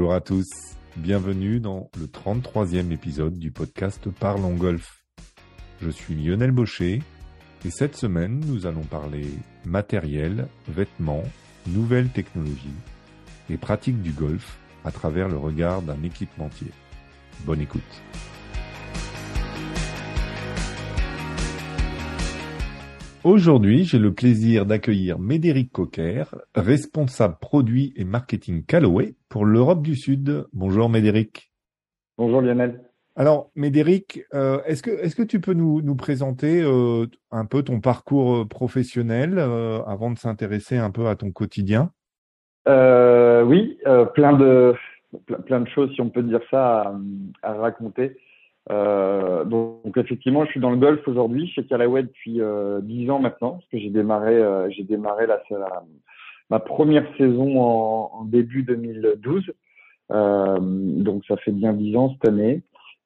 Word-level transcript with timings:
Bonjour 0.00 0.14
à 0.14 0.22
tous, 0.22 0.48
bienvenue 0.96 1.60
dans 1.60 1.90
le 2.00 2.06
33e 2.06 2.90
épisode 2.90 3.38
du 3.38 3.50
podcast 3.50 4.08
Parlons 4.08 4.54
Golf. 4.54 5.04
Je 5.82 5.90
suis 5.90 6.14
Lionel 6.14 6.52
Baucher 6.52 7.02
et 7.66 7.70
cette 7.70 7.96
semaine 7.96 8.40
nous 8.46 8.66
allons 8.66 8.82
parler 8.82 9.26
matériel, 9.66 10.48
vêtements, 10.68 11.24
nouvelles 11.66 12.08
technologies 12.08 12.72
et 13.50 13.58
pratiques 13.58 14.00
du 14.00 14.12
golf 14.12 14.58
à 14.86 14.90
travers 14.90 15.28
le 15.28 15.36
regard 15.36 15.82
d'un 15.82 16.02
équipementier. 16.02 16.70
Bonne 17.44 17.60
écoute. 17.60 17.82
Aujourd'hui, 23.22 23.84
j'ai 23.84 23.98
le 23.98 24.14
plaisir 24.14 24.64
d'accueillir 24.64 25.18
Médéric 25.18 25.70
Coquer, 25.72 26.24
responsable 26.54 27.36
produit 27.38 27.92
et 27.96 28.04
marketing 28.04 28.64
Callaway 28.64 29.14
pour 29.30 29.46
l'Europe 29.46 29.80
du 29.80 29.96
Sud. 29.96 30.44
Bonjour 30.52 30.90
Médéric. 30.90 31.50
Bonjour 32.18 32.42
Lionel. 32.42 32.82
Alors 33.16 33.50
Médéric, 33.54 34.22
euh, 34.34 34.62
est-ce 34.66 34.82
que 34.82 34.90
est-ce 34.90 35.16
que 35.16 35.22
tu 35.22 35.40
peux 35.40 35.54
nous, 35.54 35.80
nous 35.80 35.96
présenter 35.96 36.62
euh, 36.62 37.06
un 37.30 37.46
peu 37.46 37.62
ton 37.62 37.80
parcours 37.80 38.36
euh, 38.36 38.44
professionnel 38.44 39.38
avant 39.38 40.10
de 40.10 40.18
s'intéresser 40.18 40.76
un 40.76 40.90
peu 40.90 41.06
à 41.06 41.16
ton 41.16 41.30
quotidien? 41.30 41.92
Oui, 42.66 43.78
plein 44.14 44.34
de 44.34 44.74
plein 45.46 45.60
de 45.60 45.68
choses 45.68 45.92
si 45.94 46.00
on 46.02 46.10
peut 46.10 46.22
dire 46.22 46.42
ça 46.50 46.94
à 47.42 47.54
raconter. 47.54 48.16
Euh, 48.70 49.44
donc, 49.44 49.96
effectivement, 49.96 50.44
je 50.44 50.50
suis 50.50 50.60
dans 50.60 50.70
le 50.70 50.76
golf 50.76 51.06
aujourd'hui 51.08 51.48
chez 51.48 51.64
Callaway 51.64 52.02
depuis 52.02 52.40
euh, 52.40 52.80
10 52.82 53.10
ans 53.10 53.18
maintenant, 53.18 53.52
parce 53.52 53.66
que 53.66 53.78
j'ai 53.78 53.90
démarré, 53.90 54.34
euh, 54.34 54.68
j'ai 54.70 54.84
démarré 54.84 55.26
la, 55.26 55.42
ma 56.50 56.58
première 56.58 57.06
saison 57.16 57.60
en, 57.60 58.10
en 58.12 58.24
début 58.24 58.62
2012. 58.62 59.52
Euh, 60.12 60.58
donc 60.60 61.24
ça 61.26 61.36
fait 61.38 61.52
bien 61.52 61.72
10 61.72 61.96
ans 61.96 62.12
cette 62.12 62.28
année. 62.28 62.62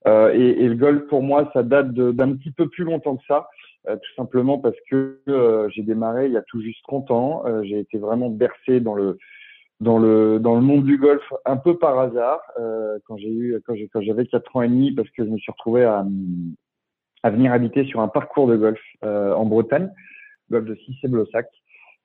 Euh, 0.07 0.33
et, 0.35 0.65
et, 0.65 0.69
le 0.69 0.75
golf 0.75 1.07
pour 1.09 1.23
moi, 1.23 1.51
ça 1.55 1.63
date 1.63 1.93
d'un 1.93 2.35
petit 2.37 2.51
peu 2.51 2.69
plus 2.69 2.85
longtemps 2.85 3.17
que 3.17 3.25
ça, 3.27 3.49
tout 3.87 4.15
simplement 4.17 4.59
parce 4.59 4.77
que 4.91 5.21
j'ai 5.75 5.83
démarré 5.83 6.27
il 6.27 6.33
y 6.33 6.37
a 6.37 6.43
tout 6.43 6.61
juste 6.61 6.83
30 6.85 7.11
ans. 7.11 7.45
j'ai 7.63 7.79
été 7.79 7.99
vraiment 7.99 8.29
bercé 8.29 8.81
dans 8.81 8.95
le 8.95 9.19
dans 9.81 9.99
le 9.99 10.39
dans 10.41 10.55
le 10.55 10.61
monde 10.61 10.85
du 10.85 10.99
golf 10.99 11.23
un 11.45 11.57
peu 11.57 11.79
par 11.79 11.99
hasard 11.99 12.41
euh, 12.59 12.99
quand 13.07 13.17
j'ai 13.17 13.31
eu 13.31 13.61
quand 13.67 13.75
j'ai 13.75 13.89
quand 13.89 14.01
j'avais 14.01 14.27
quatre 14.27 14.55
ans 14.57 14.63
et 14.63 14.69
demi 14.69 14.93
parce 14.93 15.09
que 15.11 15.25
je 15.25 15.31
me 15.31 15.39
suis 15.39 15.53
retrouvé 15.53 15.85
à 15.85 16.05
à 17.23 17.31
venir 17.31 17.53
habiter 17.53 17.85
sur 17.87 18.01
un 18.01 18.09
parcours 18.09 18.47
de 18.47 18.57
golf 18.57 18.81
euh, 19.03 19.33
en 19.33 19.47
Bretagne, 19.47 19.91
golf 20.51 20.67
de 20.67 20.75
Cissé-Blossac, 20.75 21.47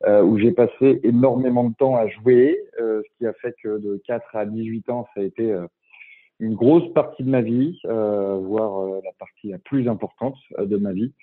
euh, 0.06 0.22
où 0.24 0.38
j'ai 0.38 0.52
passé 0.52 1.00
énormément 1.04 1.66
de 1.66 1.76
temps 1.76 1.96
à 1.96 2.08
jouer, 2.08 2.60
euh, 2.80 3.02
ce 3.04 3.18
qui 3.18 3.26
a 3.26 3.34
fait 3.34 3.54
que 3.62 3.80
de 3.80 4.02
4 4.06 4.36
à 4.36 4.46
18 4.46 4.90
ans, 4.90 5.08
ça 5.14 5.22
a 5.22 5.24
été 5.24 5.52
euh, 5.52 5.68
une 6.40 6.56
grosse 6.56 6.92
partie 6.94 7.24
de 7.24 7.30
ma 7.30 7.42
vie, 7.42 7.80
euh, 7.86 8.38
voire 8.42 9.02
la 9.04 9.12
partie 9.20 9.50
la 9.50 9.58
plus 9.60 9.90
importante 9.90 10.38
de 10.58 10.78
ma 10.78 10.94
vie, 10.94 11.14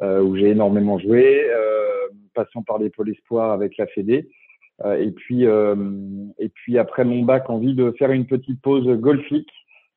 où 0.00 0.36
j'ai 0.36 0.48
énormément 0.48 0.98
joué, 0.98 1.46
passant 2.34 2.62
par 2.62 2.78
les 2.78 2.88
pôles 2.88 3.10
espoirs 3.10 3.52
avec 3.52 3.76
la 3.76 3.86
Fédé. 3.86 4.30
Euh, 4.84 4.96
et 4.96 5.10
puis 5.10 5.46
euh, 5.46 5.76
et 6.38 6.48
puis 6.48 6.78
après 6.78 7.04
mon 7.04 7.22
bac, 7.22 7.48
envie 7.50 7.74
de 7.74 7.92
faire 7.98 8.10
une 8.10 8.26
petite 8.26 8.60
pause 8.62 8.86
golfique 8.98 9.50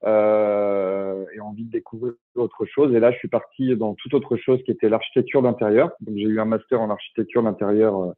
euh, 0.03 1.25
et 1.35 1.39
envie 1.39 1.63
de 1.63 1.71
découvrir 1.71 2.13
autre 2.35 2.65
chose. 2.65 2.93
Et 2.93 2.99
là, 2.99 3.11
je 3.11 3.17
suis 3.17 3.27
parti 3.27 3.75
dans 3.75 3.95
toute 3.95 4.13
autre 4.13 4.35
chose 4.37 4.61
qui 4.63 4.71
était 4.71 4.89
l'architecture 4.89 5.41
d'intérieur. 5.41 5.91
Donc 6.01 6.15
j'ai 6.17 6.23
eu 6.23 6.39
un 6.39 6.45
master 6.45 6.81
en 6.81 6.89
architecture 6.89 7.43
d'intérieur 7.43 8.13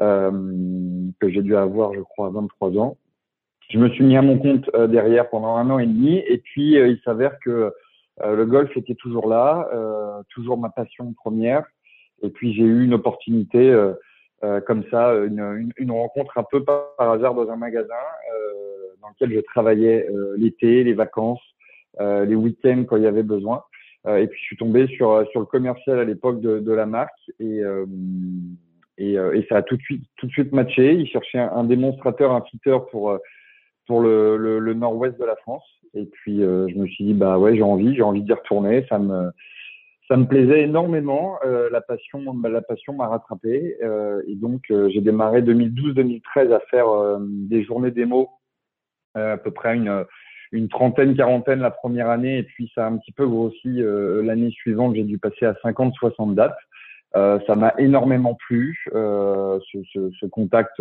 euh, 0.00 0.30
que 1.20 1.28
j'ai 1.30 1.42
dû 1.42 1.56
avoir, 1.56 1.94
je 1.94 2.00
crois, 2.00 2.28
à 2.28 2.30
23 2.30 2.76
ans. 2.78 2.96
Je 3.70 3.78
me 3.78 3.88
suis 3.90 4.04
mis 4.04 4.16
à 4.16 4.22
mon 4.22 4.38
compte 4.38 4.70
derrière 4.88 5.28
pendant 5.28 5.56
un 5.56 5.68
an 5.70 5.78
et 5.78 5.86
demi. 5.86 6.22
Et 6.26 6.38
puis 6.38 6.72
il 6.72 7.00
s'avère 7.04 7.38
que 7.40 7.70
le 8.24 8.46
golf 8.46 8.74
était 8.76 8.94
toujours 8.94 9.28
là, 9.28 9.68
toujours 10.30 10.56
ma 10.56 10.70
passion 10.70 11.12
première. 11.12 11.64
Et 12.22 12.30
puis 12.30 12.54
j'ai 12.54 12.62
eu 12.62 12.84
une 12.84 12.94
opportunité 12.94 13.70
euh, 14.44 14.60
comme 14.60 14.84
ça, 14.88 15.14
une, 15.14 15.72
une, 15.76 15.90
rencontre 15.90 16.38
un 16.38 16.44
peu 16.44 16.62
par, 16.62 16.92
hasard 16.98 17.34
dans 17.34 17.50
un 17.50 17.56
magasin 17.56 17.94
euh, 18.32 18.77
dans 19.08 19.26
lequel 19.26 19.38
je 19.38 19.44
travaillais 19.44 20.08
euh, 20.10 20.34
l'été, 20.36 20.84
les 20.84 20.94
vacances, 20.94 21.42
les 22.00 22.36
week-ends 22.36 22.84
quand 22.88 22.96
il 22.96 23.02
y 23.02 23.08
avait 23.08 23.24
besoin. 23.24 23.64
et 24.06 24.28
puis 24.28 24.38
je 24.40 24.44
suis 24.44 24.56
tombé 24.56 24.86
sur 24.86 25.26
sur 25.32 25.40
le 25.40 25.46
commercial 25.46 25.98
à 25.98 26.04
l'époque 26.04 26.40
de, 26.40 26.72
la 26.72 26.86
marque 26.86 27.18
et 27.40 27.60
et, 28.98 29.16
ça 29.48 29.56
a 29.56 29.62
tout 29.62 29.76
de 29.76 29.82
suite 29.82 30.04
tout 30.16 30.28
de 30.28 30.30
suite 30.30 30.52
matché. 30.52 30.94
Il 30.94 31.08
cherchait 31.08 31.40
un, 31.40 31.64
démonstrateur, 31.64 32.30
un 32.30 32.42
fitter 32.42 32.78
pour 32.92 33.18
pour 33.88 34.00
le, 34.00 34.74
nord-ouest 34.74 35.18
de 35.18 35.24
la 35.24 35.34
France. 35.36 35.64
Et 35.94 36.04
puis 36.04 36.38
je 36.38 36.78
me 36.78 36.86
suis 36.86 37.04
dit 37.04 37.14
bah 37.14 37.36
ouais 37.36 37.56
j'ai 37.56 37.64
envie, 37.64 37.96
j'ai 37.96 38.02
envie 38.02 38.22
d'y 38.22 38.32
retourner. 38.32 38.86
Ça 38.88 39.00
me 39.00 39.32
ça 40.08 40.16
me 40.16 40.26
plaisait 40.26 40.62
énormément. 40.62 41.38
Euh, 41.44 41.68
la 41.70 41.82
passion, 41.82 42.20
la 42.42 42.62
passion 42.62 42.94
m'a 42.94 43.08
rattrapé. 43.08 43.76
Euh, 43.82 44.22
et 44.26 44.34
donc, 44.34 44.62
euh, 44.70 44.88
j'ai 44.88 45.02
démarré 45.02 45.42
2012-2013 45.42 46.52
à 46.52 46.60
faire 46.70 46.88
euh, 46.88 47.18
des 47.20 47.62
journées 47.62 47.90
démo, 47.90 48.30
à 49.18 49.36
peu 49.36 49.50
près 49.50 49.76
une, 49.76 50.68
trentaine, 50.68 51.16
quarantaine 51.16 51.60
la 51.60 51.70
première 51.70 52.10
année. 52.10 52.38
Et 52.38 52.42
puis, 52.42 52.70
ça 52.74 52.86
a 52.86 52.88
un 52.88 52.96
petit 52.96 53.12
peu 53.12 53.26
grossi 53.26 53.80
l'année 54.22 54.50
suivante. 54.50 54.94
J'ai 54.94 55.04
dû 55.04 55.18
passer 55.18 55.46
à 55.46 55.54
50, 55.62 55.94
60 55.94 56.34
dates. 56.34 56.58
ça 57.14 57.54
m'a 57.56 57.74
énormément 57.78 58.34
plu, 58.34 58.78
ce, 58.92 59.58
ce, 59.92 60.26
contact 60.26 60.80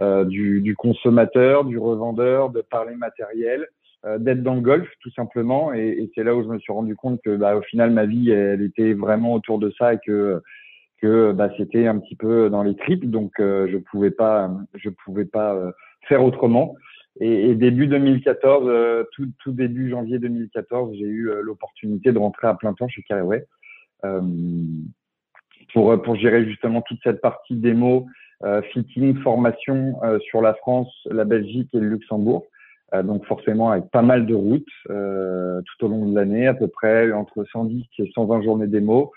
du, 0.00 0.74
consommateur, 0.76 1.64
du 1.64 1.78
revendeur, 1.78 2.50
de 2.50 2.60
parler 2.60 2.94
matériel. 2.94 3.66
Euh, 4.06 4.18
d'être 4.18 4.42
dans 4.42 4.54
le 4.54 4.60
golf 4.60 4.86
tout 5.00 5.10
simplement 5.12 5.72
et, 5.72 6.10
c'est 6.14 6.24
là 6.24 6.34
où 6.34 6.42
je 6.42 6.48
me 6.48 6.58
suis 6.58 6.74
rendu 6.74 6.94
compte 6.94 7.22
que 7.22 7.36
bah, 7.36 7.56
au 7.56 7.62
final 7.62 7.90
ma 7.90 8.04
vie 8.04 8.30
elle 8.30 8.60
était 8.60 8.92
vraiment 8.92 9.32
autour 9.32 9.58
de 9.58 9.72
ça 9.78 9.94
et 9.94 9.98
que 10.04 10.42
que 11.00 11.32
bah, 11.32 11.48
c'était 11.56 11.86
un 11.86 11.98
petit 11.98 12.14
peu 12.14 12.50
dans 12.50 12.62
les 12.62 12.76
tripes 12.76 13.08
donc 13.08 13.32
euh, 13.40 13.66
je 13.72 13.78
pouvais 13.78 14.10
pas 14.10 14.50
je 14.74 14.90
pouvais 14.90 15.24
pas 15.24 15.54
euh, 15.54 15.72
faire 16.06 16.22
autrement 16.22 16.74
et, 17.20 17.50
et, 17.50 17.54
début 17.54 17.86
2014 17.86 19.06
tout, 19.12 19.28
tout 19.42 19.52
début 19.52 19.90
janvier 19.90 20.18
2014 20.18 20.96
j'ai 20.96 21.04
eu 21.04 21.30
l'opportunité 21.42 22.12
de 22.12 22.18
rentrer 22.18 22.48
à 22.48 22.54
plein 22.54 22.74
temps 22.74 22.88
chez 22.88 23.02
Carreway 23.02 23.46
pour 25.72 26.02
pour 26.02 26.16
gérer 26.16 26.44
justement 26.44 26.82
toute 26.82 26.98
cette 27.02 27.20
partie 27.20 27.56
démo 27.56 28.06
fitting 28.72 29.16
formation 29.22 29.94
sur 30.28 30.42
la 30.42 30.54
France 30.54 30.92
la 31.10 31.24
Belgique 31.24 31.70
et 31.72 31.78
le 31.78 31.88
Luxembourg. 31.88 32.46
Euh, 32.94 33.02
donc 33.02 33.24
forcément 33.26 33.70
avec 33.70 33.90
pas 33.90 34.02
mal 34.02 34.26
de 34.26 34.34
routes 34.34 34.64
euh, 34.90 35.60
tout 35.62 35.86
au 35.86 35.88
long 35.88 36.06
de 36.06 36.14
l'année, 36.14 36.46
à 36.46 36.54
peu 36.54 36.68
près 36.68 37.12
entre 37.12 37.44
110 37.44 37.84
et 37.98 38.10
120 38.14 38.42
journées 38.42 38.66
démo, 38.66 39.12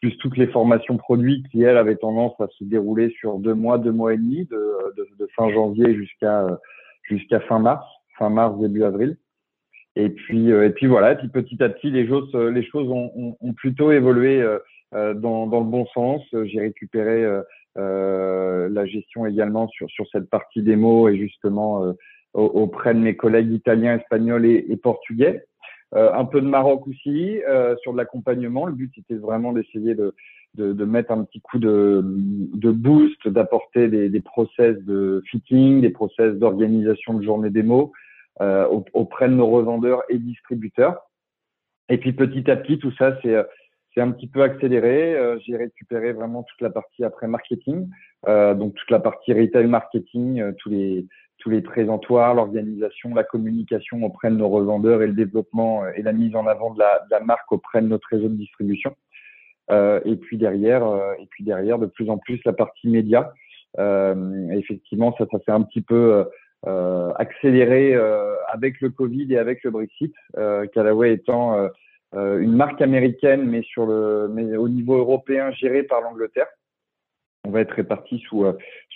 plus 0.00 0.16
toutes 0.18 0.36
les 0.36 0.48
formations 0.48 0.96
produits 0.96 1.42
qui 1.50 1.62
elles 1.62 1.76
avaient 1.76 1.96
tendance 1.96 2.38
à 2.40 2.48
se 2.58 2.64
dérouler 2.64 3.10
sur 3.18 3.38
deux 3.38 3.54
mois, 3.54 3.78
deux 3.78 3.92
mois 3.92 4.12
et 4.12 4.18
demi, 4.18 4.44
de, 4.46 4.94
de, 4.96 5.08
de 5.18 5.28
fin 5.36 5.50
janvier 5.50 5.94
jusqu'à 5.94 6.46
jusqu'à 7.08 7.40
fin 7.40 7.58
mars, 7.58 7.86
fin 8.18 8.30
mars 8.30 8.58
début 8.58 8.84
avril. 8.84 9.16
Et 9.94 10.10
puis 10.10 10.52
euh, 10.52 10.66
et 10.66 10.70
puis 10.70 10.86
voilà, 10.86 11.12
et 11.12 11.16
puis 11.16 11.28
petit 11.28 11.62
à 11.62 11.68
petit 11.68 11.90
les 11.90 12.06
choses 12.06 12.34
les 12.34 12.64
choses 12.64 12.88
ont, 12.90 13.10
ont, 13.16 13.36
ont 13.40 13.52
plutôt 13.54 13.92
évolué 13.92 14.42
euh, 14.42 15.14
dans, 15.14 15.46
dans 15.46 15.60
le 15.60 15.66
bon 15.66 15.86
sens. 15.86 16.22
J'ai 16.44 16.60
récupéré 16.60 17.24
euh, 17.78 18.68
la 18.68 18.86
gestion 18.86 19.26
également 19.26 19.68
sur 19.68 19.88
sur 19.90 20.06
cette 20.12 20.28
partie 20.28 20.62
démo 20.62 21.08
et 21.08 21.16
justement 21.16 21.94
auprès 22.34 22.92
de 22.92 23.00
mes 23.00 23.16
collègues 23.16 23.50
italiens, 23.52 23.96
espagnols 23.96 24.44
et, 24.44 24.76
portugais. 24.76 25.42
Euh, 25.94 26.12
un 26.12 26.24
peu 26.24 26.40
de 26.40 26.46
Maroc 26.46 26.86
aussi 26.88 27.40
euh, 27.48 27.76
sur 27.82 27.92
de 27.92 27.98
l'accompagnement. 27.98 28.66
Le 28.66 28.72
but 28.72 28.92
était 28.98 29.14
vraiment 29.14 29.52
d'essayer 29.52 29.94
de, 29.94 30.14
de, 30.56 30.72
de, 30.72 30.84
mettre 30.84 31.12
un 31.12 31.24
petit 31.24 31.40
coup 31.40 31.58
de, 31.58 32.02
de 32.04 32.70
boost, 32.70 33.28
d'apporter 33.28 33.88
des, 33.88 34.08
des, 34.08 34.20
process 34.20 34.76
de 34.84 35.22
fitting, 35.26 35.80
des 35.80 35.90
process 35.90 36.34
d'organisation 36.34 37.14
de 37.14 37.22
journée 37.22 37.50
démo 37.50 37.92
euh, 38.40 38.66
auprès 38.92 39.28
de 39.28 39.34
nos 39.34 39.46
revendeurs 39.46 40.02
et 40.08 40.18
distributeurs. 40.18 41.00
Et 41.88 41.98
puis 41.98 42.12
petit 42.12 42.50
à 42.50 42.56
petit, 42.56 42.78
tout 42.78 42.92
ça, 42.92 43.16
c'est 43.22 43.36
c'est 43.94 44.02
un 44.02 44.10
petit 44.10 44.26
peu 44.26 44.42
accéléré. 44.42 45.16
Euh, 45.16 45.38
j'ai 45.46 45.56
récupéré 45.56 46.12
vraiment 46.12 46.42
toute 46.42 46.60
la 46.60 46.70
partie 46.70 47.02
après 47.02 47.28
marketing, 47.28 47.88
euh, 48.28 48.54
donc 48.54 48.74
toute 48.74 48.90
la 48.90 49.00
partie 49.00 49.32
retail 49.32 49.66
marketing, 49.66 50.40
euh, 50.40 50.52
tous 50.58 50.68
les 50.68 51.06
tous 51.38 51.50
les 51.50 51.60
présentoirs, 51.60 52.34
l'organisation, 52.34 53.14
la 53.14 53.24
communication 53.24 54.02
auprès 54.02 54.30
de 54.30 54.36
nos 54.36 54.48
revendeurs 54.48 55.02
et 55.02 55.06
le 55.06 55.12
développement 55.12 55.84
euh, 55.84 55.92
et 55.94 56.02
la 56.02 56.12
mise 56.12 56.34
en 56.34 56.46
avant 56.46 56.72
de 56.72 56.78
la, 56.78 57.00
de 57.00 57.10
la 57.10 57.20
marque 57.20 57.50
auprès 57.52 57.82
de 57.82 57.86
notre 57.86 58.08
réseau 58.10 58.28
de 58.28 58.34
distribution. 58.34 58.96
Euh, 59.70 60.00
et 60.04 60.16
puis 60.16 60.38
derrière, 60.38 60.86
euh, 60.86 61.14
et 61.18 61.26
puis 61.26 61.44
derrière, 61.44 61.78
de 61.78 61.86
plus 61.86 62.08
en 62.10 62.18
plus 62.18 62.40
la 62.44 62.52
partie 62.52 62.88
média. 62.88 63.32
Euh, 63.78 64.48
effectivement, 64.50 65.14
ça, 65.18 65.26
ça 65.30 65.38
s'est 65.44 65.52
un 65.52 65.62
petit 65.62 65.82
peu 65.82 66.24
accéléré 67.18 67.94
avec 68.48 68.80
le 68.80 68.90
Covid 68.90 69.32
et 69.32 69.38
avec 69.38 69.62
le 69.62 69.70
Brexit. 69.70 70.12
Callaway 70.72 71.12
étant 71.12 71.68
une 72.12 72.56
marque 72.56 72.82
américaine, 72.82 73.44
mais 73.44 73.62
sur 73.62 73.86
le, 73.86 74.28
mais 74.32 74.56
au 74.56 74.68
niveau 74.68 74.96
européen, 74.96 75.52
gérée 75.52 75.84
par 75.84 76.00
l'Angleterre. 76.00 76.48
On 77.44 77.50
va 77.50 77.60
être 77.60 77.70
répartis 77.70 78.18
sous, 78.28 78.44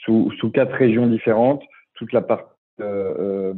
sous, 0.04 0.32
sous 0.40 0.50
quatre 0.50 0.72
régions 0.72 1.06
différentes 1.06 1.62
toute 1.94 2.12
la 2.12 2.22
partie 2.22 2.50
euh, 2.80 3.54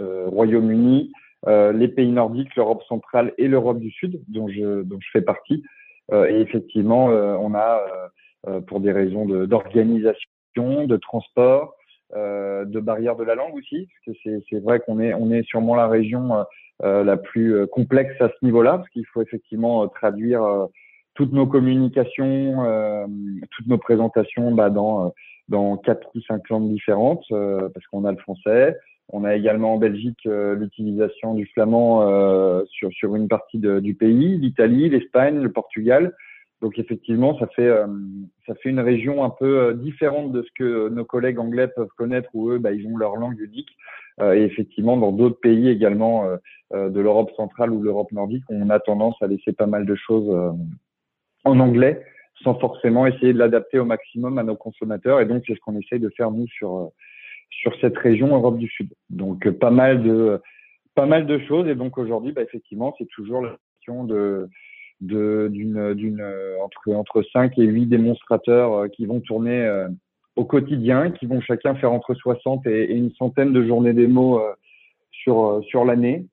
euh, 0.00 0.26
Royaume-Uni, 0.28 1.12
les 1.46 1.88
pays 1.88 2.10
nordiques, 2.10 2.54
l'Europe 2.56 2.82
centrale 2.88 3.32
et 3.38 3.48
l'Europe 3.48 3.78
du 3.78 3.90
Sud, 3.90 4.20
dont 4.28 4.48
je, 4.48 4.82
dont 4.82 4.98
je 5.00 5.08
fais 5.12 5.22
partie. 5.22 5.62
Et 6.12 6.40
effectivement, 6.40 7.06
on 7.06 7.54
a, 7.54 7.80
pour 8.66 8.80
des 8.80 8.92
raisons 8.92 9.26
d'organisation, 9.46 10.86
de, 10.86 10.96
transport, 10.96 11.74
de 12.14 12.80
barrières 12.80 13.16
de 13.16 13.24
la 13.24 13.34
langue 13.34 13.54
aussi, 13.54 13.88
parce 14.04 14.18
que 14.24 14.40
c'est 14.48 14.60
vrai 14.60 14.80
qu'on 14.80 15.00
est, 15.00 15.14
on 15.14 15.30
est 15.32 15.42
sûrement 15.42 15.74
la 15.74 15.88
région 15.88 16.44
la 16.82 17.16
plus 17.16 17.66
complexe 17.68 18.14
à 18.20 18.28
ce 18.28 18.44
niveau-là, 18.44 18.78
parce 18.78 18.88
qu'il 18.90 19.06
faut 19.06 19.22
effectivement 19.22 19.88
traduire 19.88 20.68
toutes 21.16 21.32
nos 21.32 21.46
communications, 21.46 22.64
euh, 22.64 23.06
toutes 23.50 23.66
nos 23.66 23.78
présentations 23.78 24.52
bah, 24.52 24.70
dans, 24.70 25.12
dans 25.48 25.76
quatre 25.78 26.06
ou 26.14 26.20
cinq 26.20 26.48
langues 26.50 26.70
différentes, 26.70 27.24
euh, 27.32 27.68
parce 27.74 27.86
qu'on 27.86 28.04
a 28.04 28.12
le 28.12 28.18
français. 28.18 28.76
On 29.10 29.24
a 29.24 29.36
également 29.36 29.74
en 29.74 29.78
Belgique 29.78 30.26
euh, 30.26 30.54
l'utilisation 30.54 31.34
du 31.34 31.46
flamand 31.46 32.02
sur, 32.66 32.92
sur 32.92 33.14
une 33.16 33.28
partie 33.28 33.58
de, 33.58 33.80
du 33.80 33.94
pays, 33.94 34.38
l'Italie, 34.38 34.88
l'Espagne, 34.88 35.40
le 35.40 35.52
Portugal. 35.52 36.14
Donc 36.62 36.78
effectivement, 36.78 37.38
ça 37.38 37.46
fait 37.48 37.70
ça 38.46 38.54
fait 38.54 38.70
une 38.70 38.80
région 38.80 39.24
un 39.24 39.30
peu 39.30 39.74
différente 39.74 40.32
de 40.32 40.42
ce 40.42 40.48
que 40.56 40.88
nos 40.88 41.04
collègues 41.04 41.38
anglais 41.38 41.68
peuvent 41.68 41.90
connaître, 41.98 42.30
où 42.32 42.50
eux, 42.50 42.58
bah, 42.58 42.72
ils 42.72 42.86
ont 42.86 42.96
leur 42.96 43.16
langue 43.16 43.38
unique. 43.38 43.68
et 44.22 44.42
effectivement, 44.42 44.96
dans 44.96 45.12
d'autres 45.12 45.38
pays 45.38 45.68
également 45.68 46.24
de 46.72 47.00
l'Europe 47.00 47.30
centrale 47.36 47.72
ou 47.72 47.80
de 47.80 47.84
l'Europe 47.84 48.10
nordique, 48.10 48.44
on 48.48 48.70
a 48.70 48.80
tendance 48.80 49.16
à 49.20 49.26
laisser 49.26 49.52
pas 49.52 49.66
mal 49.66 49.84
de 49.84 49.94
choses 49.96 50.34
en 51.44 51.60
anglais 51.60 52.02
sans 52.42 52.54
forcément 52.58 53.06
essayer 53.06 53.32
de 53.32 53.38
l'adapter 53.38 53.78
au 53.78 53.84
maximum 53.84 54.38
à 54.38 54.42
nos 54.42 54.56
consommateurs. 54.56 55.20
Et 55.20 55.26
donc, 55.26 55.42
c'est 55.46 55.54
ce 55.54 55.60
qu'on 55.60 55.78
essaye 55.78 56.00
de 56.00 56.10
faire, 56.10 56.30
nous, 56.30 56.46
sur, 56.48 56.76
euh, 56.76 56.86
sur 57.50 57.74
cette 57.80 57.96
région 57.98 58.34
Europe 58.34 58.58
du 58.58 58.68
Sud. 58.68 58.88
Donc, 59.10 59.46
euh, 59.46 59.52
pas 59.52 59.70
mal 59.70 60.02
de, 60.02 60.40
pas 60.94 61.06
mal 61.06 61.26
de 61.26 61.38
choses. 61.40 61.68
Et 61.68 61.74
donc, 61.74 61.98
aujourd'hui, 61.98 62.32
bah, 62.32 62.42
effectivement, 62.42 62.94
c'est 62.98 63.08
toujours 63.08 63.42
la 63.42 63.56
question 63.76 64.04
de, 64.04 64.48
d'une, 65.00 65.94
d'une, 65.94 66.22
entre, 66.62 66.92
entre 66.92 67.22
5 67.32 67.58
et 67.58 67.64
8 67.64 67.86
démonstrateurs 67.86 68.72
euh, 68.74 68.88
qui 68.88 69.06
vont 69.06 69.20
tourner 69.20 69.86
au 70.36 70.44
quotidien, 70.44 71.10
qui 71.10 71.26
vont 71.26 71.40
chacun 71.40 71.74
faire 71.76 71.92
entre 71.92 72.14
60 72.14 72.66
et, 72.66 72.92
une 72.92 73.12
centaine 73.12 73.52
de 73.52 73.66
journées 73.66 73.94
démo 73.94 74.40
sur, 75.10 75.62
sur 75.68 75.84
l'année. 75.84 76.26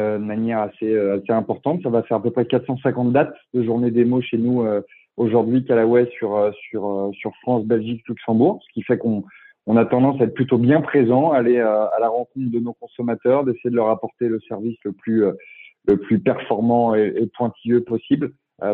Euh, 0.00 0.18
de 0.18 0.24
manière 0.24 0.58
assez, 0.58 0.92
euh, 0.92 1.20
assez 1.20 1.30
importante. 1.30 1.80
Ça 1.84 1.88
va 1.88 2.02
faire 2.02 2.16
à 2.16 2.22
peu 2.22 2.32
près 2.32 2.46
450 2.46 3.12
dates 3.12 3.36
de 3.52 3.62
journée 3.62 3.92
démo 3.92 4.20
chez 4.20 4.38
nous 4.38 4.62
euh, 4.62 4.80
aujourd'hui, 5.16 5.64
Calaway, 5.64 6.10
sur, 6.18 6.52
sur, 6.68 7.12
sur 7.14 7.32
France, 7.42 7.64
Belgique, 7.64 8.02
Luxembourg, 8.08 8.60
ce 8.66 8.72
qui 8.72 8.82
fait 8.82 8.98
qu'on 8.98 9.22
on 9.66 9.76
a 9.76 9.84
tendance 9.84 10.20
à 10.20 10.24
être 10.24 10.34
plutôt 10.34 10.58
bien 10.58 10.80
présent, 10.80 11.32
aller 11.32 11.58
à, 11.58 11.90
la 12.00 12.08
rencontre 12.08 12.50
de 12.50 12.58
nos 12.58 12.74
consommateurs, 12.74 13.44
d'essayer 13.44 13.70
de 13.70 13.76
leur 13.76 13.88
apporter 13.88 14.28
le 14.28 14.40
service 14.40 14.76
le 14.84 14.92
plus, 14.92 15.24
plus 16.02 16.20
performant 16.20 16.94
et, 16.94 17.30
pointilleux 17.36 17.82
possible 17.82 18.32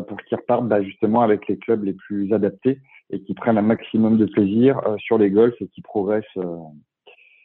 pour 0.09 0.17
qu'ils 0.23 0.37
repartent 0.37 0.67
bah, 0.69 0.83
justement 0.83 1.23
avec 1.23 1.47
les 1.49 1.59
clubs 1.59 1.85
les 1.85 1.93
plus 1.93 2.33
adaptés 2.33 2.81
et 3.11 3.23
qui 3.23 3.35
prennent 3.35 3.59
un 3.59 3.63
maximum 3.63 4.19
de 4.19 4.27
plaisir 4.27 4.81
sur 4.99 5.17
les 5.17 5.31
golfs 5.31 5.61
et 5.61 5.69
qui 5.69 5.81
progressent 5.81 6.25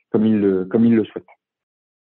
comme 0.09 0.25
ils 0.25 0.39
le 0.39 1.05
souhaitent. 1.05 1.34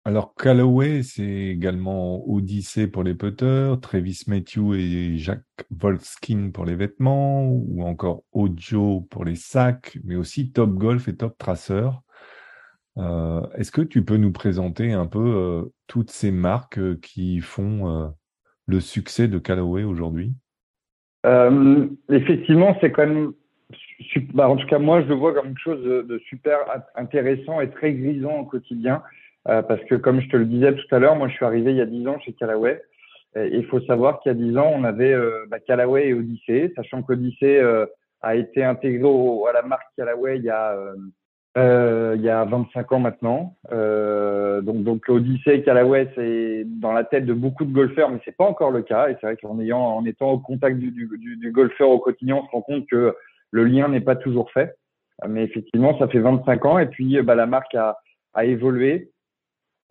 Alors, 0.05 0.35
Callaway, 0.35 1.01
c'est 1.01 1.23
également 1.23 2.27
Odyssey 2.29 2.88
pour 2.88 3.03
les 3.03 3.13
putters, 3.13 3.79
Travis 3.79 4.23
Matthew 4.27 4.73
et 4.75 5.17
Jacques 5.17 5.45
Volskin 5.71 6.51
pour 6.53 6.65
les 6.65 6.75
vêtements, 6.75 7.47
ou 7.47 7.83
encore 7.83 8.23
Ojo 8.33 9.07
pour 9.09 9.23
les 9.23 9.35
sacs, 9.35 9.97
mais 10.03 10.17
aussi 10.17 10.51
Top 10.51 10.71
Golf 10.71 11.07
et 11.07 11.15
Top 11.15 11.38
Tracer. 11.38 11.88
Euh, 12.97 13.41
est-ce 13.55 13.71
que 13.71 13.81
tu 13.81 14.03
peux 14.03 14.17
nous 14.17 14.33
présenter 14.33 14.91
un 14.91 15.07
peu 15.07 15.19
euh, 15.19 15.71
toutes 15.88 16.11
ces 16.11 16.31
marques 16.31 16.79
euh, 16.79 17.00
qui 17.01 17.39
font 17.39 18.13
le 18.65 18.79
succès 18.81 19.29
de 19.29 19.39
Callaway 19.39 19.83
aujourd'hui? 19.83 20.33
Effectivement, 22.09 22.77
c'est 22.81 22.91
quand 22.91 23.07
même 23.07 23.31
bah, 24.33 24.50
en 24.50 24.57
tout 24.57 24.67
cas, 24.67 24.79
moi, 24.79 25.01
je 25.01 25.07
le 25.07 25.15
vois 25.15 25.33
comme 25.33 25.47
quelque 25.47 25.59
chose 25.59 25.83
de, 25.83 26.21
super 26.27 26.59
intéressant 26.95 27.61
et 27.61 27.69
très 27.69 27.94
grisant 27.94 28.39
au 28.39 28.45
quotidien. 28.45 29.01
Euh, 29.50 29.62
parce 29.62 29.84
que 29.86 29.95
comme 29.95 30.22
je 30.22 30.30
te 30.30 30.38
le 30.38 30.45
disais 30.45 30.74
tout 30.74 30.95
à 30.95 31.00
l'heure, 31.00 31.16
moi 31.16 31.28
je 31.28 31.34
suis 31.34 31.45
arrivé 31.45 31.72
il 31.72 31.78
y 31.78 31.81
a 31.81 31.86
10 31.86 32.07
ans 32.07 32.19
chez 32.19 32.34
Callaway. 32.34 32.81
Il 33.36 33.66
faut 33.66 33.81
savoir 33.81 34.19
qu'il 34.19 34.31
y 34.31 34.36
a 34.36 34.38
10 34.38 34.57
ans, 34.57 34.72
on 34.75 34.84
avait 34.84 35.13
euh, 35.13 35.45
bah, 35.50 35.60
Callaway 35.60 36.10
et 36.10 36.13
Odyssey, 36.13 36.72
sachant 36.75 37.01
qu'Odyssey 37.01 37.60
euh, 37.60 37.86
a 38.22 38.36
été 38.36 38.63
intégré 38.63 39.04
au, 39.04 39.48
à 39.48 39.54
la 39.54 39.63
marque 39.63 39.88
Callaway 39.98 40.38
il 40.38 40.44
y 40.44 40.51
a, 40.51 40.78
euh, 41.57 42.13
il 42.16 42.22
y 42.22 42.30
a 42.30 42.45
25 42.45 42.92
ans 42.92 43.00
maintenant. 43.00 43.56
donc, 43.72 44.84
donc 44.84 45.10
Odyssey 45.10 45.57
et 45.57 45.63
Callaway, 45.63 46.12
c'est 46.16 46.63
dans 46.66 46.92
la 46.92 47.04
tête 47.04 47.25
de 47.25 47.34
beaucoup 47.34 47.66
de 47.66 47.74
golfeurs, 47.74 48.12
mais 48.12 48.19
c'est 48.24 48.38
pas 48.38 48.46
encore 48.46 48.72
le 48.72 48.84
cas. 48.84 49.10
Et 49.10 49.18
c'est 49.19 49.25
vrai 49.25 49.38
qu'en 49.38 49.60
ayant, 49.60 49.81
en 49.81 50.06
étant 50.06 50.31
au 50.31 50.39
contact 50.39 50.78
du, 50.78 50.92
du, 50.92 51.07
du, 51.38 51.51
golfeur 51.51 51.89
au 51.89 52.00
quotidien, 52.00 52.36
on 52.36 52.46
se 52.46 52.51
rend 52.51 52.62
compte 52.62 52.88
que 52.88 53.16
le 53.50 53.63
lien 53.63 53.88
n'est 53.88 54.01
pas 54.01 54.16
toujours 54.16 54.51
fait. 54.51 54.75
Mais 55.28 55.44
effectivement, 55.44 55.98
ça 55.98 56.07
fait 56.07 56.19
25 56.19 56.66
ans 56.66 56.80
et 56.80 56.88
puis 56.88 57.19
bah, 57.22 57.34
la 57.34 57.48
marque 57.48 57.74
a, 57.74 57.98
a 58.36 58.46
évolué. 58.46 59.12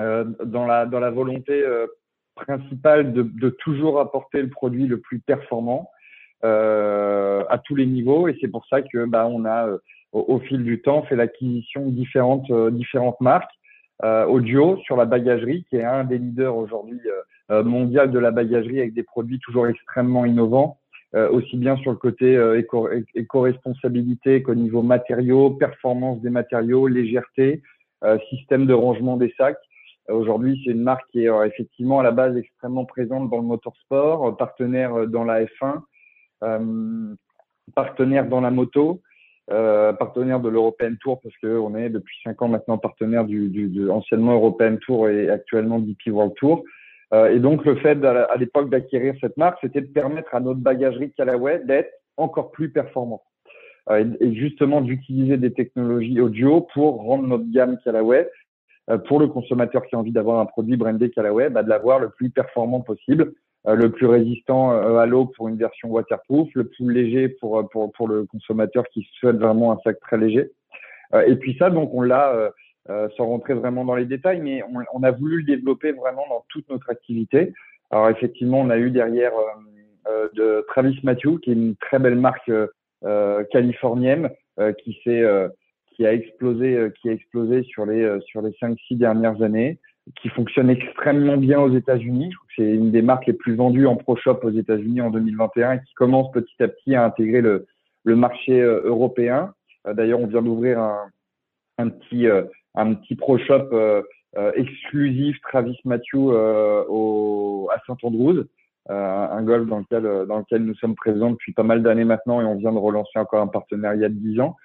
Euh, 0.00 0.24
dans, 0.44 0.64
la, 0.64 0.86
dans 0.86 1.00
la 1.00 1.10
volonté 1.10 1.52
euh, 1.52 1.86
principale 2.34 3.12
de, 3.12 3.22
de, 3.22 3.50
toujours 3.50 4.00
apporter 4.00 4.40
le 4.40 4.48
produit 4.48 4.86
le 4.86 4.98
plus 4.98 5.18
performant 5.18 5.90
euh, 6.44 7.44
à 7.50 7.58
tous 7.58 7.74
les 7.76 7.84
niveaux. 7.84 8.26
Et 8.26 8.36
c'est 8.40 8.48
pour 8.48 8.66
ça 8.66 8.80
que 8.80 9.04
bah, 9.04 9.26
on 9.26 9.44
a, 9.44 9.68
au, 10.12 10.38
fil 10.40 10.64
du 10.64 10.80
temps, 10.80 11.02
fait 11.02 11.16
l'acquisition 11.16 11.86
de 11.86 11.90
différentes, 11.90 12.50
différentes 12.72 13.20
marques. 13.20 13.50
Audio 14.02 14.78
sur 14.78 14.96
la 14.96 15.04
bagagerie, 15.04 15.64
qui 15.70 15.76
est 15.76 15.84
un 15.84 16.02
des 16.02 16.18
leaders 16.18 16.56
aujourd'hui 16.56 17.00
mondial 17.48 18.10
de 18.10 18.18
la 18.18 18.32
bagagerie 18.32 18.80
avec 18.80 18.94
des 18.94 19.04
produits 19.04 19.38
toujours 19.38 19.68
extrêmement 19.68 20.26
innovants. 20.26 20.80
Aussi 21.14 21.56
bien 21.56 21.76
sur 21.76 21.92
le 21.92 21.98
côté 21.98 22.34
éco-responsabilité 23.14 24.42
qu'au 24.42 24.56
niveau 24.56 24.82
matériaux, 24.82 25.50
performance 25.50 26.20
des 26.20 26.30
matériaux, 26.30 26.88
légèreté, 26.88 27.62
système 28.28 28.66
de 28.66 28.74
rangement 28.74 29.16
des 29.16 29.32
sacs. 29.38 29.60
Aujourd'hui, 30.12 30.60
c'est 30.64 30.72
une 30.72 30.82
marque 30.82 31.08
qui 31.10 31.24
est 31.24 31.28
euh, 31.28 31.44
effectivement 31.44 32.00
à 32.00 32.02
la 32.02 32.10
base 32.10 32.36
extrêmement 32.36 32.84
présente 32.84 33.30
dans 33.30 33.38
le 33.38 33.44
motorsport, 33.44 34.28
euh, 34.28 34.32
partenaire 34.32 34.94
euh, 34.94 35.06
dans 35.06 35.24
la 35.24 35.44
F1, 35.44 35.82
partenaire 37.74 38.26
dans 38.26 38.40
la 38.40 38.50
moto, 38.50 39.00
partenaire 39.48 40.40
de 40.40 40.48
l'European 40.48 40.94
Tour 41.00 41.20
parce 41.20 41.36
qu'on 41.38 41.76
est 41.76 41.88
depuis 41.88 42.16
cinq 42.24 42.42
ans 42.42 42.48
maintenant 42.48 42.78
partenaire 42.78 43.24
du, 43.24 43.48
du, 43.48 43.88
anciennement 43.88 44.32
European 44.32 44.76
Tour 44.76 45.08
et 45.08 45.30
actuellement 45.30 45.78
DP 45.78 46.08
World 46.08 46.34
Tour. 46.34 46.64
et 47.30 47.38
donc 47.38 47.64
le 47.64 47.76
fait 47.76 48.04
à 48.04 48.36
l'époque 48.36 48.70
d'acquérir 48.70 49.14
cette 49.20 49.36
marque, 49.36 49.58
c'était 49.60 49.82
de 49.82 49.86
permettre 49.86 50.34
à 50.34 50.40
notre 50.40 50.58
bagagerie 50.58 51.12
Callaway 51.12 51.60
d'être 51.64 51.92
encore 52.16 52.50
plus 52.50 52.70
performante. 52.70 53.22
et 53.94 54.34
justement 54.34 54.80
d'utiliser 54.80 55.36
des 55.36 55.52
technologies 55.52 56.20
audio 56.20 56.62
pour 56.74 57.02
rendre 57.04 57.28
notre 57.28 57.48
gamme 57.52 57.78
Callaway 57.84 58.28
pour 59.06 59.20
le 59.20 59.28
consommateur 59.28 59.86
qui 59.86 59.94
a 59.94 59.98
envie 59.98 60.12
d'avoir 60.12 60.40
un 60.40 60.46
produit 60.46 60.76
brandé 60.76 61.10
Callaway, 61.10 61.50
bah, 61.50 61.62
de 61.62 61.68
l'avoir 61.68 62.00
le 62.00 62.10
plus 62.10 62.30
performant 62.30 62.80
possible, 62.80 63.32
euh, 63.68 63.74
le 63.74 63.90
plus 63.90 64.06
résistant 64.06 64.72
euh, 64.72 64.96
à 64.96 65.06
l'eau 65.06 65.26
pour 65.26 65.48
une 65.48 65.56
version 65.56 65.88
waterproof, 65.88 66.48
le 66.54 66.64
plus 66.64 66.92
léger 66.92 67.28
pour, 67.28 67.68
pour, 67.70 67.92
pour 67.92 68.08
le 68.08 68.26
consommateur 68.26 68.84
qui 68.92 69.06
souhaite 69.20 69.36
vraiment 69.36 69.72
un 69.72 69.78
sac 69.84 70.00
très 70.00 70.18
léger. 70.18 70.50
et 71.26 71.36
puis 71.36 71.56
ça, 71.58 71.70
donc 71.70 71.92
on 71.94 72.00
l'a, 72.00 72.50
sans 73.16 73.26
rentrer 73.26 73.54
vraiment 73.54 73.84
dans 73.84 73.94
les 73.94 74.06
détails, 74.06 74.40
mais 74.40 74.62
on, 74.64 74.82
on, 74.92 75.02
a 75.04 75.10
voulu 75.12 75.38
le 75.38 75.44
développer 75.44 75.92
vraiment 75.92 76.24
dans 76.28 76.44
toute 76.48 76.68
notre 76.70 76.90
activité. 76.90 77.52
Alors 77.90 78.08
effectivement, 78.08 78.60
on 78.60 78.70
a 78.70 78.78
eu 78.78 78.90
derrière 78.90 79.32
de 80.34 80.64
Travis 80.68 80.98
Matthew, 81.04 81.38
qui 81.42 81.50
est 81.50 81.54
une 81.54 81.76
très 81.76 81.98
belle 81.98 82.16
marque 82.16 82.50
californienne, 83.52 84.30
qui 84.82 84.98
s'est 85.04 85.22
qui 86.02 86.06
a 86.08 86.14
explosé, 86.14 86.76
euh, 86.76 86.90
qui 86.90 87.08
a 87.08 87.12
explosé 87.12 87.62
sur 87.62 87.86
les 87.86 88.02
euh, 88.02 88.20
sur 88.22 88.42
les 88.42 88.52
cinq 88.58 88.76
six 88.88 88.96
dernières 88.96 89.40
années, 89.40 89.78
qui 90.20 90.28
fonctionne 90.30 90.68
extrêmement 90.68 91.36
bien 91.36 91.60
aux 91.60 91.72
États-Unis. 91.72 92.32
C'est 92.56 92.64
une 92.64 92.90
des 92.90 93.02
marques 93.02 93.26
les 93.26 93.32
plus 93.32 93.54
vendues 93.54 93.86
en 93.86 93.94
pro 93.94 94.16
shop 94.16 94.40
aux 94.42 94.50
États-Unis 94.50 95.00
en 95.00 95.10
2021 95.10 95.74
et 95.74 95.80
qui 95.86 95.94
commence 95.94 96.32
petit 96.32 96.60
à 96.60 96.66
petit 96.66 96.96
à 96.96 97.04
intégrer 97.04 97.40
le 97.40 97.66
le 98.04 98.16
marché 98.16 98.60
euh, 98.60 98.82
européen. 98.84 99.54
D'ailleurs, 99.86 100.20
on 100.20 100.26
vient 100.26 100.42
d'ouvrir 100.42 100.80
un 100.80 101.06
un 101.78 101.88
petit 101.88 102.26
un 102.74 102.94
petit 102.94 103.14
pro 103.14 103.38
shop 103.38 103.70
exclusif 104.54 105.40
Travis 105.42 105.78
Matthew 105.84 106.14
au, 106.16 107.68
à 107.72 107.78
Saint-Andrews, 107.86 108.44
un 108.88 109.42
golf 109.42 109.68
dans 109.68 109.78
lequel 109.78 110.26
dans 110.28 110.38
lequel 110.38 110.64
nous 110.64 110.74
sommes 110.76 110.94
présents 110.94 111.30
depuis 111.30 111.52
pas 111.52 111.64
mal 111.64 111.82
d'années 111.82 112.04
maintenant 112.04 112.40
et 112.40 112.44
on 112.44 112.56
vient 112.56 112.72
de 112.72 112.78
relancer 112.78 113.18
encore 113.18 113.42
un 113.42 113.48
partenariat 113.48 114.08
de 114.08 114.14
10 114.14 114.40
ans. 114.40 114.56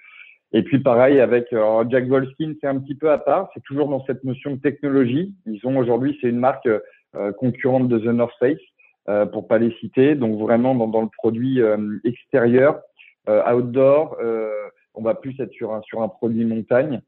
Et 0.52 0.62
puis 0.62 0.78
pareil 0.78 1.20
avec 1.20 1.52
euh, 1.52 1.84
Jack 1.88 2.06
Volskin, 2.06 2.54
c'est 2.60 2.66
un 2.66 2.78
petit 2.78 2.94
peu 2.94 3.10
à 3.10 3.18
part. 3.18 3.50
C'est 3.54 3.62
toujours 3.64 3.88
dans 3.88 4.04
cette 4.06 4.24
notion 4.24 4.52
de 4.52 4.60
technologie. 4.60 5.34
Ils 5.46 5.60
ont 5.66 5.76
aujourd'hui, 5.76 6.16
c'est 6.20 6.28
une 6.28 6.38
marque 6.38 6.66
euh, 6.66 7.32
concurrente 7.32 7.88
de 7.88 7.98
The 7.98 8.06
North 8.06 8.34
Face, 8.38 8.56
euh, 9.08 9.26
pour 9.26 9.46
pas 9.46 9.58
les 9.58 9.72
citer. 9.80 10.14
Donc 10.14 10.38
vraiment 10.38 10.74
dans, 10.74 10.88
dans 10.88 11.02
le 11.02 11.08
produit 11.18 11.60
extérieur, 12.04 12.80
outdoor, 13.28 14.16
on 14.94 15.02
va 15.02 15.14
plus 15.14 15.38
être 15.38 15.52
sur 15.52 15.74
un 15.74 15.82
sur 15.82 16.02
un 16.02 16.08
produit 16.08 16.44
montagne. 16.44 17.02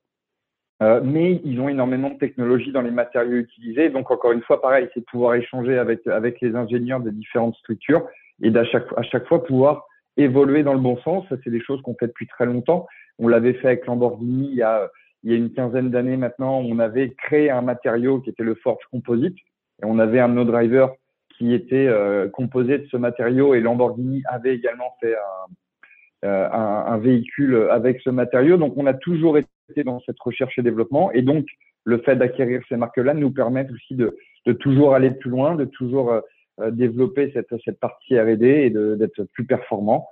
Euh, 0.83 1.01
mais 1.05 1.41
ils 1.45 1.61
ont 1.61 1.69
énormément 1.69 2.09
de 2.09 2.19
technologie 2.19 2.73
dans 2.73 2.81
les 2.81 2.91
matériaux 2.91 3.37
utilisés. 3.37 3.91
Donc 3.91 4.11
encore 4.11 4.33
une 4.33 4.43
fois, 4.43 4.63
pareil, 4.63 4.89
c'est 4.95 5.05
pouvoir 5.05 5.35
échanger 5.35 5.77
avec 5.77 6.07
avec 6.07 6.41
les 6.41 6.55
ingénieurs 6.57 7.01
de 7.01 7.11
différentes 7.11 7.55
structures 7.57 8.07
et 8.43 8.51
d'à 8.51 8.65
chaque 8.65 8.87
à 8.97 9.03
chaque 9.03 9.27
fois 9.27 9.45
pouvoir 9.45 9.87
évoluer 10.17 10.63
dans 10.63 10.73
le 10.73 10.81
bon 10.81 10.97
sens. 10.99 11.25
Ça, 11.29 11.37
c'est 11.45 11.51
des 11.51 11.61
choses 11.61 11.83
qu'on 11.83 11.95
fait 11.95 12.07
depuis 12.07 12.27
très 12.27 12.47
longtemps. 12.47 12.87
On 13.21 13.29
l'avait 13.29 13.53
fait 13.53 13.69
avec 13.69 13.87
Lamborghini 13.87 14.49
il 14.53 14.57
y 14.57 14.63
a 14.63 15.37
une 15.37 15.53
quinzaine 15.53 15.91
d'années 15.91 16.17
maintenant. 16.17 16.59
On 16.59 16.79
avait 16.79 17.11
créé 17.11 17.51
un 17.51 17.61
matériau 17.61 18.21
qui 18.21 18.31
était 18.31 18.43
le 18.43 18.55
Forge 18.55 18.83
Composite 18.91 19.37
et 19.83 19.85
on 19.85 19.99
avait 19.99 20.21
un 20.21 20.29
no 20.29 20.45
driver 20.45 20.91
qui 21.37 21.53
était 21.53 21.87
euh, 21.87 22.29
composé 22.31 22.79
de 22.79 22.87
ce 22.87 22.97
matériau 22.97 23.55
et 23.55 23.61
Lamborghini 23.61 24.23
avait 24.27 24.55
également 24.55 24.95
fait 25.01 25.15
un, 25.15 26.29
euh, 26.29 26.49
un, 26.51 26.99
véhicule 26.99 27.69
avec 27.71 28.01
ce 28.01 28.11
matériau. 28.11 28.57
Donc 28.57 28.75
on 28.77 28.87
a 28.87 28.95
toujours 28.95 29.37
été 29.37 29.85
dans 29.85 30.01
cette 30.01 30.21
recherche 30.21 30.59
et 30.59 30.63
développement. 30.63 31.13
Et 31.13 31.23
donc, 31.23 31.47
le 31.85 31.99
fait 31.99 32.17
d'acquérir 32.17 32.63
ces 32.69 32.77
marques-là 32.77 33.15
nous 33.15 33.31
permet 33.31 33.67
aussi 33.71 33.97
de, 33.97 34.17
toujours 34.61 34.95
aller 34.95 35.11
plus 35.11 35.31
loin, 35.31 35.55
de 35.55 35.67
toujours 35.67 36.13
euh, 36.13 36.71
développer 36.71 37.31
cette, 37.33 37.55
cette 37.65 37.81
partie 37.81 38.19
R&D 38.19 38.47
et 38.47 38.71
d'être 38.71 39.25
plus 39.35 39.45
performant. 39.45 40.09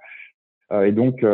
Et 0.71 0.93
donc, 0.93 1.25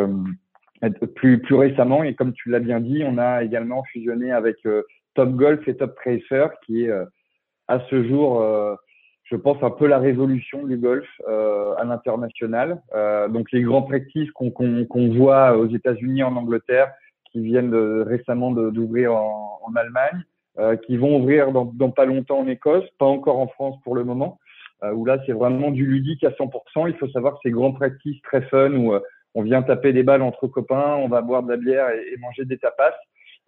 plus, 0.89 1.41
récemment, 1.51 2.03
et 2.03 2.15
comme 2.15 2.33
tu 2.33 2.49
l'as 2.49 2.59
bien 2.59 2.79
dit, 2.79 3.03
on 3.05 3.17
a 3.17 3.43
également 3.43 3.83
fusionné 3.83 4.31
avec 4.31 4.57
euh, 4.65 4.83
Top 5.13 5.31
Golf 5.31 5.67
et 5.67 5.75
Top 5.75 5.95
Tracer, 5.95 6.47
qui 6.65 6.85
est 6.85 6.91
à 7.67 7.79
ce 7.89 8.03
jour, 8.03 8.43
je 9.23 9.35
pense, 9.37 9.63
un 9.63 9.69
peu 9.69 9.87
la 9.87 9.97
révolution 9.97 10.65
du 10.65 10.75
golf 10.75 11.07
à 11.25 11.85
l'international. 11.85 12.81
donc, 13.29 13.49
les 13.53 13.61
grands 13.61 13.83
practices 13.83 14.29
qu'on 14.31 15.15
voit 15.15 15.57
aux 15.57 15.67
États-Unis, 15.67 16.21
en 16.23 16.35
Angleterre, 16.35 16.91
qui 17.35 17.41
viennent 17.41 17.71
de, 17.71 18.03
récemment 18.07 18.51
d'ouvrir 18.51 19.13
en, 19.13 19.73
Allemagne, 19.75 20.23
euh, 20.57 20.77
qui 20.77 20.95
vont 20.95 21.17
ouvrir 21.17 21.51
dans, 21.51 21.91
pas 21.91 22.05
longtemps 22.05 22.39
en 22.39 22.47
Écosse, 22.47 22.85
pas 22.97 23.05
encore 23.05 23.39
en 23.39 23.47
France 23.47 23.75
pour 23.83 23.93
le 23.93 24.05
moment, 24.05 24.39
euh, 24.83 24.93
où 24.93 25.03
là 25.03 25.17
c'est 25.25 25.33
vraiment 25.33 25.69
du 25.69 25.85
ludique 25.85 26.23
à 26.23 26.29
100%. 26.29 26.87
Il 26.87 26.95
faut 26.95 27.09
savoir 27.09 27.33
que 27.33 27.39
c'est 27.43 27.51
grand 27.51 27.73
practice 27.73 28.21
très 28.21 28.41
fun 28.43 28.71
où 28.71 28.93
euh, 28.93 29.01
on 29.35 29.43
vient 29.43 29.61
taper 29.61 29.93
des 29.93 30.03
balles 30.03 30.21
entre 30.21 30.47
copains, 30.47 30.95
on 30.95 31.07
va 31.07 31.21
boire 31.21 31.43
de 31.43 31.49
la 31.49 31.57
bière 31.57 31.89
et, 31.89 32.13
et 32.13 32.17
manger 32.17 32.45
des 32.45 32.57
tapas. 32.57 32.93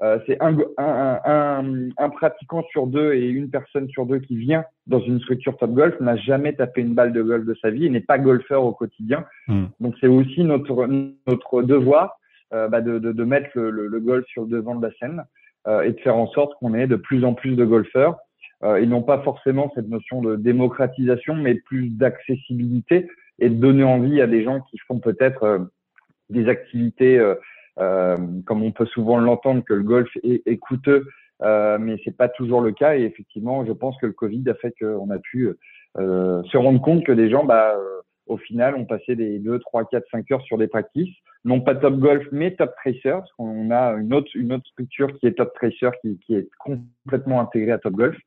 Euh, 0.04 0.20
c'est 0.28 0.40
un, 0.44 0.56
un, 0.78 1.20
un, 1.26 1.90
un, 1.98 2.10
pratiquant 2.10 2.64
sur 2.70 2.86
deux 2.86 3.14
et 3.14 3.26
une 3.26 3.50
personne 3.50 3.90
sur 3.90 4.06
deux 4.06 4.20
qui 4.20 4.38
vient 4.38 4.64
dans 4.86 5.00
une 5.00 5.20
structure 5.22 5.58
top 5.58 5.72
golf 5.72 6.00
n'a 6.00 6.16
jamais 6.18 6.54
tapé 6.54 6.82
une 6.82 6.94
balle 6.94 7.14
de 7.14 7.24
golf 7.24 7.46
de 7.46 7.56
sa 7.64 7.72
vie 7.72 7.88
et 7.88 7.90
n'est 7.90 8.00
pas 8.00 8.20
golfeur 8.20 8.64
au 8.64 8.74
quotidien. 8.74 9.26
Mmh. 9.48 9.66
Donc 9.80 9.96
c'est 10.00 10.08
aussi 10.08 10.44
notre, 10.44 10.86
notre 11.26 11.64
devoir 11.64 12.20
euh, 12.54 12.68
bah 12.68 12.82
de, 12.82 13.00
de, 13.00 13.12
de, 13.12 13.24
mettre 13.24 13.50
le, 13.56 13.72
le, 13.72 13.88
le, 13.88 14.00
golf 14.00 14.26
sur 14.28 14.44
le 14.44 14.50
devant 14.50 14.76
de 14.76 14.86
la 14.86 14.94
scène 15.00 15.24
euh, 15.68 15.82
et 15.82 15.94
de 15.94 16.00
faire 16.00 16.16
en 16.16 16.28
sorte 16.28 16.54
qu'on 16.60 16.76
ait 16.76 16.88
de 16.88 16.96
plus 16.96 17.26
en 17.26 17.34
plus 17.34 17.56
de 17.56 17.66
golfeurs. 17.66 18.18
Euh, 18.64 18.80
ils 18.80 18.90
n'ont 18.90 19.04
pas 19.04 19.20
forcément 19.22 19.72
cette 19.76 19.90
notion 19.90 20.22
de 20.22 20.36
démocratisation, 20.36 21.34
mais 21.36 21.56
plus 21.56 21.90
d'accessibilité 21.90 23.10
et 23.40 23.50
de 23.50 23.56
donner 23.56 23.84
envie 23.84 24.22
à 24.22 24.28
des 24.28 24.44
gens 24.44 24.62
qui 24.62 24.78
font 24.88 25.00
peut-être 25.00 25.70
des 26.30 26.48
activités, 26.48 27.22
comme 27.78 28.64
on 28.64 28.72
peut 28.72 28.86
souvent 28.86 29.18
l'entendre, 29.18 29.64
que 29.64 29.74
le 29.74 29.84
golf 29.84 30.10
est, 30.24 30.46
est 30.46 30.58
coûteux, 30.58 31.08
mais 31.42 31.98
c'est 32.04 32.16
pas 32.16 32.30
toujours 32.30 32.62
le 32.62 32.72
cas. 32.72 32.98
Et 32.98 33.04
effectivement, 33.04 33.66
je 33.66 33.72
pense 33.72 33.98
que 34.00 34.06
le 34.06 34.14
Covid 34.14 34.44
a 34.50 34.54
fait 34.56 34.74
qu'on 34.80 35.10
a 35.10 35.20
pu 35.20 35.50
se 35.96 36.58
rendre 36.58 36.82
compte 36.82 37.06
que 37.06 37.12
des 37.12 37.30
gens, 37.30 37.46
bah, 37.46 37.76
au 38.26 38.38
final, 38.38 38.76
ont 38.76 38.86
passé 38.86 39.16
des 39.16 39.40
2, 39.40 39.60
3, 39.60 39.86
4, 39.86 40.06
5 40.12 40.32
heures 40.32 40.42
sur 40.44 40.58
des 40.58 40.68
practices 40.68 41.16
non 41.48 41.62
pas 41.62 41.76
Top 41.76 41.98
Golf, 41.98 42.28
mais 42.32 42.52
Top 42.52 42.74
Tracer, 42.76 43.12
parce 43.12 43.32
qu'on 43.34 43.72
a 43.72 43.94
une 43.94 44.14
autre, 44.14 44.30
une 44.36 44.54
autre 44.54 44.68
structure 44.68 45.18
qui 45.18 45.28
est 45.28 45.34
Top 45.34 45.54
Tracer, 45.54 45.90
qui, 46.02 46.20
qui 46.20 46.36
est 46.36 46.50
complètement 46.60 47.40
intégrée 47.40 47.72
à 47.72 47.78
Top 47.78 47.94
Golf, 47.94 48.18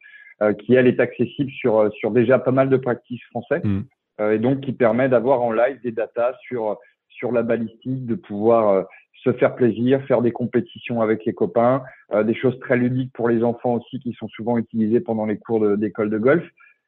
euh, 0.42 0.54
qui 0.54 0.74
elle 0.74 0.86
est 0.86 1.00
accessible 1.00 1.50
sur, 1.50 1.78
euh, 1.78 1.90
sur 1.90 2.10
déjà 2.10 2.38
pas 2.38 2.50
mal 2.50 2.70
de 2.70 2.78
practices 2.78 3.22
français, 3.24 3.60
mm. 3.62 3.82
euh, 4.20 4.32
et 4.32 4.38
donc 4.38 4.62
qui 4.62 4.72
permet 4.72 5.08
d'avoir 5.08 5.42
en 5.42 5.52
live 5.52 5.80
des 5.82 5.92
datas 5.92 6.34
sur, 6.40 6.78
sur 7.20 7.30
la 7.30 7.44
balistique, 7.44 8.04
de 8.06 8.16
pouvoir 8.16 8.68
euh, 8.70 8.82
se 9.22 9.32
faire 9.34 9.54
plaisir, 9.54 10.02
faire 10.08 10.22
des 10.22 10.32
compétitions 10.32 11.00
avec 11.00 11.24
les 11.24 11.34
copains, 11.34 11.84
euh, 12.12 12.24
des 12.24 12.34
choses 12.34 12.58
très 12.58 12.76
ludiques 12.76 13.12
pour 13.12 13.28
les 13.28 13.44
enfants 13.44 13.74
aussi 13.74 14.00
qui 14.00 14.12
sont 14.14 14.28
souvent 14.28 14.58
utilisées 14.58 15.00
pendant 15.00 15.26
les 15.26 15.38
cours 15.38 15.60
d'école 15.76 16.10
de, 16.10 16.18
de, 16.18 16.22
golf. 16.22 16.44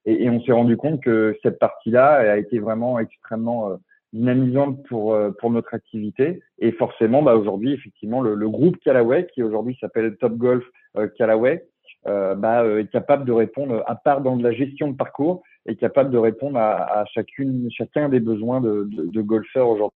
Et, 0.07 0.25
et 0.25 0.31
on 0.31 0.43
s'est 0.43 0.53
rendu 0.53 0.77
compte 0.77 1.01
que 1.01 1.37
cette 1.45 1.61
partie-là 1.61 2.33
a 2.33 2.37
été 2.37 2.59
vraiment 2.59 2.99
extrêmement 2.99 3.79
dynamisante 4.13 4.83
pour 4.89 5.15
euh, 5.15 5.31
pour 5.31 5.51
notre 5.51 5.75
activité 5.75 6.43
et 6.59 6.73
forcément 6.73 7.23
bah 7.23 7.35
aujourd'hui 7.35 7.73
effectivement 7.73 8.21
le, 8.21 8.35
le, 8.35 8.49
groupe 8.49 8.77
Callaway 8.85 9.27
qui 9.33 9.43
aujourd'hui 9.43 9.77
s'appelle 9.81 10.17
Top 10.17 10.37
Golf 10.37 10.65
euh, 10.97 11.09
Callaway 11.17 11.67
euh, 12.07 12.35
bah, 12.35 12.63
euh, 12.63 12.81
est 12.81 12.91
capable 12.91 13.25
de 13.25 13.33
répondre 13.33 13.83
à 13.87 13.95
part 13.95 14.21
dans 14.21 14.37
la 14.37 14.53
gestion 14.53 14.91
de 14.91 14.97
parcours 14.97 15.43
est 15.67 15.77
capable 15.77 16.11
de 16.11 16.19
répondre 16.19 16.59
à, 16.59 17.01
à 17.01 17.05
chacune 17.07 17.71
chacun 17.71 18.09
des 18.09 18.21
besoins 18.21 18.61
de, 18.61 18.89
de, 18.91 19.07
de 19.07 19.23
golfeurs 19.23 19.69
aujourd'hui 19.69 19.99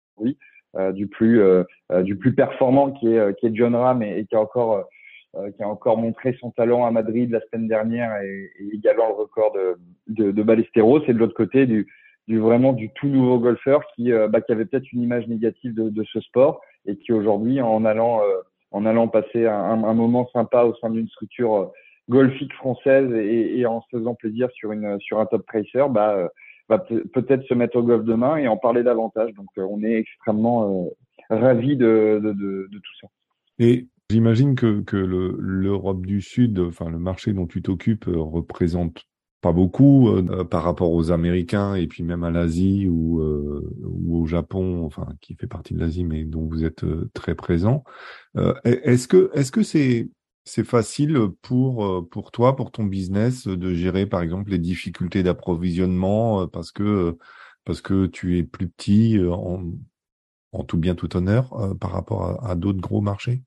euh, 0.75 0.91
du 0.91 1.07
plus 1.07 1.41
du 2.03 2.15
plus 2.15 2.33
performant 2.33 2.91
qui 2.91 3.13
est 3.13 3.39
qui 3.39 3.47
est 3.47 3.55
John 3.55 3.75
Ram 3.75 4.01
et, 4.01 4.25
qui 4.25 4.35
a 4.35 4.41
encore 4.41 4.87
qui 5.55 5.63
a 5.63 5.67
encore 5.67 5.97
montré 5.97 6.37
son 6.39 6.51
talent 6.51 6.85
à 6.85 6.91
Madrid 6.91 7.31
la 7.31 7.41
semaine 7.41 7.67
dernière 7.67 8.21
et, 8.21 8.51
et 8.59 8.75
également 8.75 9.07
le 9.07 9.15
record 9.15 9.51
de 9.53 9.77
de, 10.07 10.31
de 10.31 10.43
Ballesteros. 10.43 11.03
Et 11.07 11.13
de 11.13 11.17
l'autre 11.19 11.35
côté 11.35 11.65
du 11.65 11.87
du 12.27 12.39
vraiment 12.39 12.73
du 12.73 12.89
tout 12.91 13.07
nouveau 13.07 13.39
golfeur 13.39 13.81
qui, 13.95 14.11
euh, 14.11 14.27
bah, 14.27 14.41
qui 14.41 14.51
avait 14.51 14.65
peut-être 14.65 14.91
une 14.91 15.01
image 15.01 15.27
négative 15.27 15.73
de, 15.73 15.89
de, 15.89 16.03
ce 16.05 16.21
sport 16.21 16.61
et 16.85 16.95
qui 16.97 17.11
aujourd'hui, 17.11 17.61
en 17.61 17.85
allant, 17.85 18.21
euh, 18.21 18.41
en 18.71 18.85
allant 18.85 19.07
passer 19.07 19.45
un, 19.45 19.83
un, 19.83 19.93
moment 19.93 20.29
sympa 20.31 20.63
au 20.63 20.75
sein 20.75 20.89
d'une 20.89 21.07
structure 21.09 21.55
euh, 21.55 21.65
golfique 22.09 22.53
française 22.53 23.11
et, 23.13 23.59
et, 23.59 23.65
en 23.65 23.81
se 23.81 23.97
faisant 23.97 24.15
plaisir 24.15 24.49
sur 24.51 24.71
une 24.71 24.99
sur 24.99 25.19
un 25.19 25.25
top 25.25 25.45
tracer, 25.45 25.85
bah, 25.89 26.29
va 26.69 26.79
peut-être 26.79 27.43
se 27.43 27.53
mettre 27.53 27.77
au 27.77 27.83
golf 27.83 28.03
demain 28.03 28.37
et 28.37 28.47
en 28.47 28.57
parler 28.57 28.83
davantage. 28.83 29.33
Donc, 29.33 29.47
on 29.57 29.83
est 29.83 29.93
extrêmement 29.93 30.89
ravis 31.29 31.75
de, 31.75 32.19
de, 32.23 32.67
tout 32.71 32.95
ça. 33.01 33.07
Et 33.59 33.87
j'imagine 34.09 34.55
que, 34.55 34.81
que 34.81 34.97
l'Europe 34.97 36.05
du 36.05 36.21
Sud, 36.21 36.59
enfin 36.59 36.89
le 36.89 36.99
marché 36.99 37.33
dont 37.33 37.47
tu 37.47 37.61
t'occupes, 37.61 38.05
représente 38.07 39.05
pas 39.43 39.51
beaucoup 39.51 40.07
euh, 40.07 40.25
euh, 40.29 40.43
par 40.45 40.63
rapport 40.63 40.91
aux 40.93 41.11
Américains 41.11 41.75
et 41.75 41.85
puis 41.85 42.01
même 42.01 42.23
à 42.23 42.31
l'Asie 42.31 42.87
ou, 42.87 43.19
euh, 43.19 43.61
au 44.09 44.25
Japon, 44.25 44.85
enfin 44.85 45.09
qui 45.19 45.35
fait 45.35 45.47
partie 45.47 45.73
de 45.73 45.79
l'Asie, 45.79 46.05
mais 46.05 46.23
dont 46.23 46.47
vous 46.47 46.63
êtes 46.63 46.85
euh, 46.85 47.11
très 47.13 47.35
présent. 47.35 47.83
Euh, 48.37 48.53
est-ce 48.63 49.07
que 49.07 49.29
est-ce 49.33 49.51
que 49.51 49.61
c'est 49.61 50.09
c'est 50.45 50.65
facile 50.65 51.17
pour 51.41 52.07
pour 52.09 52.31
toi, 52.31 52.55
pour 52.55 52.71
ton 52.71 52.83
business, 52.83 53.47
de 53.47 53.73
gérer 53.73 54.05
par 54.05 54.21
exemple 54.21 54.51
les 54.51 54.59
difficultés 54.59 55.23
d'approvisionnement 55.23 56.47
parce 56.47 56.71
que 56.71 57.17
parce 57.65 57.81
que 57.81 58.07
tu 58.07 58.37
es 58.37 58.43
plus 58.43 58.67
petit 58.67 59.19
en, 59.29 60.63
tout 60.63 60.77
bien 60.77 60.95
tout 60.95 61.15
honneur 61.15 61.55
par 61.79 61.91
rapport 61.91 62.45
à, 62.45 62.55
d'autres 62.55 62.81
gros 62.81 63.01
marchés? 63.01 63.41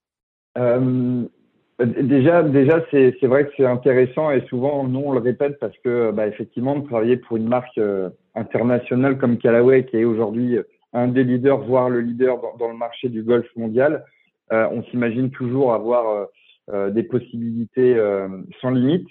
Déjà, 1.79 2.43
déjà, 2.43 2.83
c'est 2.91 3.23
vrai 3.25 3.47
que 3.47 3.53
c'est 3.55 3.67
intéressant 3.67 4.31
et 4.31 4.47
souvent, 4.49 4.85
nous, 4.89 5.01
on 5.01 5.13
le 5.13 5.19
répète 5.19 5.59
parce 5.61 5.77
que, 5.85 6.11
bah, 6.11 6.27
effectivement, 6.27 6.79
de 6.79 6.87
travailler 6.87 7.19
pour 7.19 7.37
une 7.37 7.49
marque 7.49 7.77
euh, 7.77 8.09
internationale 8.35 9.19
comme 9.19 9.37
Callaway, 9.37 9.85
qui 9.85 9.99
est 9.99 10.05
aujourd'hui 10.05 10.59
un 10.95 11.09
des 11.09 11.23
leaders, 11.23 11.59
voire 11.59 11.91
le 11.91 12.01
leader 12.01 12.41
dans, 12.59 12.69
le 12.69 12.77
marché 12.77 13.11
du 13.11 13.23
golf 13.23 13.47
mondial, 13.57 14.07
euh, 14.53 14.67
on 14.73 14.85
s'imagine 14.85 15.31
toujours 15.31 15.75
avoir 15.75 16.09
euh, 16.09 16.25
euh 16.25 16.27
des 16.73 17.03
possibilités 17.03 17.97
euh, 17.97 18.29
sans 18.61 18.71
limite. 18.71 19.07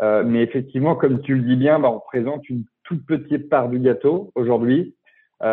mais 0.00 0.42
effectivement, 0.42 0.94
comme 0.94 1.20
tu 1.22 1.34
le 1.34 1.42
dis 1.42 1.56
bien, 1.56 1.78
bah, 1.78 1.90
on 1.90 2.00
présente 2.00 2.48
une 2.48 2.64
toute 2.84 3.04
petite 3.06 3.48
part 3.48 3.68
du 3.68 3.78
gâteau 3.78 4.32
aujourd'hui. 4.34 4.94
Et, 5.42 5.46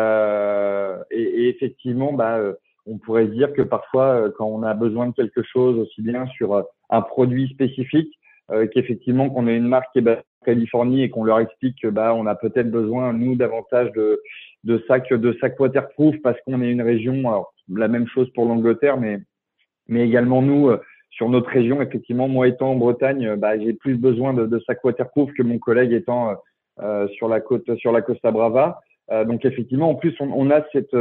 et, 1.10 1.48
effectivement, 1.48 2.12
bah, 2.12 2.40
on 2.88 2.98
pourrait 2.98 3.26
dire 3.26 3.52
que 3.52 3.62
parfois, 3.62 4.14
euh, 4.14 4.30
quand 4.36 4.46
on 4.46 4.62
a 4.62 4.74
besoin 4.74 5.08
de 5.08 5.12
quelque 5.12 5.42
chose, 5.42 5.78
aussi 5.78 6.02
bien 6.02 6.26
sur 6.26 6.54
euh, 6.54 6.62
un 6.90 7.02
produit 7.02 7.48
spécifique, 7.48 8.12
euh, 8.50 8.66
qu'effectivement 8.66 9.28
qu'on 9.28 9.46
ait 9.46 9.56
une 9.56 9.68
marque 9.68 9.92
qui 9.92 9.98
est 9.98 10.02
basée 10.02 10.22
en 10.42 10.44
Californie 10.46 11.02
et 11.02 11.10
qu'on 11.10 11.24
leur 11.24 11.40
explique 11.40 11.76
que 11.82 11.88
bah 11.88 12.14
on 12.14 12.24
a 12.26 12.34
peut-être 12.34 12.70
besoin 12.70 13.12
nous 13.12 13.36
davantage 13.36 13.92
de 13.92 14.22
de 14.64 14.82
sacs 14.88 15.12
de 15.12 15.36
sacs 15.38 15.60
waterproof 15.60 16.16
parce 16.22 16.38
qu'on 16.46 16.62
est 16.62 16.70
une 16.70 16.80
région 16.80 17.28
alors 17.28 17.52
la 17.68 17.88
même 17.88 18.06
chose 18.06 18.30
pour 18.32 18.46
l'Angleterre 18.46 18.96
mais 18.96 19.18
mais 19.86 20.06
également 20.06 20.40
nous 20.40 20.70
sur 21.10 21.28
notre 21.28 21.50
région 21.50 21.80
effectivement 21.82 22.28
moi 22.28 22.48
étant 22.48 22.72
en 22.72 22.76
Bretagne 22.76 23.36
bah, 23.36 23.58
j'ai 23.58 23.72
plus 23.72 23.96
besoin 23.96 24.34
de, 24.34 24.46
de 24.46 24.58
sacs 24.60 24.84
waterproof 24.84 25.32
que 25.32 25.42
mon 25.42 25.58
collègue 25.58 25.92
étant 25.92 26.34
euh, 26.80 27.08
sur 27.08 27.28
la 27.28 27.40
côte 27.40 27.74
sur 27.76 27.92
la 27.92 28.02
Costa 28.02 28.30
Brava 28.30 28.80
euh, 29.10 29.24
donc 29.24 29.44
effectivement 29.44 29.90
en 29.90 29.94
plus 29.94 30.14
on, 30.20 30.30
on 30.32 30.50
a 30.50 30.64
cette 30.72 30.94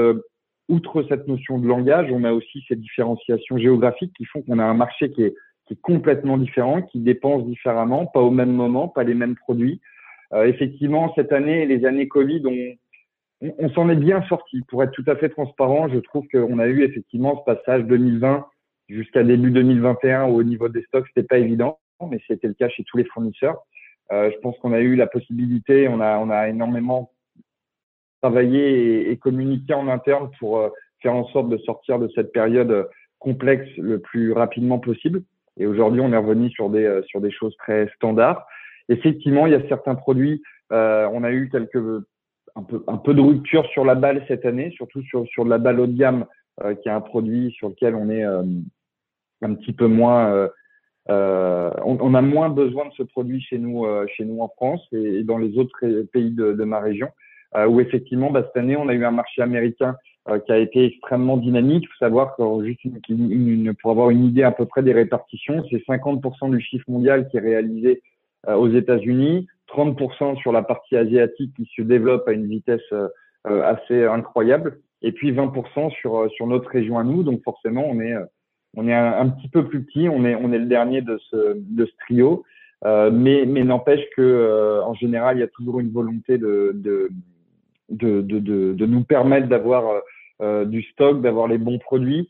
outre 0.69 1.03
cette 1.07 1.27
notion 1.27 1.59
de 1.59 1.67
langage, 1.67 2.09
on 2.11 2.23
a 2.23 2.33
aussi 2.33 2.63
ces 2.67 2.75
différenciations 2.75 3.57
géographiques 3.57 4.13
qui 4.15 4.25
font 4.25 4.41
qu'on 4.41 4.59
a 4.59 4.65
un 4.65 4.73
marché 4.73 5.11
qui 5.11 5.23
est, 5.23 5.35
qui 5.65 5.73
est, 5.73 5.81
complètement 5.81 6.37
différent, 6.37 6.81
qui 6.81 6.99
dépense 6.99 7.45
différemment, 7.45 8.05
pas 8.05 8.21
au 8.21 8.31
même 8.31 8.51
moment, 8.51 8.87
pas 8.87 9.03
les 9.03 9.13
mêmes 9.13 9.35
produits. 9.35 9.81
Euh, 10.33 10.45
effectivement, 10.45 11.13
cette 11.15 11.31
année, 11.31 11.65
les 11.65 11.85
années 11.85 12.07
Covid, 12.07 12.43
on, 12.45 13.47
on, 13.47 13.53
on 13.59 13.69
s'en 13.69 13.89
est 13.89 13.95
bien 13.95 14.21
sorti. 14.23 14.61
Pour 14.67 14.83
être 14.83 14.91
tout 14.91 15.05
à 15.07 15.15
fait 15.15 15.29
transparent, 15.29 15.87
je 15.87 15.99
trouve 15.99 16.27
qu'on 16.27 16.59
a 16.59 16.67
eu 16.67 16.83
effectivement 16.83 17.39
ce 17.39 17.53
passage 17.53 17.83
2020 17.85 18.45
jusqu'à 18.89 19.23
début 19.23 19.51
2021 19.51 20.25
où 20.25 20.35
au 20.35 20.43
niveau 20.43 20.69
des 20.69 20.83
stocks 20.83 21.07
c'était 21.07 21.27
pas 21.27 21.37
évident, 21.37 21.79
mais 22.09 22.19
c'était 22.27 22.47
le 22.47 22.53
cas 22.53 22.69
chez 22.69 22.83
tous 22.83 22.97
les 22.97 23.05
fournisseurs. 23.05 23.57
Euh, 24.11 24.31
je 24.33 24.37
pense 24.39 24.57
qu'on 24.59 24.73
a 24.73 24.79
eu 24.79 24.95
la 24.95 25.07
possibilité, 25.07 25.87
on 25.87 25.99
a, 25.99 26.17
on 26.17 26.29
a 26.29 26.47
énormément 26.47 27.11
travaillé 28.21 29.11
et, 29.11 29.17
communiqué 29.17 29.73
en 29.73 29.87
interne 29.87 30.31
pour 30.39 30.57
euh, 30.59 30.69
faire 31.01 31.13
en 31.13 31.27
sorte 31.27 31.49
de 31.49 31.57
sortir 31.57 31.99
de 31.99 32.09
cette 32.15 32.31
période 32.31 32.89
complexe 33.19 33.69
le 33.77 33.99
plus 33.99 34.31
rapidement 34.31 34.79
possible. 34.79 35.23
Et 35.57 35.65
aujourd'hui, 35.65 36.01
on 36.01 36.13
est 36.13 36.17
revenu 36.17 36.49
sur 36.51 36.69
des, 36.69 36.85
euh, 36.85 37.01
sur 37.03 37.19
des 37.19 37.31
choses 37.31 37.55
très 37.57 37.89
standards. 37.95 38.45
Effectivement, 38.89 39.47
il 39.47 39.53
y 39.53 39.55
a 39.55 39.67
certains 39.67 39.95
produits, 39.95 40.41
euh, 40.71 41.09
on 41.11 41.23
a 41.23 41.31
eu 41.31 41.49
quelques 41.49 42.03
un 42.55 42.63
peu, 42.63 42.83
un 42.87 42.97
peu 42.97 43.13
de 43.13 43.21
rupture 43.21 43.65
sur 43.67 43.85
la 43.85 43.95
balle 43.95 44.23
cette 44.27 44.45
année, 44.45 44.71
surtout 44.71 45.01
sur, 45.03 45.27
sur 45.27 45.45
la 45.45 45.57
balle 45.59 45.79
haut 45.79 45.87
de 45.87 45.97
gamme, 45.97 46.25
euh, 46.63 46.73
qui 46.73 46.89
est 46.89 46.91
un 46.91 47.01
produit 47.01 47.51
sur 47.51 47.69
lequel 47.69 47.95
on 47.95 48.09
est 48.09 48.25
euh, 48.25 48.43
un 49.41 49.53
petit 49.53 49.73
peu 49.73 49.87
moins, 49.87 50.49
euh, 51.09 51.71
on, 51.83 51.97
on, 52.01 52.13
a 52.13 52.21
moins 52.21 52.49
besoin 52.49 52.85
de 52.85 52.93
ce 52.93 53.03
produit 53.03 53.41
chez 53.41 53.57
nous, 53.57 53.85
chez 54.15 54.25
nous 54.25 54.41
en 54.41 54.49
France 54.49 54.81
et, 54.91 55.23
dans 55.23 55.37
les 55.37 55.57
autres 55.57 55.77
pays 56.11 56.31
de, 56.31 56.53
de 56.53 56.63
ma 56.63 56.79
région, 56.79 57.09
où 57.67 57.79
effectivement, 57.79 58.31
bah, 58.31 58.43
cette 58.45 58.57
année, 58.57 58.75
on 58.75 58.89
a 58.89 58.93
eu 58.93 59.05
un 59.05 59.11
marché 59.11 59.41
américain 59.41 59.95
qui 60.45 60.51
a 60.51 60.57
été 60.57 60.85
extrêmement 60.85 61.37
dynamique. 61.37 61.85
Il 61.85 61.87
faut 61.87 62.05
savoir 62.05 62.35
que 62.35 62.43
juste 62.65 62.83
une, 62.83 62.99
une, 63.31 63.73
pour 63.81 63.91
avoir 63.91 64.09
une 64.09 64.25
idée 64.25 64.43
à 64.43 64.51
peu 64.51 64.65
près 64.65 64.83
des 64.83 64.91
répartitions, 64.91 65.63
c'est 65.69 65.85
50% 65.87 66.51
du 66.51 66.59
chiffre 66.59 66.89
mondial 66.89 67.29
qui 67.29 67.37
est 67.37 67.41
réalisé 67.41 68.01
aux 68.45 68.69
États-Unis, 68.69 69.47
30% 69.67 70.37
sur 70.37 70.51
la 70.51 70.63
partie 70.63 70.95
asiatique 70.95 71.53
qui 71.55 71.69
se 71.75 71.81
développe 71.81 72.27
à 72.27 72.31
une 72.31 72.47
vitesse 72.47 72.81
euh, 72.91 73.09
euh, 73.47 73.63
assez 73.63 74.05
incroyable, 74.05 74.79
et 75.01 75.11
puis 75.11 75.31
20% 75.31 75.91
sur 75.91 76.17
euh, 76.17 76.29
sur 76.29 76.47
notre 76.47 76.69
région 76.69 76.97
à 76.97 77.03
nous. 77.03 77.23
Donc 77.23 77.43
forcément, 77.43 77.85
on 77.87 77.99
est 77.99 78.15
on 78.77 78.87
est 78.87 78.93
un, 78.93 79.27
petit 79.29 79.49
peu 79.49 79.67
plus 79.67 79.83
petit, 79.83 80.07
on 80.07 80.23
est 80.23 80.35
on 80.35 80.53
est 80.53 80.59
le 80.59 80.67
dernier 80.67 81.01
de 81.01 81.19
ce 81.29 81.57
de 81.57 81.85
ce 81.85 81.91
trio, 82.05 82.43
euh, 82.85 83.11
mais 83.11 83.45
mais 83.45 83.63
n'empêche 83.63 84.05
que 84.15 84.81
en 84.85 84.93
général, 84.93 85.37
il 85.37 85.41
y 85.41 85.43
a 85.43 85.47
toujours 85.47 85.79
une 85.79 85.91
volonté 85.91 86.37
de 86.37 86.71
de 86.75 87.09
de 87.89 88.21
de, 88.21 88.73
de, 88.73 88.85
nous 88.85 89.03
permettre 89.03 89.47
d'avoir 89.47 90.01
du 90.65 90.83
stock, 90.83 91.21
d'avoir 91.21 91.47
les 91.47 91.57
bons 91.57 91.79
produits. 91.79 92.29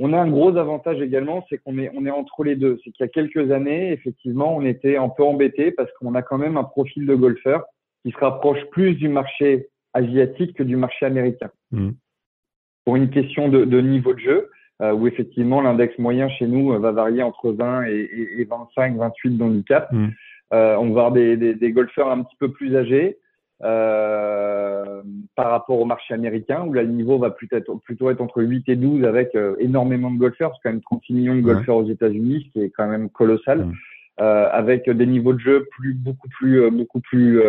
On 0.00 0.12
a 0.12 0.18
un 0.18 0.30
gros 0.30 0.56
avantage 0.56 1.00
également, 1.00 1.44
c'est 1.48 1.58
qu'on 1.58 1.76
est, 1.76 1.90
on 1.94 2.06
est 2.06 2.10
entre 2.10 2.44
les 2.44 2.54
deux. 2.54 2.78
C'est 2.84 2.92
qu'il 2.92 3.04
y 3.04 3.08
a 3.08 3.08
quelques 3.08 3.50
années, 3.50 3.90
effectivement, 3.92 4.56
on 4.56 4.64
était 4.64 4.96
un 4.96 5.08
peu 5.08 5.24
embêté 5.24 5.72
parce 5.72 5.90
qu'on 5.94 6.14
a 6.14 6.22
quand 6.22 6.38
même 6.38 6.56
un 6.56 6.64
profil 6.64 7.04
de 7.04 7.14
golfeur 7.16 7.64
qui 8.04 8.12
se 8.12 8.18
rapproche 8.18 8.64
plus 8.70 8.94
du 8.94 9.08
marché 9.08 9.68
asiatique 9.94 10.56
que 10.56 10.62
du 10.62 10.76
marché 10.76 11.04
américain. 11.04 11.50
Mmh. 11.72 11.90
Pour 12.84 12.94
une 12.94 13.10
question 13.10 13.48
de, 13.48 13.64
de, 13.64 13.80
niveau 13.80 14.14
de 14.14 14.20
jeu, 14.20 14.36
euh, 14.36 14.46
où 14.80 15.06
effectivement 15.06 15.60
l'index 15.60 15.98
moyen 15.98 16.28
chez 16.28 16.46
nous 16.46 16.72
euh, 16.72 16.78
va 16.78 16.92
varier 16.92 17.22
entre 17.22 17.52
20 17.52 17.84
et, 17.86 18.08
et 18.38 18.44
25, 18.44 18.96
28 18.96 19.36
d'handicap. 19.36 19.90
Mmh. 19.92 20.08
Euh, 20.54 20.76
on 20.76 20.84
va 20.84 20.88
avoir 20.88 21.12
des, 21.12 21.36
des, 21.36 21.54
des, 21.54 21.72
golfeurs 21.72 22.10
un 22.10 22.22
petit 22.22 22.36
peu 22.38 22.50
plus 22.50 22.74
âgés, 22.76 23.18
euh, 23.64 25.02
par 25.34 25.50
rapport 25.50 25.80
au 25.80 25.84
marché 25.84 26.14
américain 26.14 26.64
où 26.64 26.72
là 26.72 26.82
le 26.84 26.90
niveau 26.90 27.18
va 27.18 27.30
plutôt 27.30 27.56
être, 27.56 27.74
plutôt 27.82 28.08
être 28.08 28.20
entre 28.20 28.40
8 28.40 28.68
et 28.68 28.76
12 28.76 29.04
avec 29.04 29.34
euh, 29.34 29.56
énormément 29.58 30.12
de 30.12 30.18
golfeurs, 30.18 30.52
c'est 30.54 30.60
quand 30.62 30.72
même 30.72 30.80
36 30.80 31.12
millions 31.12 31.34
de 31.34 31.40
golfeurs 31.40 31.76
aux 31.76 31.88
États-Unis, 31.88 32.44
ce 32.46 32.52
qui 32.52 32.64
est 32.64 32.70
quand 32.70 32.86
même 32.86 33.10
colossal, 33.10 33.66
euh, 34.20 34.48
avec 34.52 34.88
des 34.88 35.06
niveaux 35.06 35.32
de 35.32 35.40
jeu 35.40 35.66
plus 35.76 35.92
beaucoup 35.94 36.28
plus 36.28 36.62
euh, 36.62 36.70
beaucoup 36.70 37.00
plus 37.00 37.42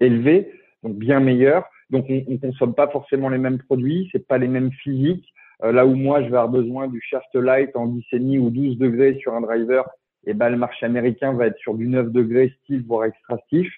élevés, 0.00 0.50
donc 0.82 0.96
bien 0.96 1.20
meilleurs. 1.20 1.64
Donc 1.90 2.06
on, 2.08 2.24
on 2.28 2.38
consomme 2.38 2.74
pas 2.74 2.88
forcément 2.88 3.28
les 3.28 3.38
mêmes 3.38 3.58
produits, 3.58 4.08
c'est 4.12 4.26
pas 4.26 4.38
les 4.38 4.48
mêmes 4.48 4.72
physiques. 4.72 5.28
Là 5.62 5.86
où 5.86 5.94
moi 5.94 6.20
je 6.20 6.28
vais 6.28 6.36
avoir 6.36 6.48
besoin 6.48 6.88
du 6.88 7.00
shaft 7.00 7.34
light 7.34 7.74
en 7.74 7.86
10 7.86 8.38
ou 8.38 8.50
12 8.50 8.78
degrés 8.78 9.18
sur 9.20 9.34
un 9.34 9.40
driver, 9.40 9.88
et 10.26 10.34
ben 10.34 10.50
le 10.50 10.56
marché 10.56 10.86
américain 10.86 11.32
va 11.32 11.46
être 11.46 11.58
sur 11.58 11.74
du 11.74 11.88
9 11.88 12.10
degrés 12.10 12.54
style 12.62 12.84
voire 12.86 13.04
extractif. 13.04 13.68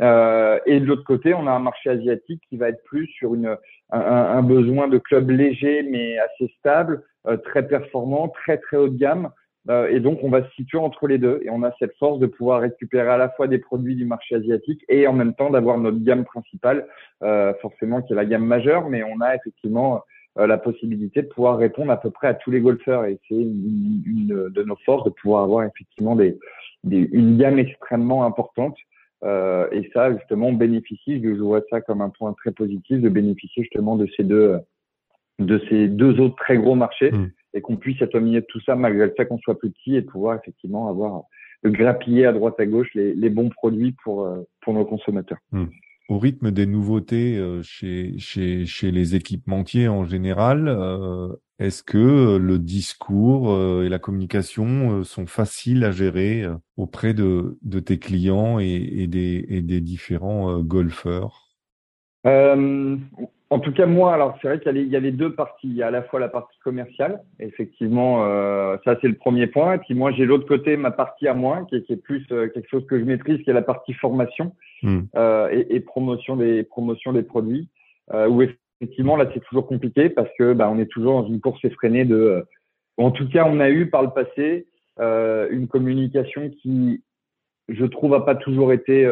Euh, 0.00 0.58
et 0.66 0.80
de 0.80 0.86
l'autre 0.86 1.04
côté, 1.04 1.34
on 1.34 1.46
a 1.46 1.52
un 1.52 1.60
marché 1.60 1.90
asiatique 1.90 2.42
qui 2.48 2.56
va 2.56 2.70
être 2.70 2.82
plus 2.84 3.06
sur 3.06 3.34
une, 3.34 3.56
un, 3.90 4.00
un 4.00 4.42
besoin 4.42 4.88
de 4.88 4.98
club 4.98 5.30
léger 5.30 5.82
mais 5.82 6.18
assez 6.18 6.52
stable, 6.58 7.02
euh, 7.28 7.36
très 7.36 7.66
performant, 7.68 8.28
très 8.28 8.58
très 8.58 8.76
haut 8.76 8.88
de 8.88 8.98
gamme. 8.98 9.30
Euh, 9.70 9.88
et 9.88 10.00
donc, 10.00 10.18
on 10.22 10.30
va 10.30 10.42
se 10.42 10.50
situer 10.54 10.78
entre 10.78 11.06
les 11.06 11.18
deux. 11.18 11.40
Et 11.44 11.50
on 11.50 11.62
a 11.62 11.72
cette 11.78 11.96
force 11.96 12.18
de 12.18 12.26
pouvoir 12.26 12.62
récupérer 12.62 13.08
à 13.08 13.16
la 13.16 13.28
fois 13.30 13.46
des 13.46 13.58
produits 13.58 13.94
du 13.94 14.04
marché 14.04 14.34
asiatique 14.34 14.84
et 14.88 15.06
en 15.06 15.12
même 15.12 15.34
temps 15.34 15.50
d'avoir 15.50 15.78
notre 15.78 16.02
gamme 16.02 16.24
principale, 16.24 16.86
euh, 17.22 17.52
forcément 17.60 18.02
qui 18.02 18.12
est 18.12 18.16
la 18.16 18.24
gamme 18.24 18.44
majeure, 18.44 18.88
mais 18.88 19.02
on 19.04 19.20
a 19.20 19.36
effectivement 19.36 19.96
euh, 19.96 19.98
la 20.36 20.58
possibilité 20.58 21.22
de 21.22 21.28
pouvoir 21.28 21.58
répondre 21.58 21.90
à 21.92 21.98
peu 21.98 22.10
près 22.10 22.28
à 22.28 22.34
tous 22.34 22.50
les 22.50 22.60
golfeurs. 22.60 23.04
Et 23.04 23.18
c'est 23.28 23.34
une, 23.34 24.02
une, 24.06 24.48
de 24.48 24.62
nos 24.62 24.76
forces 24.84 25.04
de 25.04 25.10
pouvoir 25.10 25.44
avoir 25.44 25.64
effectivement 25.64 26.16
des, 26.16 26.38
des, 26.84 27.08
une 27.12 27.36
gamme 27.36 27.58
extrêmement 27.58 28.24
importante 28.24 28.76
euh, 29.24 29.68
et 29.70 29.88
ça, 29.92 30.12
justement, 30.16 30.48
on 30.48 30.52
bénéficie, 30.52 31.22
je 31.22 31.40
vois 31.40 31.62
ça 31.70 31.80
comme 31.80 32.00
un 32.00 32.10
point 32.10 32.32
très 32.32 32.50
positif, 32.50 33.00
de 33.00 33.08
bénéficier 33.08 33.62
justement 33.62 33.96
de 33.96 34.08
ces 34.16 34.24
deux, 34.24 34.58
de 35.38 35.60
ces 35.68 35.88
deux 35.88 36.18
autres 36.18 36.36
très 36.36 36.56
gros 36.56 36.74
marchés 36.74 37.12
hmm. 37.12 37.30
et 37.54 37.60
qu'on 37.60 37.76
puisse 37.76 38.00
être 38.02 38.16
au 38.16 38.20
milieu 38.20 38.40
de 38.40 38.46
tout 38.46 38.60
ça 38.60 38.74
malgré 38.74 39.06
le 39.06 39.14
fait 39.16 39.26
qu'on 39.26 39.38
soit 39.38 39.58
plus 39.58 39.70
petit 39.70 39.96
et 39.96 40.02
pouvoir 40.02 40.38
effectivement 40.38 40.88
avoir 40.88 41.22
de 41.62 41.70
grappiller 41.70 42.26
à 42.26 42.32
droite 42.32 42.58
à 42.58 42.66
gauche 42.66 42.88
les, 42.94 43.14
les 43.14 43.30
bons 43.30 43.48
produits 43.48 43.94
pour, 44.02 44.24
euh, 44.24 44.42
pour 44.60 44.74
nos 44.74 44.84
consommateurs. 44.84 45.38
Hmm 45.52 45.66
au 46.12 46.18
rythme 46.18 46.50
des 46.50 46.66
nouveautés 46.66 47.38
euh, 47.38 47.62
chez, 47.62 48.90
les 48.90 49.14
équipementiers 49.14 49.88
en 49.88 50.04
général, 50.04 50.68
euh, 50.68 51.28
est-ce 51.58 51.82
que 51.82 52.36
le 52.36 52.58
discours 52.58 53.50
euh, 53.52 53.84
et 53.84 53.88
la 53.88 53.98
communication 53.98 55.04
sont 55.04 55.26
faciles 55.26 55.84
à 55.84 55.90
gérer 55.90 56.44
auprès 56.76 57.14
de, 57.14 57.58
tes 57.80 57.98
clients 57.98 58.58
et 58.58 59.06
des 59.06 59.80
différents 59.80 60.60
golfeurs? 60.60 61.48
En 63.52 63.58
tout 63.58 63.72
cas, 63.72 63.84
moi, 63.84 64.14
alors 64.14 64.38
c'est 64.40 64.48
vrai 64.48 64.60
qu'il 64.60 64.76
y, 64.78 64.88
y, 64.88 64.96
a 64.96 65.00
les 65.00 65.12
deux 65.12 65.34
parties. 65.34 65.68
Il 65.68 65.74
y 65.74 65.82
a 65.82 65.88
à 65.88 65.90
la 65.90 66.02
fois 66.02 66.18
la 66.18 66.30
partie 66.30 66.58
commerciale, 66.60 67.20
effectivement, 67.38 68.24
euh, 68.24 68.78
ça 68.82 68.96
c'est 69.02 69.08
le 69.08 69.14
premier 69.14 69.46
point. 69.46 69.74
Et 69.74 69.78
puis 69.78 69.92
moi, 69.92 70.10
j'ai 70.10 70.24
l'autre 70.24 70.48
côté, 70.48 70.78
ma 70.78 70.90
partie 70.90 71.28
à 71.28 71.34
moi, 71.34 71.66
qui 71.68 71.76
est, 71.76 71.82
qui 71.82 71.92
est 71.92 72.02
plus 72.02 72.24
euh, 72.32 72.48
quelque 72.48 72.70
chose 72.70 72.86
que 72.86 72.98
je 72.98 73.04
maîtrise, 73.04 73.42
qui 73.42 73.50
est 73.50 73.52
la 73.52 73.60
partie 73.60 73.92
formation 73.92 74.54
hmm. 74.82 75.00
euh, 75.16 75.50
et, 75.52 75.76
et, 75.76 75.80
promotion 75.80 76.36
des 76.36 76.62
promotion 76.62 77.12
des 77.12 77.22
produits. 77.22 77.68
Euh, 78.14 78.26
où 78.26 78.40
effectivement, 78.40 79.16
là, 79.16 79.28
c'est 79.34 79.44
toujours 79.44 79.66
compliqué 79.66 80.08
parce 80.08 80.30
que 80.38 80.54
bah, 80.54 80.70
on 80.70 80.78
est 80.78 80.90
toujours 80.90 81.20
dans 81.20 81.28
une 81.28 81.40
course 81.40 81.62
effrénée 81.62 82.06
de. 82.06 82.16
Euh, 82.16 82.42
en 82.96 83.10
tout 83.10 83.28
cas, 83.28 83.44
on 83.46 83.60
a 83.60 83.68
eu 83.68 83.90
par 83.90 84.02
le 84.02 84.10
passé 84.10 84.66
euh, 84.98 85.48
une 85.50 85.68
communication 85.68 86.48
qui, 86.48 87.02
je 87.68 87.84
trouve, 87.84 88.14
a 88.14 88.24
pas 88.24 88.34
toujours 88.34 88.72
été 88.72 89.06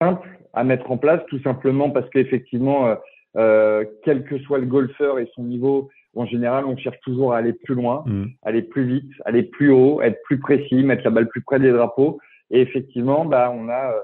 simple 0.00 0.39
à 0.52 0.64
mettre 0.64 0.90
en 0.90 0.96
place, 0.96 1.20
tout 1.28 1.40
simplement 1.40 1.90
parce 1.90 2.08
qu'effectivement, 2.10 2.86
euh, 2.86 2.94
euh, 3.36 3.84
quel 4.04 4.24
que 4.24 4.38
soit 4.38 4.58
le 4.58 4.66
golfeur 4.66 5.18
et 5.18 5.30
son 5.34 5.44
niveau, 5.44 5.90
en 6.16 6.26
général, 6.26 6.64
on 6.64 6.76
cherche 6.76 6.98
toujours 7.00 7.34
à 7.34 7.38
aller 7.38 7.52
plus 7.52 7.74
loin, 7.74 8.02
mm. 8.06 8.24
aller 8.42 8.62
plus 8.62 8.84
vite, 8.84 9.10
aller 9.24 9.44
plus 9.44 9.70
haut, 9.70 10.02
être 10.02 10.20
plus 10.24 10.38
précis, 10.38 10.82
mettre 10.82 11.04
la 11.04 11.10
balle 11.10 11.28
plus 11.28 11.42
près 11.42 11.60
des 11.60 11.70
drapeaux. 11.70 12.18
Et 12.50 12.60
effectivement, 12.60 13.24
bah, 13.24 13.52
on 13.54 13.68
a, 13.68 13.92
euh, 13.92 14.00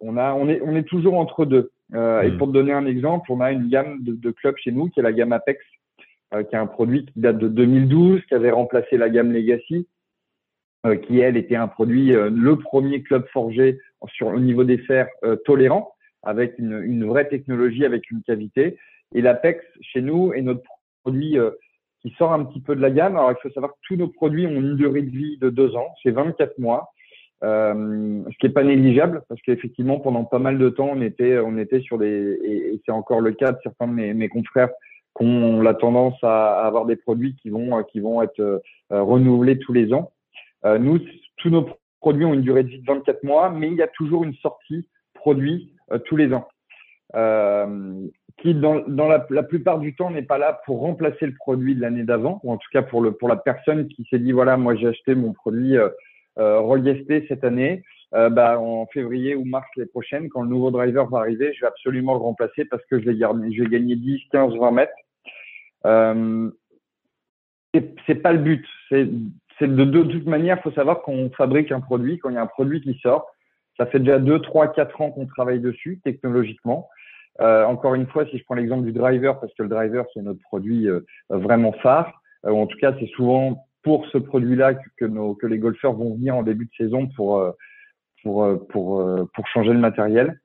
on 0.00 0.16
a, 0.16 0.32
on 0.32 0.48
est, 0.48 0.60
on 0.64 0.74
est 0.74 0.88
toujours 0.88 1.18
entre 1.18 1.44
deux. 1.44 1.70
Euh, 1.94 2.22
Et 2.22 2.30
mm. 2.30 2.38
pour 2.38 2.46
te 2.48 2.52
donner 2.52 2.72
un 2.72 2.86
exemple, 2.86 3.30
on 3.30 3.40
a 3.40 3.52
une 3.52 3.68
gamme 3.68 4.02
de, 4.02 4.12
de 4.14 4.30
clubs 4.30 4.56
chez 4.56 4.72
nous 4.72 4.88
qui 4.88 5.00
est 5.00 5.02
la 5.02 5.12
gamme 5.12 5.32
Apex, 5.32 5.60
euh, 6.32 6.42
qui 6.44 6.54
est 6.54 6.58
un 6.58 6.66
produit 6.66 7.04
qui 7.04 7.20
date 7.20 7.38
de 7.38 7.48
2012, 7.48 8.22
qui 8.26 8.34
avait 8.34 8.50
remplacé 8.50 8.96
la 8.96 9.10
gamme 9.10 9.32
Legacy, 9.32 9.86
qui 11.06 11.20
elle 11.20 11.36
était 11.36 11.56
un 11.56 11.68
produit, 11.68 12.12
le 12.12 12.56
premier 12.56 13.02
club 13.02 13.26
forgé 13.32 13.78
sur 14.08 14.28
au 14.28 14.40
niveau 14.40 14.64
des 14.64 14.78
fers 14.78 15.08
euh, 15.24 15.36
tolérants, 15.44 15.92
avec 16.22 16.58
une, 16.58 16.82
une, 16.82 17.06
vraie 17.06 17.28
technologie, 17.28 17.84
avec 17.84 18.10
une 18.10 18.22
cavité. 18.22 18.78
Et 19.14 19.20
l'Apex, 19.20 19.64
chez 19.80 20.00
nous, 20.00 20.32
est 20.32 20.42
notre 20.42 20.62
produit 21.02 21.38
euh, 21.38 21.50
qui 22.02 22.10
sort 22.18 22.32
un 22.32 22.44
petit 22.44 22.60
peu 22.60 22.74
de 22.74 22.80
la 22.80 22.90
gamme. 22.90 23.16
Alors, 23.16 23.32
il 23.32 23.36
faut 23.42 23.52
savoir 23.52 23.72
que 23.72 23.78
tous 23.82 23.96
nos 23.96 24.08
produits 24.08 24.46
ont 24.46 24.60
une 24.60 24.76
durée 24.76 25.02
de 25.02 25.10
vie 25.10 25.38
de 25.38 25.50
deux 25.50 25.76
ans, 25.76 25.94
c'est 26.02 26.10
24 26.10 26.58
mois. 26.58 26.92
Euh, 27.42 28.22
ce 28.30 28.36
qui 28.36 28.46
est 28.46 28.50
pas 28.50 28.62
négligeable 28.62 29.22
parce 29.30 29.40
qu'effectivement 29.40 29.98
pendant 29.98 30.24
pas 30.24 30.38
mal 30.38 30.58
de 30.58 30.68
temps 30.68 30.90
on 30.92 31.00
était 31.00 31.38
on 31.38 31.56
était 31.56 31.80
sur 31.80 31.96
des 31.96 32.38
et, 32.44 32.82
c'est 32.84 32.92
encore 32.92 33.22
le 33.22 33.32
cas 33.32 33.52
de 33.52 33.58
certains 33.62 33.88
de 33.88 33.94
mes, 33.94 34.12
mes 34.12 34.28
confrères 34.28 34.68
qui 35.16 35.24
ont 35.24 35.62
la 35.62 35.72
tendance 35.72 36.22
à, 36.22 36.60
avoir 36.66 36.84
des 36.84 36.96
produits 36.96 37.36
qui 37.36 37.48
vont 37.48 37.82
qui 37.84 38.00
vont 38.00 38.20
être 38.20 38.40
euh, 38.40 38.58
renouvelés 38.90 39.58
tous 39.58 39.72
les 39.72 39.94
ans. 39.94 40.12
Euh, 40.64 40.78
nous 40.78 41.00
tous 41.36 41.50
nos 41.50 41.68
produits 42.00 42.24
ont 42.24 42.34
une 42.34 42.42
durée 42.42 42.64
de 42.64 42.68
vie 42.68 42.80
de 42.80 42.86
24 42.86 43.22
mois, 43.24 43.50
mais 43.50 43.68
il 43.68 43.74
y 43.74 43.82
a 43.82 43.88
toujours 43.88 44.24
une 44.24 44.34
sortie 44.34 44.88
produit 45.14 45.74
euh, 45.92 45.98
tous 45.98 46.16
les 46.16 46.32
ans. 46.32 46.48
Euh, 47.16 48.06
qui 48.38 48.54
dans, 48.54 48.80
dans 48.86 49.08
la, 49.08 49.26
la, 49.30 49.42
plupart 49.42 49.80
du 49.80 49.94
temps 49.94 50.10
n'est 50.10 50.22
pas 50.22 50.38
là 50.38 50.60
pour 50.64 50.80
remplacer 50.80 51.26
le 51.26 51.34
produit 51.34 51.74
de 51.74 51.80
l'année 51.80 52.04
d'avant, 52.04 52.40
ou 52.44 52.52
en 52.52 52.56
tout 52.56 52.68
cas 52.72 52.82
pour, 52.82 53.00
le, 53.00 53.12
pour 53.12 53.28
la 53.28 53.36
personne 53.36 53.88
qui 53.88 54.06
s'est 54.08 54.18
dit 54.18 54.32
voilà 54.32 54.56
moi 54.56 54.76
j'ai 54.76 54.86
acheté 54.88 55.14
mon 55.14 55.32
produit 55.32 55.76
euh, 55.76 55.88
euh 56.38 56.94
cette 57.28 57.44
année, 57.44 57.82
euh, 58.14 58.30
bah, 58.30 58.58
en 58.58 58.86
février 58.86 59.34
ou 59.34 59.44
mars 59.44 59.68
les 59.76 59.86
prochaines, 59.86 60.28
quand 60.30 60.42
le 60.42 60.48
nouveau 60.48 60.70
driver 60.70 61.06
va 61.08 61.18
arriver, 61.18 61.52
je 61.54 61.60
vais 61.60 61.66
absolument 61.66 62.14
le 62.14 62.20
remplacer 62.20 62.64
parce 62.64 62.84
que 62.86 62.98
je 63.00 63.10
vais, 63.10 63.68
gagner 63.68 63.96
10, 63.96 64.20
15, 64.32 64.54
20 64.54 64.70
mètres. 64.70 64.92
Euh, 65.86 66.50
c'est 68.06 68.16
pas 68.16 68.32
le 68.32 68.38
but. 68.38 68.66
De, 69.66 70.02
toute 70.02 70.26
manière, 70.26 70.58
il 70.58 70.62
faut 70.62 70.72
savoir 70.72 71.02
qu'on 71.02 71.30
fabrique 71.30 71.72
un 71.72 71.80
produit, 71.80 72.18
quand 72.18 72.30
il 72.30 72.34
y 72.34 72.38
a 72.38 72.42
un 72.42 72.46
produit 72.46 72.80
qui 72.80 72.98
sort, 73.02 73.26
ça 73.76 73.86
fait 73.86 73.98
déjà 73.98 74.18
2, 74.18 74.40
3, 74.40 74.68
4 74.68 75.00
ans 75.00 75.10
qu'on 75.10 75.26
travaille 75.26 75.60
dessus 75.60 76.00
technologiquement. 76.04 76.88
Euh, 77.40 77.64
encore 77.64 77.94
une 77.94 78.06
fois, 78.06 78.26
si 78.26 78.38
je 78.38 78.44
prends 78.44 78.54
l'exemple 78.54 78.84
du 78.84 78.92
driver, 78.92 79.40
parce 79.40 79.52
que 79.54 79.62
le 79.62 79.68
driver, 79.68 80.04
c'est 80.12 80.20
notre 80.20 80.40
produit 80.40 80.88
euh, 80.88 81.00
vraiment 81.30 81.72
phare, 81.72 82.12
euh, 82.44 82.50
en 82.50 82.66
tout 82.66 82.76
cas, 82.78 82.94
c'est 82.98 83.08
souvent 83.08 83.66
pour 83.82 84.06
ce 84.08 84.18
produit-là 84.18 84.74
que, 84.98 85.06
nos, 85.06 85.34
que 85.34 85.46
les 85.46 85.58
golfeurs 85.58 85.94
vont 85.94 86.14
venir 86.14 86.36
en 86.36 86.42
début 86.42 86.66
de 86.66 86.74
saison 86.76 87.06
pour, 87.16 87.38
euh, 87.38 87.52
pour, 88.22 88.46
pour, 88.68 89.02
pour 89.34 89.46
changer 89.48 89.72
le 89.72 89.78
matériel. 89.78 90.38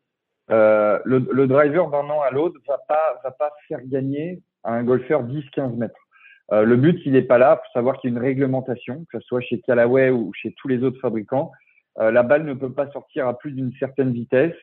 Le, 0.48 1.02
le, 1.04 1.48
driver 1.48 1.90
d'un 1.90 2.10
an 2.10 2.22
à 2.22 2.32
l'autre 2.32 2.58
va 2.68 2.78
pas, 2.88 3.20
va 3.24 3.32
pas 3.32 3.52
faire 3.68 3.80
gagner 3.84 4.42
à 4.64 4.74
un 4.74 4.84
golfeur 4.84 5.24
10-15 5.26 5.76
mètres. 5.76 6.05
Euh, 6.52 6.64
le 6.64 6.76
but, 6.76 7.00
il 7.06 7.14
n'est 7.14 7.22
pas 7.22 7.38
là. 7.38 7.60
Il 7.60 7.68
faut 7.68 7.80
savoir 7.80 7.98
qu'il 7.98 8.10
y 8.10 8.14
a 8.14 8.18
une 8.18 8.24
réglementation, 8.24 9.06
que 9.12 9.20
ce 9.20 9.26
soit 9.26 9.42
chez 9.42 9.60
Callaway 9.62 10.10
ou 10.10 10.32
chez 10.34 10.54
tous 10.54 10.68
les 10.68 10.84
autres 10.84 11.00
fabricants. 11.00 11.52
Euh, 12.00 12.12
la 12.12 12.24
balle 12.24 12.46
ne 12.46 12.54
peut 12.54 12.72
pas 12.72 12.90
sortir 12.92 13.28
à 13.28 13.38
plus 13.38 13.52
d'une 13.52 13.74
certaine 13.80 14.12
vitesse 14.12 14.56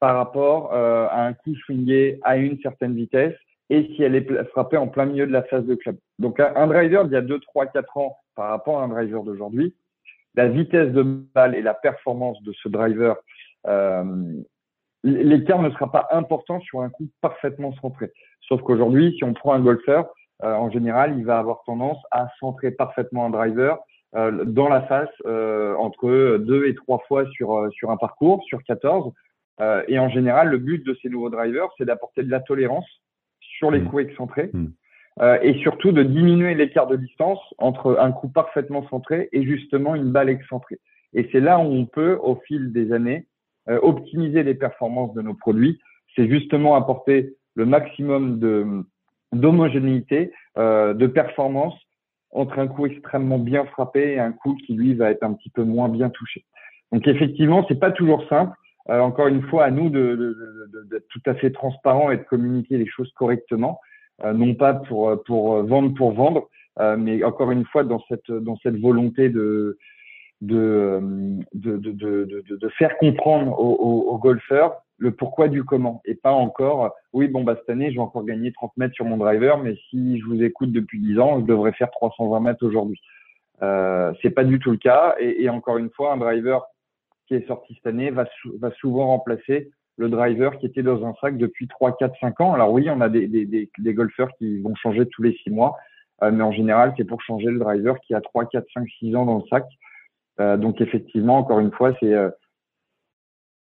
par 0.00 0.16
rapport 0.16 0.74
euh, 0.74 1.06
à 1.10 1.24
un 1.24 1.32
coup 1.32 1.54
swingé 1.54 2.18
à 2.22 2.36
une 2.36 2.58
certaine 2.60 2.94
vitesse 2.94 3.34
et 3.70 3.90
si 3.94 4.02
elle 4.02 4.14
est 4.14 4.44
frappée 4.50 4.76
en 4.76 4.88
plein 4.88 5.06
milieu 5.06 5.26
de 5.26 5.32
la 5.32 5.44
phase 5.44 5.64
de 5.64 5.74
club. 5.74 5.96
Donc 6.18 6.38
un 6.40 6.66
driver 6.66 7.04
d'il 7.04 7.14
y 7.14 7.16
a 7.16 7.22
2, 7.22 7.40
3, 7.40 7.66
4 7.66 7.96
ans 7.96 8.18
par 8.34 8.50
rapport 8.50 8.80
à 8.80 8.84
un 8.84 8.88
driver 8.88 9.22
d'aujourd'hui, 9.22 9.74
la 10.34 10.48
vitesse 10.48 10.92
de 10.92 11.02
balle 11.02 11.54
et 11.54 11.62
la 11.62 11.72
performance 11.72 12.42
de 12.42 12.52
ce 12.52 12.68
driver, 12.68 13.16
l'écart 15.02 15.62
ne 15.62 15.70
sera 15.70 15.90
pas 15.90 16.08
important 16.10 16.60
sur 16.60 16.82
un 16.82 16.90
coup 16.90 17.08
parfaitement 17.22 17.72
centré. 17.80 18.12
Sauf 18.42 18.60
qu'aujourd'hui, 18.60 19.14
si 19.16 19.24
on 19.24 19.32
prend 19.32 19.54
un 19.54 19.60
golfeur, 19.60 20.12
en 20.42 20.70
général, 20.70 21.16
il 21.18 21.24
va 21.24 21.38
avoir 21.38 21.62
tendance 21.64 21.98
à 22.10 22.28
centrer 22.40 22.70
parfaitement 22.70 23.26
un 23.26 23.30
driver 23.30 23.78
euh, 24.16 24.44
dans 24.44 24.68
la 24.68 24.82
face 24.82 25.08
euh, 25.26 25.74
entre 25.76 26.36
deux 26.38 26.66
et 26.66 26.74
trois 26.74 26.98
fois 27.08 27.24
sur, 27.30 27.68
sur 27.72 27.90
un 27.90 27.96
parcours, 27.96 28.42
sur 28.44 28.62
14. 28.64 29.12
et 29.88 29.98
en 29.98 30.08
général, 30.08 30.48
le 30.48 30.58
but 30.58 30.84
de 30.84 30.96
ces 31.02 31.08
nouveaux 31.08 31.30
drivers, 31.30 31.68
c'est 31.78 31.84
d'apporter 31.84 32.22
de 32.22 32.30
la 32.30 32.40
tolérance 32.40 32.86
sur 33.40 33.70
les 33.70 33.80
mmh. 33.80 33.88
coups 33.88 34.02
excentrés. 34.02 34.50
Mmh. 34.52 34.66
Euh, 35.20 35.38
et 35.42 35.54
surtout 35.60 35.92
de 35.92 36.02
diminuer 36.02 36.54
l'écart 36.54 36.88
de 36.88 36.96
distance 36.96 37.38
entre 37.58 37.98
un 38.00 38.10
coup 38.10 38.28
parfaitement 38.28 38.86
centré 38.88 39.28
et 39.32 39.44
justement 39.44 39.94
une 39.94 40.10
balle 40.10 40.28
excentrée. 40.28 40.80
Et 41.12 41.28
c'est 41.30 41.40
là 41.40 41.58
où 41.58 41.62
on 41.62 41.86
peut, 41.86 42.18
au 42.20 42.36
fil 42.46 42.72
des 42.72 42.92
années, 42.92 43.26
euh, 43.68 43.78
optimiser 43.80 44.42
les 44.42 44.54
performances 44.54 45.14
de 45.14 45.22
nos 45.22 45.34
produits. 45.34 45.78
C'est 46.16 46.28
justement 46.28 46.74
apporter 46.74 47.36
le 47.54 47.64
maximum 47.64 48.40
de, 48.40 48.84
d'homogénéité, 49.34 50.32
euh, 50.58 50.94
de 50.94 51.06
performance 51.06 51.74
entre 52.30 52.58
un 52.58 52.66
coup 52.66 52.86
extrêmement 52.86 53.38
bien 53.38 53.64
frappé 53.66 54.14
et 54.14 54.18
un 54.18 54.32
coup 54.32 54.56
qui 54.66 54.74
lui 54.74 54.94
va 54.94 55.10
être 55.10 55.22
un 55.22 55.32
petit 55.34 55.50
peu 55.50 55.62
moins 55.62 55.88
bien 55.88 56.10
touché. 56.10 56.44
Donc 56.92 57.06
effectivement, 57.06 57.64
c'est 57.68 57.78
pas 57.78 57.92
toujours 57.92 58.26
simple. 58.28 58.56
Euh, 58.90 59.00
encore 59.00 59.28
une 59.28 59.42
fois, 59.42 59.64
à 59.64 59.70
nous 59.70 59.88
d'être 59.88 60.02
de, 60.02 60.36
de, 60.72 60.88
de, 60.90 61.06
tout 61.10 61.22
à 61.26 61.34
fait 61.34 61.50
transparent 61.50 62.10
et 62.10 62.18
de 62.18 62.22
communiquer 62.24 62.76
les 62.76 62.86
choses 62.86 63.10
correctement, 63.14 63.80
euh, 64.24 64.32
non 64.32 64.54
pas 64.54 64.74
pour 64.74 65.22
pour 65.24 65.62
vendre 65.62 65.94
pour 65.94 66.12
vendre, 66.12 66.48
euh, 66.80 66.96
mais 66.96 67.24
encore 67.24 67.50
une 67.50 67.64
fois 67.64 67.82
dans 67.82 68.02
cette 68.08 68.30
dans 68.30 68.56
cette 68.58 68.78
volonté 68.78 69.30
de 69.30 69.78
de, 70.42 71.00
de, 71.54 71.78
de, 71.78 72.44
de, 72.50 72.68
faire 72.70 72.98
comprendre 72.98 73.58
aux, 73.58 74.10
aux 74.10 74.18
golfeurs 74.18 74.83
le 74.98 75.10
pourquoi 75.12 75.48
du 75.48 75.64
comment. 75.64 76.00
Et 76.04 76.14
pas 76.14 76.32
encore 76.32 76.94
oui 77.12 77.28
bon 77.28 77.44
bah 77.44 77.56
cette 77.58 77.70
année 77.70 77.90
je 77.90 77.96
vais 77.96 78.00
encore 78.00 78.24
gagner 78.24 78.52
30 78.52 78.76
mètres 78.76 78.94
sur 78.94 79.04
mon 79.04 79.16
driver 79.16 79.58
mais 79.58 79.76
si 79.90 80.18
je 80.20 80.24
vous 80.24 80.42
écoute 80.42 80.72
depuis 80.72 81.00
10 81.00 81.18
ans 81.18 81.40
je 81.40 81.46
devrais 81.46 81.72
faire 81.72 81.90
320 81.90 82.40
mètres 82.40 82.64
aujourd'hui. 82.64 83.00
Euh, 83.62 84.12
c'est 84.22 84.30
pas 84.30 84.44
du 84.44 84.58
tout 84.58 84.72
le 84.72 84.76
cas. 84.76 85.14
Et, 85.20 85.44
et, 85.44 85.48
encore 85.48 85.78
une 85.78 85.90
fois 85.90 86.12
un 86.12 86.16
driver 86.16 86.64
qui 87.26 87.34
est 87.34 87.46
sorti 87.46 87.74
cette 87.74 87.86
année 87.86 88.10
va, 88.10 88.26
va 88.60 88.70
souvent 88.72 89.06
remplacer 89.06 89.70
le 89.96 90.08
driver 90.08 90.58
qui 90.58 90.66
était 90.66 90.82
dans 90.82 91.04
un 91.06 91.14
sac 91.20 91.36
depuis 91.36 91.68
3 91.68 91.96
4 91.96 92.14
5 92.20 92.40
ans. 92.40 92.54
Alors 92.54 92.72
oui 92.72 92.88
on 92.90 93.00
a 93.00 93.08
des, 93.08 93.26
des, 93.26 93.46
des, 93.46 93.70
des 93.78 93.94
golfeurs 93.94 94.30
qui 94.38 94.60
vont 94.60 94.74
changer 94.74 95.06
tous 95.06 95.22
les 95.22 95.32
6 95.44 95.50
mois 95.50 95.76
euh, 96.22 96.30
mais 96.30 96.42
en 96.42 96.52
général 96.52 96.94
c'est 96.96 97.04
pour 97.04 97.20
changer 97.22 97.46
le 97.46 97.58
driver 97.58 97.98
qui 98.00 98.14
a 98.14 98.20
3 98.20 98.46
4 98.46 98.66
5 98.72 98.88
6 98.98 99.16
ans 99.16 99.26
dans 99.26 99.38
le 99.38 99.44
sac. 99.48 99.64
Euh, 100.40 100.56
donc 100.56 100.80
effectivement 100.80 101.38
encore 101.38 101.60
une 101.60 101.72
fois 101.72 101.94
c'est 102.00 102.12
euh, 102.12 102.30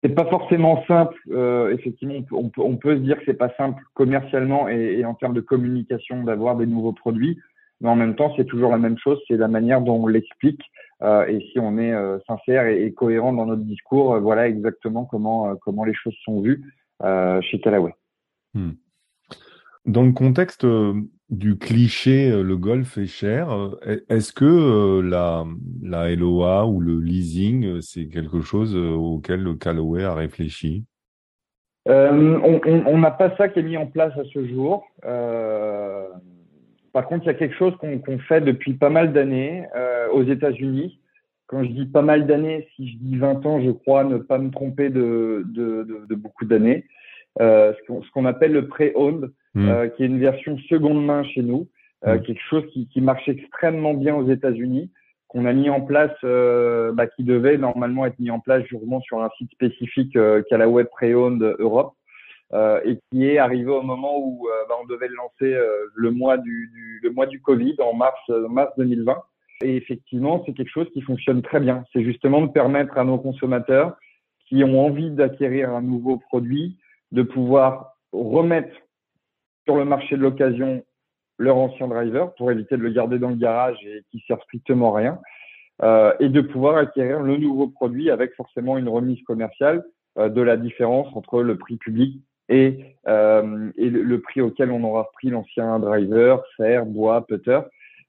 c'est 0.05 0.14
pas 0.14 0.27
forcément 0.27 0.85
simple. 0.87 1.19
Euh, 1.31 1.73
effectivement, 1.73 2.17
on 2.31 2.77
peut, 2.77 2.97
se 2.97 3.01
dire 3.01 3.17
que 3.17 3.23
c'est 3.25 3.38
pas 3.38 3.55
simple 3.57 3.83
commercialement 3.95 4.69
et, 4.69 5.03
en 5.05 5.14
termes 5.14 5.33
de 5.33 5.40
communication 5.40 6.23
d'avoir 6.25 6.57
des 6.57 6.67
nouveaux 6.67 6.93
produits, 6.93 7.40
mais 7.81 7.88
en 7.88 7.97
même 7.97 8.14
temps, 8.14 8.35
c'est 8.37 8.45
toujours 8.45 8.71
la 8.71 8.77
même 8.77 8.99
chose. 8.99 9.19
C'est 9.27 9.38
la 9.38 9.49
manière 9.49 9.81
dont 9.81 10.05
on 10.05 10.07
l'explique 10.07 10.61
euh, 11.03 11.27
et 11.27 11.40
si 11.51 11.59
on 11.59 11.79
est 11.79 11.93
euh, 11.93 12.19
sincère 12.27 12.67
et, 12.67 12.93
cohérent 12.93 13.33
dans 13.33 13.47
notre 13.47 13.62
discours, 13.62 14.19
voilà 14.21 14.47
exactement 14.47 15.07
comment 15.07 15.57
comment 15.57 15.85
les 15.85 15.95
choses 15.95 16.17
sont 16.23 16.43
vues 16.43 16.62
chez 17.40 17.61
Callaway. 17.61 17.95
Hmm. 18.53 18.73
Dans 19.87 20.03
le 20.03 20.12
contexte 20.12 20.67
du 21.35 21.59
cliché 21.59 22.31
euh, 22.31 22.42
le 22.42 22.57
golf 22.57 22.97
est 22.99 23.07
cher. 23.07 23.51
Euh, 23.51 24.01
est-ce 24.09 24.33
que 24.33 24.44
euh, 24.44 25.03
la, 25.03 26.14
LOA 26.14 26.66
ou 26.66 26.81
le 26.81 26.99
leasing, 27.01 27.81
c'est 27.81 28.07
quelque 28.07 28.40
chose 28.40 28.75
auquel 28.77 29.42
le 29.42 29.55
Callaway 29.55 30.05
a 30.05 30.14
réfléchi? 30.14 30.85
On 31.87 32.99
n'a 32.99 33.11
pas 33.11 33.37
ça 33.37 33.49
qui 33.49 33.59
est 33.59 33.62
mis 33.62 33.77
en 33.77 33.87
place 33.87 34.16
à 34.16 34.25
ce 34.33 34.47
jour. 34.47 34.87
Par 36.92 37.07
contre, 37.07 37.25
il 37.25 37.27
y 37.27 37.31
a 37.31 37.35
quelque 37.35 37.57
chose 37.57 37.75
qu'on 37.77 38.18
fait 38.20 38.40
depuis 38.40 38.75
pas 38.75 38.88
mal 38.88 39.12
d'années 39.12 39.66
aux 40.12 40.23
États-Unis. 40.23 40.99
Quand 41.47 41.62
je 41.62 41.68
dis 41.68 41.85
pas 41.85 42.01
mal 42.01 42.27
d'années, 42.27 42.68
si 42.75 42.88
je 42.88 42.97
dis 42.97 43.18
20 43.18 43.44
ans, 43.44 43.61
je 43.61 43.70
crois 43.70 44.03
ne 44.05 44.16
pas 44.16 44.38
me 44.38 44.51
tromper 44.51 44.88
de, 44.88 45.44
beaucoup 46.14 46.47
d'années. 46.47 46.87
ce 47.38 48.11
qu'on 48.12 48.25
appelle 48.25 48.53
le 48.53 48.66
pre-owned. 48.66 49.31
Hmm. 49.55 49.69
Euh, 49.69 49.88
qui 49.88 50.03
est 50.03 50.07
une 50.07 50.19
version 50.19 50.59
seconde 50.69 51.05
main 51.05 51.23
chez 51.23 51.43
nous, 51.43 51.69
euh, 52.07 52.17
hmm. 52.17 52.23
quelque 52.23 52.43
chose 52.51 52.64
qui, 52.73 52.88
qui, 52.88 53.01
marche 53.01 53.29
extrêmement 53.29 53.95
bien 53.95 54.17
aux 54.17 54.29
États-Unis, 54.29 54.90
qu'on 55.29 55.47
a 55.47 55.53
mis 55.53 55.71
en 55.71 55.81
place, 55.81 56.17
euh, 56.25 56.93
bah, 56.93 57.07
qui 57.07 57.25
devait 57.25 57.57
normalement 57.57 58.07
être 58.07 58.19
mis 58.19 58.31
en 58.31 58.40
place 58.40 58.64
justement 58.64 59.01
sur 59.01 59.21
un 59.23 59.31
site 59.38 59.51
spécifique 59.53 60.17
euh, 60.17 60.43
Callaway 60.49 60.85
Pre-Owned 60.85 61.57
Europe, 61.59 61.95
euh, 62.53 62.81
et 62.85 62.99
qui 63.11 63.27
est 63.27 63.38
arrivé 63.38 63.71
au 63.71 63.83
moment 63.83 64.19
où 64.19 64.47
bah, 64.69 64.75
on 64.83 64.87
devait 64.87 65.09
le 65.09 65.17
lancer 65.17 65.57
le 65.95 66.11
mois 66.11 66.38
du, 66.38 66.71
du, 66.73 67.01
le 67.03 67.11
mois 67.11 67.27
du 67.27 67.40
Covid 67.40 67.77
en 67.81 67.95
mars 67.95 68.29
mars 68.29 68.73
2020. 68.79 69.17
Et 69.62 69.77
effectivement, 69.77 70.43
c'est 70.45 70.53
quelque 70.53 70.71
chose 70.71 70.88
qui 70.93 71.01
fonctionne 71.01 71.43
très 71.43 71.59
bien. 71.59 71.85
C'est 71.93 72.05
justement 72.05 72.43
de 72.43 72.49
permettre 72.49 72.99
à 72.99 73.05
nos 73.05 73.19
consommateurs 73.19 73.97
qui 74.49 74.62
ont 74.62 74.85
envie 74.85 75.11
d'acquérir 75.11 75.71
un 75.71 75.83
nouveau 75.83 76.19
produit 76.19 76.77
de 77.12 77.23
pouvoir 77.23 77.97
remettre 78.12 78.75
sur 79.64 79.77
le 79.77 79.85
marché 79.85 80.16
de 80.16 80.22
l'occasion 80.22 80.85
leur 81.38 81.57
ancien 81.57 81.88
driver 81.88 82.33
pour 82.37 82.53
éviter 82.53 82.77
de 82.77 82.83
le 82.83 82.90
garder 82.90 83.18
dans 83.18 83.31
le 83.31 83.37
garage 83.37 83.79
et 83.85 84.03
qui 84.11 84.22
sert 84.27 84.40
strictement 84.42 84.92
rien, 84.92 85.18
euh, 85.83 86.12
et 86.20 86.29
de 86.29 86.40
pouvoir 86.40 86.77
acquérir 86.77 87.20
le 87.20 87.37
nouveau 87.37 87.68
produit 87.68 88.11
avec 88.11 88.35
forcément 88.35 88.79
une 88.79 88.88
remise 88.88 89.20
commerciale 89.24 89.85
euh, 90.18 90.29
de 90.29 90.40
la 90.40 90.57
différence 90.57 91.09
entre 91.16 91.42
le 91.42 91.59
prix 91.59 91.77
public 91.77 92.20
et, 92.48 92.96
euh, 93.09 93.70
et 93.77 93.90
le, 93.90 94.20
prix 94.20 94.40
auquel 94.40 94.70
on 94.70 94.85
aura 94.85 95.11
pris 95.12 95.31
l'ancien 95.31 95.81
driver, 95.81 96.44
fer, 96.57 96.87
bois, 96.87 97.27
putter. 97.27 97.61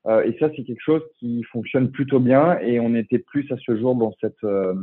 Euh, 0.08 0.24
et 0.24 0.38
ça, 0.40 0.50
c'est 0.56 0.64
quelque 0.64 0.84
chose 0.84 1.02
qui 1.18 1.44
fonctionne 1.44 1.90
plutôt 1.90 2.20
bien 2.20 2.60
et 2.60 2.80
on 2.80 2.94
était 2.96 3.20
plus 3.20 3.52
à 3.52 3.56
ce 3.58 3.76
jour 3.78 3.96
dans 3.96 4.14
cette 4.22 4.44
euh, 4.44 4.74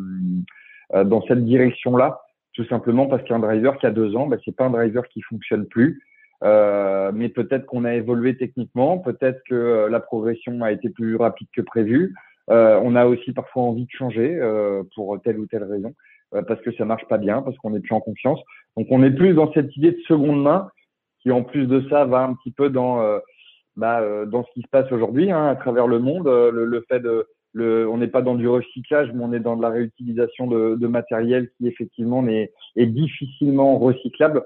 euh, 0.94 1.04
dans 1.04 1.22
cette 1.22 1.44
direction-là, 1.44 2.20
tout 2.54 2.64
simplement 2.66 3.06
parce 3.06 3.22
qu'un 3.24 3.38
driver 3.38 3.78
qui 3.78 3.86
a 3.86 3.90
deux 3.90 4.16
ans, 4.16 4.26
ben, 4.26 4.38
c'est 4.44 4.54
pas 4.54 4.66
un 4.66 4.70
driver 4.70 5.06
qui 5.08 5.22
fonctionne 5.22 5.66
plus. 5.66 6.02
Euh, 6.42 7.12
mais 7.14 7.28
peut-être 7.28 7.66
qu'on 7.66 7.84
a 7.84 7.94
évolué 7.94 8.36
techniquement, 8.36 8.98
peut-être 8.98 9.42
que 9.48 9.54
euh, 9.54 9.88
la 9.88 10.00
progression 10.00 10.62
a 10.62 10.72
été 10.72 10.88
plus 10.90 11.16
rapide 11.16 11.48
que 11.54 11.62
prévu. 11.62 12.14
Euh, 12.50 12.80
on 12.82 12.96
a 12.96 13.06
aussi 13.06 13.32
parfois 13.32 13.62
envie 13.62 13.84
de 13.84 13.90
changer 13.90 14.36
euh, 14.40 14.82
pour 14.94 15.20
telle 15.22 15.38
ou 15.38 15.46
telle 15.46 15.64
raison, 15.64 15.94
euh, 16.34 16.42
parce 16.42 16.60
que 16.62 16.72
ça 16.72 16.84
marche 16.84 17.06
pas 17.06 17.18
bien, 17.18 17.42
parce 17.42 17.56
qu'on 17.58 17.70
n'est 17.70 17.80
plus 17.80 17.94
en 17.94 18.00
confiance. 18.00 18.40
Donc 18.76 18.88
on 18.90 19.02
est 19.02 19.12
plus 19.12 19.34
dans 19.34 19.52
cette 19.52 19.76
idée 19.76 19.92
de 19.92 20.00
seconde 20.08 20.42
main, 20.42 20.68
qui 21.20 21.30
en 21.30 21.44
plus 21.44 21.66
de 21.66 21.88
ça 21.88 22.04
va 22.04 22.24
un 22.24 22.34
petit 22.34 22.50
peu 22.50 22.68
dans 22.68 23.00
bah, 23.76 24.02
dans 24.26 24.44
ce 24.44 24.50
qui 24.54 24.62
se 24.62 24.68
passe 24.68 24.90
aujourd'hui 24.90 25.30
hein, 25.30 25.46
à 25.46 25.54
travers 25.54 25.86
le 25.86 26.00
monde. 26.00 26.26
Le, 26.26 26.64
le, 26.64 26.84
fait 26.88 26.98
de 26.98 27.28
le, 27.52 27.88
on 27.88 27.98
n'est 27.98 28.08
pas 28.08 28.22
dans 28.22 28.34
du 28.34 28.48
recyclage, 28.48 29.12
mais 29.14 29.22
on 29.22 29.32
est 29.32 29.40
dans 29.40 29.56
de 29.56 29.62
la 29.62 29.68
réutilisation 29.68 30.48
de, 30.48 30.74
de 30.74 30.86
matériel 30.88 31.48
qui 31.56 31.68
effectivement 31.68 32.26
est, 32.26 32.52
est 32.74 32.86
difficilement 32.86 33.78
recyclable 33.78 34.42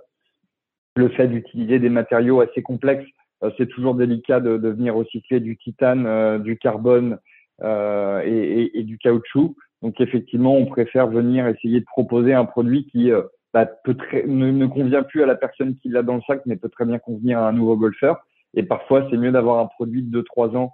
le 0.96 1.08
fait 1.10 1.28
d'utiliser 1.28 1.78
des 1.78 1.90
matériaux 1.90 2.40
assez 2.40 2.62
complexes, 2.62 3.06
euh, 3.42 3.50
c'est 3.58 3.68
toujours 3.68 3.94
délicat 3.94 4.40
de, 4.40 4.56
de, 4.56 4.68
venir 4.68 4.94
recycler 4.94 5.40
du 5.40 5.56
titane, 5.56 6.06
euh, 6.06 6.38
du 6.38 6.56
carbone 6.58 7.18
euh, 7.62 8.22
et, 8.24 8.62
et, 8.62 8.78
et, 8.78 8.82
du 8.82 8.98
caoutchouc. 8.98 9.54
Donc 9.82 10.00
effectivement, 10.00 10.56
on 10.56 10.66
préfère 10.66 11.06
venir 11.08 11.46
essayer 11.46 11.80
de 11.80 11.84
proposer 11.84 12.32
un 12.32 12.46
produit 12.46 12.86
qui 12.86 13.10
bah, 13.52 13.66
peut 13.66 13.94
très, 13.94 14.24
ne, 14.26 14.50
ne, 14.50 14.66
convient 14.66 15.02
plus 15.02 15.22
à 15.22 15.26
la 15.26 15.34
personne 15.34 15.76
qui 15.76 15.90
l'a 15.90 16.02
dans 16.02 16.16
le 16.16 16.22
sac, 16.26 16.40
mais 16.46 16.56
peut 16.56 16.70
très 16.70 16.86
bien 16.86 16.98
convenir 16.98 17.38
à 17.38 17.48
un 17.48 17.52
nouveau 17.52 17.76
golfeur. 17.76 18.18
Et 18.54 18.62
parfois, 18.62 19.06
c'est 19.10 19.18
mieux 19.18 19.32
d'avoir 19.32 19.60
un 19.60 19.66
produit 19.66 20.02
de 20.02 20.22
2-3 20.22 20.56
ans 20.56 20.72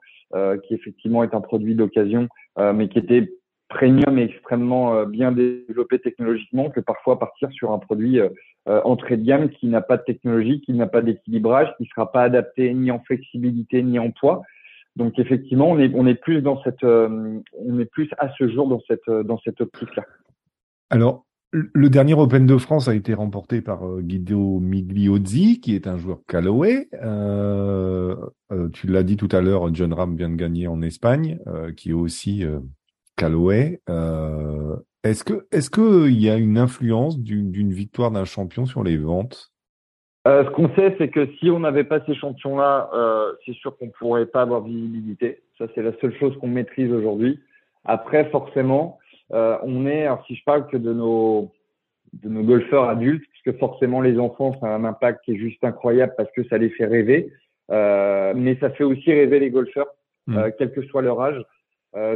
qui 0.67 0.73
effectivement 0.73 1.25
est 1.25 1.35
un 1.35 1.43
produit 1.43 1.75
d'occasion, 1.75 2.29
mais 2.59 2.89
qui 2.89 2.99
était 2.99 3.35
premium 3.69 4.19
et 4.19 4.23
extrêmement 4.23 5.05
bien 5.05 5.31
développé 5.31 5.99
technologiquement 5.99 6.71
que 6.71 6.81
parfois 6.81 7.19
partir 7.19 7.51
sur 7.51 7.73
un 7.73 7.79
produit 7.79 8.19
entrée 8.67 9.17
de 9.17 9.25
gamme 9.25 9.51
qui 9.51 9.67
n'a 9.67 9.81
pas 9.81 9.97
de 9.97 10.05
technologie, 10.05 10.61
qui 10.61 10.73
n'a 10.73 10.87
pas 10.87 11.03
d'équilibrage, 11.03 11.69
qui 11.77 11.85
ne 11.85 11.89
sera 11.89 12.13
pas 12.13 12.23
adapté 12.23 12.73
ni 12.75 12.91
en 12.91 13.01
flexibilité 13.01 13.83
ni 13.83 13.99
en 13.99 14.11
poids. 14.11 14.43
Donc 14.97 15.19
effectivement, 15.19 15.71
on 15.71 15.79
est, 15.79 15.87
est 15.87 16.15
plus 17.91 18.09
à 18.19 18.29
ce 18.39 18.49
jour 18.49 18.69
dans 18.69 18.81
cette, 18.87 19.11
dans 19.11 19.39
cette 19.39 19.61
optique-là. 19.61 20.05
Alors, 20.91 21.25
le 21.53 21.91
dernier 21.91 22.15
Open 22.15 22.47
de 22.47 22.57
France 22.57 22.89
a 22.89 22.95
été 22.95 23.13
remporté 23.13 23.61
par 23.61 23.87
euh, 23.87 24.01
Guido 24.01 24.59
Migliozzi, 24.59 25.61
qui 25.61 25.75
est 25.75 25.87
un 25.87 25.99
joueur 25.99 26.21
Callaway. 26.27 26.89
Euh, 26.95 28.17
euh, 28.53 28.69
tu 28.71 28.87
l'as 28.87 29.03
dit 29.03 29.19
tout 29.19 29.29
à 29.33 29.43
l'heure, 29.43 29.73
John 29.75 29.93
Ram 29.93 30.17
vient 30.17 30.31
de 30.31 30.37
gagner 30.37 30.67
en 30.67 30.81
Espagne, 30.81 31.39
qui 31.77 31.91
est 31.91 31.95
aussi 31.95 32.45
Callaway. 33.17 33.81
Est-ce 35.05 35.25
que 35.25 35.47
est-ce 35.53 35.71
que 35.71 36.09
il 36.09 36.21
y 36.21 36.31
a 36.31 36.37
une 36.37 36.59
influence 36.59 37.19
d'une 37.19 37.73
victoire 37.73 38.11
d'un 38.11 38.25
champion 38.25 38.67
sur 38.67 38.83
les 38.85 38.97
ventes? 38.97 39.53
Ce 40.25 40.49
qu'on 40.51 40.73
sait, 40.77 40.95
c'est 40.99 41.09
que 41.09 41.27
si 41.39 41.51
on 41.51 41.59
n'avait 41.59 41.83
pas 41.83 42.05
ces 42.07 42.15
champions-là, 42.15 42.89
c'est 43.45 43.55
sûr 43.55 43.77
qu'on 43.77 43.89
pourrait 43.89 44.27
pas 44.27 44.43
avoir 44.43 44.63
visibilité. 44.63 45.43
Ça, 45.59 45.67
c'est 45.75 45.83
la 45.83 45.93
seule 46.01 46.17
chose 46.19 46.37
qu'on 46.39 46.47
maîtrise 46.47 46.93
aujourd'hui. 46.93 47.41
Après, 47.85 48.31
forcément, 48.31 48.99
euh, 49.33 49.57
on 49.63 49.87
est, 49.87 50.07
alors 50.07 50.25
si 50.27 50.35
je 50.35 50.45
parle 50.45 50.67
que 50.69 50.77
de 50.77 50.93
nos, 50.93 51.53
de 52.13 52.29
nos 52.29 52.43
golfeurs 52.43 52.89
adultes, 52.89 53.25
puisque 53.31 53.59
forcément 53.59 54.01
les 54.01 54.19
enfants, 54.19 54.57
ça 54.61 54.67
a 54.67 54.71
un 54.71 54.85
impact 54.85 55.25
qui 55.25 55.33
est 55.33 55.39
juste 55.39 55.63
incroyable 55.65 56.15
parce 56.17 56.31
que 56.33 56.45
ça 56.49 56.59
les 56.59 56.71
fait 56.71 56.87
rêver, 56.87 57.33
euh, 57.71 58.33
mais 58.37 58.57
ça 58.61 58.71
fait 58.71 58.85
aussi 58.85 59.11
rêver 59.13 59.41
les 59.41 59.51
golfeurs, 59.51 59.89
mmh. 60.27 60.37
euh, 60.37 60.51
quel 60.59 60.73
que 60.73 60.83
soit 60.83 61.03
leur 61.03 61.21
âge, 61.21 61.43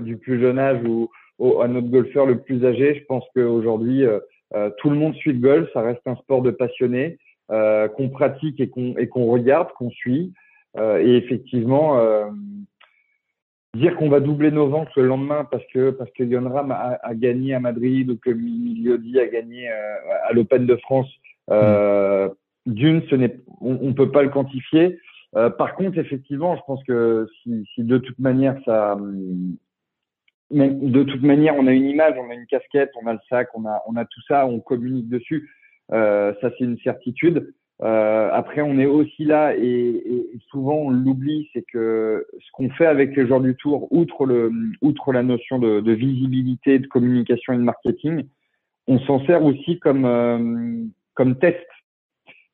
du 0.01 0.17
plus 0.17 0.41
jeune 0.41 0.59
âge 0.59 0.83
ou, 0.89 1.11
à 1.41 1.69
notre 1.69 1.89
golfeur 1.89 2.27
le 2.27 2.39
plus 2.39 2.65
âgé. 2.65 2.95
Je 2.95 3.05
pense 3.05 3.25
qu'aujourd'hui, 3.35 4.05
tout 4.79 4.91
le 4.91 4.97
monde 4.97 5.15
suit 5.15 5.33
le 5.33 5.41
golf, 5.41 5.69
ça 5.73 5.83
reste 5.83 6.07
un 6.07 6.17
sport 6.17 6.43
de 6.43 6.51
passionnés 6.51 7.19
qu'on 7.49 8.09
pratique 8.11 8.61
et 8.61 8.69
qu'on 8.69 8.97
et 8.97 9.09
qu'on 9.09 9.27
regarde, 9.27 9.69
qu'on 9.73 9.91
suit. 9.91 10.33
et 10.79 11.17
effectivement, 11.17 12.01
dire 13.77 13.97
qu'on 13.97 14.09
va 14.09 14.21
doubler 14.21 14.51
nos 14.51 14.69
ventes 14.69 14.89
le 14.97 15.07
lendemain 15.07 15.47
parce 15.51 15.65
que 15.73 15.91
parce 15.91 16.11
que 16.13 16.25
Yonram 16.25 16.73
a, 16.73 16.99
a 17.03 17.15
gagné 17.15 17.55
à 17.55 17.61
Madrid 17.61 18.11
ou 18.11 18.17
que 18.17 18.31
Miliodi 18.31 19.21
a 19.21 19.27
gagné 19.27 19.69
euh, 19.69 19.97
à 20.29 20.33
l'Open 20.33 20.67
de 20.67 20.77
France, 20.77 21.09
euh, 21.51 22.29
d'une, 22.65 23.03
ce 23.09 23.15
n'est, 23.15 23.39
on, 23.61 23.79
on, 23.81 23.93
peut 23.93 24.11
pas 24.11 24.23
le 24.23 24.31
quantifier. 24.31 24.99
Euh, 25.37 25.51
par 25.51 25.75
contre, 25.75 25.99
effectivement, 25.99 26.57
je 26.57 26.63
pense 26.67 26.83
que 26.85 27.29
si, 27.43 27.65
si 27.75 27.85
de 27.85 27.99
toute 27.99 28.19
manière 28.19 28.57
ça, 28.65 28.99
de 30.51 31.03
toute 31.03 31.23
manière, 31.23 31.57
on 31.57 31.67
a 31.67 31.73
une 31.73 31.87
image, 31.87 32.15
on 32.19 32.31
a 32.31 32.35
une 32.35 32.47
casquette, 32.47 32.93
on 33.03 33.07
a 33.07 33.13
le 33.13 33.19
sac, 33.29 33.49
on 33.55 33.67
a 33.67 33.83
on 33.87 33.97
a 33.97 34.05
tout 34.05 34.21
ça, 34.29 34.47
on 34.47 34.61
communique 34.61 35.09
dessus. 35.09 35.51
Euh, 35.93 36.33
ça, 36.41 36.51
c'est 36.57 36.65
une 36.65 36.79
certitude. 36.79 37.53
Euh, 37.83 38.31
après, 38.33 38.63
on 38.63 38.79
est 38.79 38.87
aussi 38.87 39.25
là 39.25 39.55
et, 39.55 39.63
et 39.63 40.39
souvent 40.51 40.77
on 40.77 40.91
l'oublie, 40.91 41.51
c'est 41.53 41.63
que 41.71 42.27
ce 42.39 42.51
qu'on 42.53 42.71
fait 42.71 42.87
avec 42.87 43.15
les 43.15 43.27
joueurs 43.27 43.43
du 43.43 43.55
tour, 43.55 43.87
outre 43.93 44.25
le, 44.25 44.51
outre 44.81 45.13
la 45.13 45.23
notion 45.23 45.59
de, 45.59 45.81
de 45.81 45.93
visibilité, 45.93 46.79
de 46.79 46.87
communication 46.87 47.53
et 47.53 47.59
de 47.59 47.63
marketing, 47.63 48.27
on 48.87 48.99
s'en 49.01 49.25
sert 49.27 49.45
aussi 49.45 49.79
comme 49.79 50.07
euh, 50.07 50.85
comme 51.15 51.39
test. 51.39 51.67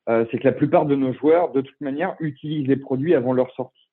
Euh, 0.09 0.25
c'est 0.29 0.39
que 0.39 0.43
la 0.43 0.51
plupart 0.51 0.85
de 0.85 0.95
nos 0.95 1.13
joueurs, 1.13 1.53
de 1.53 1.61
toute 1.61 1.79
manière, 1.79 2.15
utilisent 2.19 2.67
les 2.67 2.75
produits 2.75 3.15
avant 3.15 3.31
leur 3.31 3.49
sortie. 3.55 3.87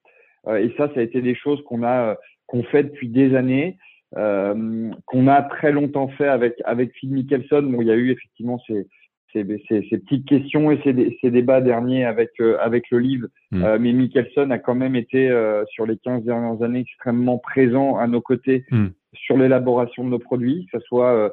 Euh, 0.49 0.57
et 0.57 0.75
ça, 0.77 0.89
ça 0.93 1.01
a 1.01 1.03
été 1.03 1.21
des 1.23 1.37
choses 1.37 1.63
qu'on 1.65 1.85
a 1.85 2.17
qu'on 2.47 2.65
fait 2.65 2.83
depuis 2.83 3.09
des 3.09 3.37
années. 3.37 3.79
Euh, 4.17 4.91
qu'on 5.07 5.29
a 5.29 5.43
très 5.43 5.71
longtemps 5.71 6.09
fait 6.09 6.27
avec 6.27 6.55
avec 6.65 6.93
Phil 6.95 7.13
Mickelson. 7.13 7.63
Bon, 7.63 7.81
il 7.81 7.87
y 7.87 7.93
a 7.93 7.97
eu 7.97 8.11
effectivement 8.11 8.61
ces, 8.67 8.89
ces, 9.33 9.45
ces, 9.69 9.87
ces, 9.89 9.99
petites 9.99 10.27
questions 10.27 10.71
et 10.71 10.81
ces, 10.83 11.17
ces 11.21 11.31
débats 11.31 11.61
derniers 11.61 12.05
avec 12.05 12.31
euh, 12.41 12.57
avec 12.61 12.91
le 12.91 12.99
livre. 12.99 13.29
Hmm. 13.51 13.63
Euh, 13.63 13.79
mais 13.79 13.93
Mickelson 13.93 14.51
a 14.51 14.59
quand 14.59 14.75
même 14.75 14.97
été 14.97 15.31
euh, 15.31 15.65
sur 15.67 15.87
les 15.87 15.97
15 15.97 16.25
dernières 16.25 16.63
années 16.63 16.81
extrêmement 16.81 17.39
présent 17.39 17.97
à 17.97 18.07
nos 18.07 18.21
côtés 18.21 18.65
hmm. 18.71 18.89
sur 19.15 19.37
l'élaboration 19.37 20.05
de 20.05 20.11
nos 20.11 20.19
produits, 20.19 20.67
que 20.73 20.79
ce 20.79 20.87
soit 20.87 21.33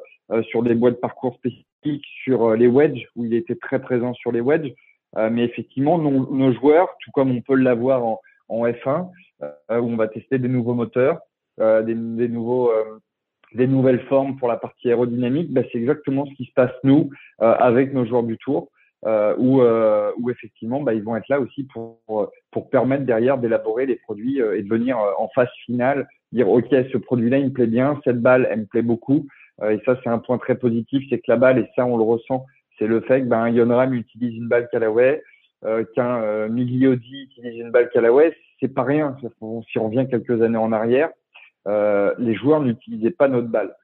sur 0.50 0.62
des 0.62 0.74
boîtes 0.74 0.96
de 0.96 1.00
parcours 1.00 1.34
spécifiques, 1.36 2.04
sur 2.22 2.54
les 2.54 2.66
wedges 2.66 3.06
où 3.16 3.24
il 3.24 3.34
était 3.34 3.54
très 3.54 3.80
présent 3.80 4.12
sur 4.14 4.30
les 4.30 4.40
wedges. 4.40 4.72
mais 5.16 5.44
effectivement, 5.44 5.96
nos, 5.98 6.34
nos, 6.34 6.52
joueurs, 6.52 6.88
tout 7.00 7.10
comme 7.12 7.30
on 7.30 7.40
peut 7.40 7.54
l'avoir 7.54 8.04
en, 8.04 8.20
en 8.48 8.66
F1, 8.66 9.08
où 9.40 9.46
on 9.70 9.96
va 9.96 10.08
tester 10.08 10.38
des 10.38 10.48
nouveaux 10.48 10.74
moteurs, 10.74 11.20
des, 11.58 11.94
des 11.94 12.28
nouveaux 12.28 12.70
des 13.54 13.66
nouvelles 13.66 14.00
formes 14.06 14.36
pour 14.36 14.48
la 14.48 14.56
partie 14.56 14.88
aérodynamique, 14.88 15.52
ben, 15.52 15.64
c'est 15.70 15.78
exactement 15.78 16.26
ce 16.26 16.34
qui 16.34 16.44
se 16.44 16.52
passe 16.52 16.72
nous 16.84 17.10
euh, 17.42 17.54
avec 17.58 17.92
nos 17.94 18.04
joueurs 18.04 18.22
du 18.22 18.36
tour, 18.38 18.70
euh, 19.06 19.34
où, 19.38 19.62
euh, 19.62 20.10
où 20.18 20.30
effectivement 20.30 20.82
ben, 20.82 20.92
ils 20.92 21.02
vont 21.02 21.16
être 21.16 21.28
là 21.28 21.40
aussi 21.40 21.64
pour, 21.64 22.00
pour 22.50 22.68
permettre 22.68 23.04
derrière 23.04 23.38
d'élaborer 23.38 23.86
les 23.86 23.96
produits 23.96 24.42
euh, 24.42 24.58
et 24.58 24.62
de 24.62 24.68
venir 24.68 24.98
euh, 24.98 25.12
en 25.18 25.28
phase 25.34 25.48
finale, 25.64 26.08
dire 26.32 26.48
ok 26.48 26.68
ce 26.70 26.98
produit-là 26.98 27.38
il 27.38 27.46
me 27.46 27.52
plaît 27.52 27.66
bien, 27.66 28.00
cette 28.04 28.20
balle 28.20 28.48
elle 28.50 28.60
me 28.60 28.66
plaît 28.66 28.82
beaucoup, 28.82 29.26
et 29.68 29.80
ça 29.84 29.98
c'est 30.02 30.10
un 30.10 30.18
point 30.18 30.38
très 30.38 30.56
positif, 30.56 31.02
c'est 31.10 31.18
que 31.18 31.24
la 31.28 31.36
balle 31.36 31.58
et 31.58 31.66
ça 31.74 31.86
on 31.86 31.96
le 31.96 32.02
ressent, 32.02 32.44
c'est 32.78 32.86
le 32.86 33.00
fait 33.00 33.22
que 33.22 33.26
ben 33.26 33.48
Yonram 33.48 33.94
utilise 33.94 34.36
une 34.36 34.46
balle 34.46 34.68
Callaway, 34.70 35.22
qu'un 35.96 36.48
Migliodi 36.48 37.22
utilise 37.22 37.58
une 37.60 37.70
balle 37.72 37.88
Callaway, 37.88 38.36
c'est 38.60 38.72
pas 38.72 38.84
rien, 38.84 39.16
si 39.20 39.78
on 39.78 39.84
revient 39.84 40.06
quelques 40.08 40.42
années 40.42 40.58
en 40.58 40.70
arrière 40.70 41.10
euh, 41.68 42.14
les 42.18 42.34
joueurs 42.34 42.60
n'utilisaient 42.60 43.10
pas 43.10 43.28
notre 43.28 43.48
balle 43.48 43.74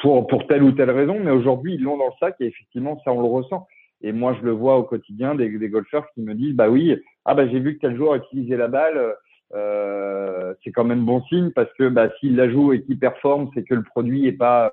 pour, 0.00 0.26
pour 0.26 0.46
telle 0.46 0.62
ou 0.62 0.72
telle 0.72 0.90
raison, 0.90 1.18
mais 1.20 1.30
aujourd'hui, 1.30 1.74
ils 1.74 1.82
l'ont 1.82 1.98
dans 1.98 2.06
le 2.06 2.12
sac 2.18 2.36
et 2.40 2.46
effectivement, 2.46 3.00
ça, 3.04 3.12
on 3.12 3.20
le 3.20 3.28
ressent. 3.28 3.66
Et 4.02 4.12
moi, 4.12 4.36
je 4.40 4.44
le 4.44 4.52
vois 4.52 4.78
au 4.78 4.82
quotidien 4.82 5.34
des, 5.34 5.48
des 5.48 5.68
golfeurs 5.68 6.06
qui 6.14 6.22
me 6.22 6.34
disent, 6.34 6.54
bah 6.54 6.68
oui, 6.68 6.96
ah 7.24 7.34
bah 7.34 7.46
j'ai 7.48 7.60
vu 7.60 7.76
que 7.76 7.80
tel 7.80 7.96
joueur 7.96 8.16
utilisait 8.16 8.56
la 8.56 8.68
balle, 8.68 9.14
euh, 9.54 10.54
c'est 10.64 10.72
quand 10.72 10.84
même 10.84 11.04
bon 11.04 11.22
signe 11.24 11.50
parce 11.50 11.72
que 11.74 11.88
bah, 11.88 12.08
s'il 12.18 12.36
la 12.36 12.50
joue 12.50 12.72
et 12.72 12.82
qu'il 12.82 12.98
performe, 12.98 13.50
c'est 13.54 13.64
que 13.64 13.74
le 13.74 13.82
produit 13.82 14.26
est 14.26 14.32
pas 14.32 14.72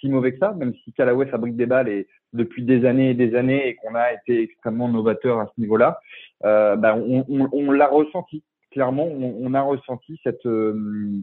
si 0.00 0.08
mauvais 0.08 0.32
que 0.32 0.38
ça, 0.38 0.52
même 0.52 0.74
si 0.84 0.92
Callaway 0.92 1.26
fabrique 1.26 1.56
des 1.56 1.66
balles 1.66 1.88
et 1.88 2.08
depuis 2.32 2.64
des 2.64 2.84
années 2.84 3.10
et 3.10 3.14
des 3.14 3.34
années 3.36 3.68
et 3.68 3.74
qu'on 3.76 3.94
a 3.94 4.12
été 4.12 4.42
extrêmement 4.42 4.88
novateur 4.88 5.38
à 5.38 5.46
ce 5.46 5.60
niveau-là, 5.60 6.00
euh, 6.44 6.76
bah, 6.76 6.96
on, 6.96 7.24
on, 7.28 7.70
l'a 7.70 7.86
ressenti. 7.86 8.42
Clairement, 8.72 9.06
on, 9.06 9.36
on, 9.40 9.54
a 9.54 9.62
ressenti 9.62 10.18
cette 10.24 10.44
euh, 10.46 11.22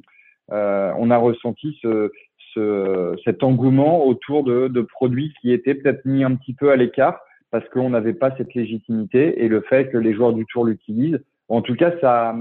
on 0.51 1.11
a 1.11 1.17
ressenti 1.17 1.77
ce, 1.81 2.11
ce, 2.53 3.15
cet 3.23 3.43
engouement 3.43 4.05
autour 4.05 4.43
de, 4.43 4.67
de 4.67 4.81
produits 4.81 5.33
qui 5.41 5.51
étaient 5.51 5.75
peut-être 5.75 6.05
mis 6.05 6.23
un 6.23 6.35
petit 6.35 6.53
peu 6.53 6.71
à 6.71 6.75
l'écart 6.75 7.19
parce 7.51 7.67
qu'on 7.69 7.89
n'avait 7.89 8.13
pas 8.13 8.35
cette 8.37 8.53
légitimité 8.53 9.43
et 9.43 9.47
le 9.47 9.61
fait 9.61 9.89
que 9.89 9.97
les 9.97 10.13
joueurs 10.13 10.33
du 10.33 10.45
tour 10.45 10.65
l'utilisent. 10.65 11.19
En 11.47 11.61
tout 11.61 11.75
cas, 11.75 11.93
ça, 11.99 12.35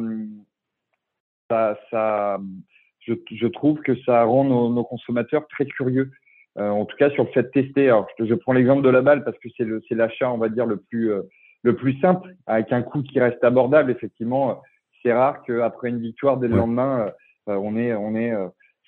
ça, 1.48 1.78
ça 1.90 2.38
je, 3.00 3.14
je, 3.32 3.46
trouve 3.46 3.80
que 3.80 3.96
ça 4.02 4.24
rend 4.24 4.44
nos, 4.44 4.68
nos 4.68 4.84
consommateurs 4.84 5.46
très 5.48 5.64
curieux. 5.66 6.10
Euh, 6.58 6.68
en 6.68 6.84
tout 6.84 6.96
cas, 6.96 7.10
sur 7.10 7.24
le 7.24 7.30
fait 7.30 7.44
de 7.44 7.48
tester. 7.48 7.86
Alors, 7.86 8.06
je, 8.18 8.24
je 8.24 8.34
prends 8.34 8.52
l'exemple 8.52 8.82
de 8.82 8.90
la 8.90 9.00
balle 9.00 9.24
parce 9.24 9.38
que 9.38 9.48
c'est 9.56 9.94
l'achat, 9.94 10.30
on 10.30 10.38
va 10.38 10.48
dire, 10.48 10.66
le 10.66 10.76
plus, 10.76 11.12
euh, 11.12 11.22
le 11.62 11.74
plus 11.76 11.98
simple, 12.00 12.34
avec 12.46 12.72
un 12.72 12.82
coût 12.82 13.02
qui 13.02 13.20
reste 13.20 13.42
abordable. 13.44 13.90
Effectivement, 13.90 14.60
c'est 15.02 15.12
rare 15.12 15.42
qu'après 15.44 15.88
une 15.88 16.00
victoire, 16.00 16.36
dès 16.36 16.48
le 16.48 16.56
lendemain, 16.56 17.06
euh, 17.06 17.10
on 17.48 17.76
est, 17.76 17.94
on 17.94 18.14
est 18.14 18.32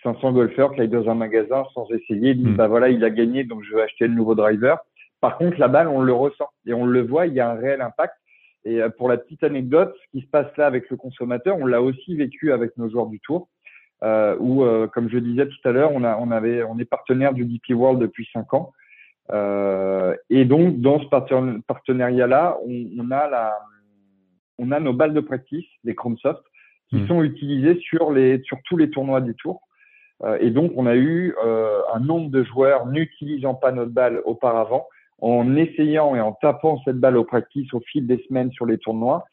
500 0.02 0.28
euh, 0.28 0.32
golfeurs 0.32 0.74
qui 0.74 0.80
aillent 0.80 0.88
dans 0.88 1.08
un 1.08 1.14
magasin 1.14 1.64
sans 1.74 1.88
essayer, 1.90 2.34
disent, 2.34 2.46
mm. 2.46 2.56
bah 2.56 2.68
voilà, 2.68 2.88
il 2.88 3.02
a 3.04 3.10
gagné, 3.10 3.44
donc 3.44 3.62
je 3.62 3.74
vais 3.74 3.82
acheter 3.82 4.06
le 4.06 4.14
nouveau 4.14 4.34
driver. 4.34 4.78
Par 5.20 5.38
contre, 5.38 5.58
la 5.58 5.68
balle, 5.68 5.88
on 5.88 6.00
le 6.00 6.12
ressent 6.12 6.48
et 6.66 6.72
on 6.72 6.86
le 6.86 7.02
voit, 7.02 7.26
il 7.26 7.34
y 7.34 7.40
a 7.40 7.50
un 7.50 7.54
réel 7.54 7.80
impact. 7.82 8.14
Et 8.64 8.82
euh, 8.82 8.88
pour 8.90 9.08
la 9.08 9.16
petite 9.16 9.44
anecdote, 9.44 9.94
ce 10.02 10.18
qui 10.18 10.24
se 10.24 10.30
passe 10.30 10.54
là 10.56 10.66
avec 10.66 10.90
le 10.90 10.96
consommateur, 10.96 11.56
on 11.58 11.66
l'a 11.66 11.82
aussi 11.82 12.16
vécu 12.16 12.52
avec 12.52 12.76
nos 12.76 12.88
joueurs 12.88 13.06
du 13.06 13.20
tour, 13.20 13.48
euh, 14.02 14.36
où, 14.38 14.64
comme 14.88 15.10
je 15.10 15.18
disais 15.18 15.46
tout 15.46 15.68
à 15.68 15.72
l'heure, 15.72 15.92
on, 15.92 16.04
a, 16.04 16.16
on, 16.16 16.30
avait, 16.30 16.62
on 16.62 16.78
est 16.78 16.84
partenaire 16.84 17.34
du 17.34 17.44
DP 17.44 17.74
World 17.74 18.00
depuis 18.00 18.28
cinq 18.32 18.52
ans. 18.54 18.72
Euh, 19.32 20.16
et 20.28 20.44
donc, 20.44 20.80
dans 20.80 21.00
ce 21.00 21.06
partenariat-là, 21.66 22.58
on, 22.66 22.86
on, 22.98 23.10
a 23.10 23.28
la, 23.28 23.58
on 24.58 24.72
a 24.72 24.80
nos 24.80 24.92
balles 24.92 25.14
de 25.14 25.20
practice, 25.20 25.66
les 25.84 25.94
Chromesoft, 25.94 26.42
qui 26.90 26.96
hmm. 26.96 27.08
sont 27.08 27.22
utilisés 27.22 27.78
sur, 27.80 28.12
les, 28.12 28.40
sur 28.42 28.58
tous 28.64 28.76
les 28.76 28.90
tournois 28.90 29.20
du 29.20 29.34
tour. 29.34 29.62
Euh, 30.22 30.38
et 30.40 30.50
donc, 30.50 30.72
on 30.76 30.86
a 30.86 30.96
eu 30.96 31.34
euh, 31.44 31.80
un 31.94 32.00
nombre 32.00 32.30
de 32.30 32.42
joueurs 32.42 32.86
n'utilisant 32.86 33.54
pas 33.54 33.72
notre 33.72 33.92
balle 33.92 34.20
auparavant, 34.24 34.86
en 35.20 35.56
essayant 35.56 36.14
et 36.14 36.20
en 36.20 36.32
tapant 36.32 36.80
cette 36.84 36.98
balle 36.98 37.16
au 37.16 37.24
practice 37.24 37.72
au 37.74 37.80
fil 37.80 38.06
des 38.06 38.22
semaines 38.28 38.50
sur 38.52 38.66
les 38.66 38.78
tournois, 38.78 39.24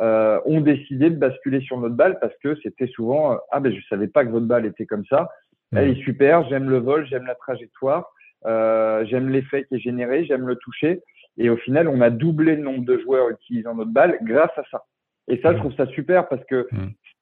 euh, 0.00 0.40
ont 0.44 0.60
décidé 0.60 1.08
de 1.08 1.16
basculer 1.16 1.60
sur 1.62 1.78
notre 1.80 1.94
balle 1.94 2.18
parce 2.20 2.34
que 2.42 2.54
c'était 2.62 2.88
souvent 2.88 3.32
euh, 3.32 3.36
ah 3.50 3.60
ben 3.60 3.74
je 3.74 3.80
savais 3.88 4.08
pas 4.08 4.26
que 4.26 4.30
votre 4.30 4.44
balle 4.44 4.66
était 4.66 4.84
comme 4.84 5.06
ça, 5.06 5.30
hmm. 5.72 5.78
elle 5.78 5.88
est 5.90 6.02
super, 6.02 6.46
j'aime 6.50 6.68
le 6.68 6.78
vol, 6.78 7.06
j'aime 7.06 7.24
la 7.24 7.34
trajectoire, 7.34 8.12
euh, 8.44 9.06
j'aime 9.06 9.30
l'effet 9.30 9.64
qui 9.64 9.76
est 9.76 9.78
généré, 9.78 10.26
j'aime 10.26 10.46
le 10.46 10.56
toucher. 10.56 11.00
Et 11.38 11.48
au 11.48 11.56
final, 11.56 11.88
on 11.88 12.00
a 12.00 12.10
doublé 12.10 12.56
le 12.56 12.62
nombre 12.62 12.84
de 12.84 12.98
joueurs 12.98 13.30
utilisant 13.30 13.74
notre 13.74 13.90
balle 13.90 14.18
grâce 14.22 14.56
à 14.56 14.62
ça. 14.70 14.84
Et 15.28 15.38
ça, 15.40 15.52
je 15.52 15.58
trouve 15.58 15.74
ça 15.74 15.86
super 15.86 16.28
parce 16.28 16.44
que. 16.44 16.66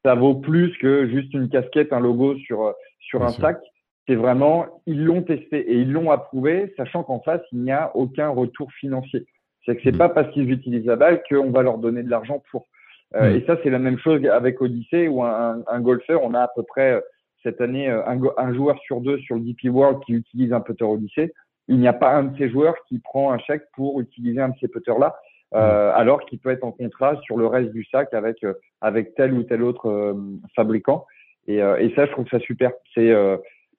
Ça 0.04 0.14
vaut 0.14 0.34
plus 0.34 0.76
que 0.78 1.08
juste 1.08 1.32
une 1.32 1.48
casquette, 1.48 1.92
un 1.92 2.00
logo 2.00 2.36
sur, 2.38 2.74
sur 3.00 3.22
un 3.24 3.30
sac. 3.30 3.58
C'est 4.06 4.16
vraiment, 4.16 4.66
ils 4.86 5.02
l'ont 5.02 5.22
testé 5.22 5.58
et 5.60 5.76
ils 5.76 5.90
l'ont 5.90 6.10
approuvé, 6.10 6.74
sachant 6.76 7.02
qu'en 7.04 7.20
face, 7.20 7.40
il 7.52 7.62
n'y 7.62 7.72
a 7.72 7.90
aucun 7.96 8.28
retour 8.28 8.70
financier. 8.72 9.26
C'est 9.64 9.76
que 9.76 9.82
c'est 9.82 9.94
mm. 9.94 9.98
pas 9.98 10.10
parce 10.10 10.30
qu'ils 10.32 10.50
utilisent 10.50 10.84
la 10.84 10.96
balle 10.96 11.22
qu'on 11.28 11.50
va 11.50 11.62
leur 11.62 11.78
donner 11.78 12.02
de 12.02 12.10
l'argent 12.10 12.42
pour. 12.50 12.66
Euh. 13.14 13.34
Et 13.34 13.44
ça, 13.46 13.56
c'est 13.62 13.70
la 13.70 13.78
même 13.78 13.98
chose 13.98 14.24
avec 14.26 14.60
Odyssey 14.60 15.08
où 15.08 15.22
un, 15.22 15.62
un, 15.66 15.80
golfeur, 15.80 16.22
on 16.22 16.34
a 16.34 16.40
à 16.40 16.48
peu 16.54 16.64
près 16.64 17.02
cette 17.42 17.60
année 17.62 17.88
un, 17.88 18.18
un, 18.36 18.54
joueur 18.54 18.78
sur 18.80 19.00
deux 19.00 19.18
sur 19.20 19.36
le 19.36 19.42
DP 19.42 19.70
World 19.70 20.00
qui 20.04 20.12
utilise 20.12 20.52
un 20.52 20.60
putter 20.60 20.84
Odyssey. 20.84 21.32
Il 21.68 21.78
n'y 21.78 21.88
a 21.88 21.92
pas 21.94 22.14
un 22.14 22.24
de 22.24 22.36
ces 22.36 22.50
joueurs 22.50 22.74
qui 22.88 22.98
prend 22.98 23.32
un 23.32 23.38
chèque 23.38 23.64
pour 23.74 24.00
utiliser 24.00 24.40
un 24.40 24.50
de 24.50 24.54
ces 24.60 24.68
putters 24.68 24.98
là. 24.98 25.14
Euh, 25.54 25.92
alors 25.94 26.24
qu'il 26.26 26.40
peut 26.40 26.50
être 26.50 26.64
en 26.64 26.72
contrat 26.72 27.20
sur 27.22 27.36
le 27.36 27.46
reste 27.46 27.70
du 27.70 27.84
sac 27.84 28.12
avec 28.12 28.42
euh, 28.42 28.54
avec 28.80 29.14
tel 29.14 29.32
ou 29.34 29.44
tel 29.44 29.62
autre 29.62 29.88
euh, 29.88 30.14
fabricant. 30.56 31.06
Et, 31.46 31.58
et, 31.58 31.92
ça, 31.94 32.06
je 32.06 32.10
trouve 32.12 32.26
ça 32.30 32.40
super. 32.40 32.72
C'est 32.94 33.12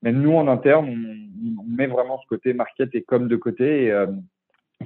même 0.04 0.22
nous 0.22 0.36
en 0.36 0.48
interne, 0.48 0.88
on, 0.88 1.62
on, 1.62 1.66
met 1.68 1.88
vraiment 1.88 2.20
ce 2.22 2.28
côté 2.28 2.54
market 2.54 2.94
et 2.94 3.02
com 3.02 3.28
de 3.28 3.36
côté, 3.36 3.88
et 3.88 4.06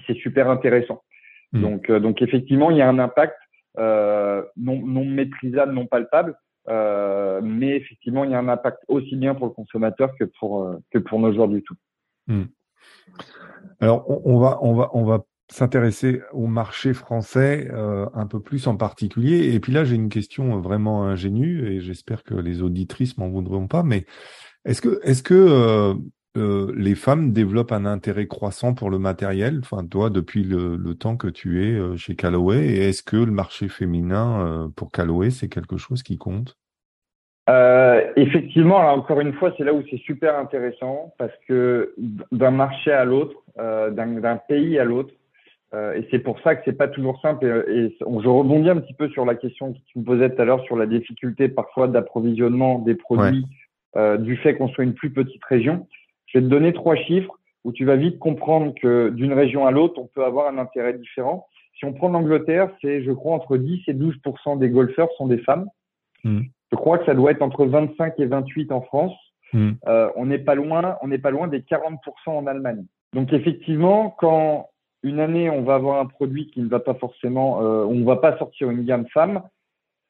c'est 0.07 0.15
super 0.15 0.49
intéressant. 0.49 1.03
Hmm. 1.51 1.61
Donc 1.61 1.91
donc 1.91 2.21
effectivement, 2.21 2.71
il 2.71 2.77
y 2.77 2.81
a 2.81 2.87
un 2.87 2.99
impact 2.99 3.35
non 3.75 4.47
non 4.55 5.03
maîtrisable, 5.03 5.73
non 5.73 5.87
palpable. 5.87 6.37
Euh, 6.69 7.41
mais 7.43 7.75
effectivement, 7.75 8.23
il 8.23 8.31
y 8.31 8.33
a 8.33 8.39
un 8.39 8.47
impact 8.47 8.79
aussi 8.87 9.17
bien 9.17 9.35
pour 9.35 9.47
le 9.47 9.51
consommateur 9.51 10.15
que 10.17 10.23
pour 10.39 10.73
que 10.89 10.99
pour 10.99 11.19
nos 11.19 11.33
joueurs 11.33 11.49
du 11.49 11.61
tout. 11.63 11.75
Hmm. 12.27 12.45
Alors, 13.81 14.05
on, 14.25 14.39
va 14.39 14.59
on 14.61 14.73
va 14.73 14.89
on 14.93 15.03
va 15.03 15.25
s'intéresser 15.49 16.21
au 16.31 16.45
marché 16.45 16.93
français 16.93 17.67
euh, 17.71 18.05
un 18.13 18.27
peu 18.27 18.39
plus 18.39 18.67
en 18.67 18.77
particulier. 18.77 19.53
Et 19.53 19.59
puis 19.59 19.73
là, 19.73 19.83
j'ai 19.83 19.95
une 19.95 20.09
question 20.09 20.59
vraiment 20.59 21.05
ingénue 21.05 21.67
et 21.67 21.81
j'espère 21.81 22.23
que 22.23 22.35
les 22.35 22.61
auditrices 22.61 23.17
m'en 23.17 23.29
voudront 23.29 23.67
pas. 23.67 23.83
Mais 23.83 24.05
est-ce 24.65 24.81
que, 24.81 24.99
est-ce 25.03 25.23
que 25.23 25.33
euh, 25.33 25.95
euh, 26.37 26.71
les 26.75 26.93
femmes 26.93 27.33
développent 27.33 27.71
un 27.71 27.85
intérêt 27.85 28.27
croissant 28.27 28.75
pour 28.75 28.91
le 28.91 28.99
matériel? 28.99 29.59
Enfin, 29.63 29.83
toi, 29.85 30.11
depuis 30.11 30.43
le, 30.43 30.77
temps 30.93 31.17
que 31.17 31.27
tu 31.27 31.63
es 31.65 31.97
chez 31.97 32.15
Callaway, 32.15 32.67
et 32.67 32.89
est-ce 32.89 33.01
que 33.01 33.17
le 33.17 33.31
marché 33.31 33.69
féminin 33.69 34.71
pour 34.75 34.91
Callaway, 34.91 35.31
c'est 35.31 35.49
quelque 35.49 35.77
chose 35.77 36.03
qui 36.03 36.17
compte? 36.17 36.57
Effectivement, 38.15 38.77
encore 38.77 39.21
une 39.21 39.33
fois, 39.33 39.51
c'est 39.57 39.63
là 39.63 39.73
où 39.73 39.81
c'est 39.89 39.97
super 40.01 40.37
intéressant 40.37 41.15
parce 41.17 41.33
que 41.47 41.95
d'un 42.31 42.51
marché 42.51 42.91
à 42.91 43.05
l'autre, 43.05 43.43
d'un 43.57 44.37
pays 44.47 44.77
à 44.77 44.83
l'autre, 44.83 45.13
euh, 45.73 45.93
et 45.93 46.07
c'est 46.09 46.19
pour 46.19 46.39
ça 46.41 46.55
que 46.55 46.61
c'est 46.65 46.77
pas 46.77 46.87
toujours 46.87 47.21
simple. 47.21 47.45
Et, 47.45 47.85
et, 47.85 47.97
je 47.99 48.27
rebondis 48.27 48.69
un 48.69 48.77
petit 48.77 48.93
peu 48.93 49.09
sur 49.09 49.25
la 49.25 49.35
question 49.35 49.73
que 49.73 49.77
tu 49.87 49.99
me 49.99 50.03
posais 50.03 50.29
tout 50.29 50.41
à 50.41 50.45
l'heure 50.45 50.63
sur 50.63 50.75
la 50.75 50.87
difficulté 50.87 51.47
parfois 51.47 51.87
d'approvisionnement 51.87 52.79
des 52.79 52.95
produits 52.95 53.45
euh, 53.95 54.17
du 54.17 54.35
fait 54.37 54.55
qu'on 54.55 54.67
soit 54.69 54.83
une 54.83 54.93
plus 54.93 55.11
petite 55.11 55.43
région. 55.45 55.87
Je 56.27 56.39
vais 56.39 56.45
te 56.45 56.49
donner 56.49 56.73
trois 56.73 56.95
chiffres 56.95 57.39
où 57.63 57.71
tu 57.71 57.85
vas 57.85 57.97
vite 57.97 58.19
comprendre 58.19 58.73
que 58.81 59.09
d'une 59.09 59.33
région 59.33 59.65
à 59.65 59.71
l'autre, 59.71 59.99
on 59.99 60.07
peut 60.07 60.23
avoir 60.23 60.47
un 60.47 60.57
intérêt 60.57 60.93
différent. 60.93 61.47
Si 61.77 61.85
on 61.85 61.93
prend 61.93 62.09
l'Angleterre, 62.09 62.69
c'est, 62.81 63.03
je 63.03 63.11
crois, 63.11 63.35
entre 63.35 63.57
10 63.57 63.83
et 63.87 63.93
12% 63.93 64.59
des 64.59 64.69
golfeurs 64.69 65.09
sont 65.17 65.27
des 65.27 65.39
femmes. 65.39 65.67
Hmm. 66.23 66.41
Je 66.71 66.75
crois 66.75 66.97
que 66.97 67.05
ça 67.05 67.13
doit 67.13 67.31
être 67.31 67.41
entre 67.41 67.65
25 67.65 68.19
et 68.19 68.25
28 68.25 68.71
en 68.71 68.81
France. 68.81 69.13
Euh, 69.55 70.09
on 70.15 70.27
n'est 70.27 70.39
pas 70.39 70.55
loin, 70.55 70.97
on 71.01 71.07
n'est 71.07 71.17
pas 71.17 71.31
loin 71.31 71.47
des 71.47 71.61
40% 71.61 71.97
en 72.27 72.45
Allemagne. 72.45 72.85
Donc 73.13 73.33
effectivement, 73.33 74.15
quand 74.19 74.69
une 75.03 75.19
année, 75.19 75.49
on 75.49 75.63
va 75.63 75.75
avoir 75.75 75.99
un 75.99 76.05
produit 76.05 76.47
qui 76.47 76.61
ne 76.61 76.69
va 76.69 76.79
pas 76.79 76.93
forcément, 76.95 77.61
euh, 77.61 77.83
on 77.85 77.95
ne 77.95 78.05
va 78.05 78.17
pas 78.17 78.37
sortir 78.37 78.69
une 78.69 78.83
gamme 78.83 79.07
femme, 79.07 79.43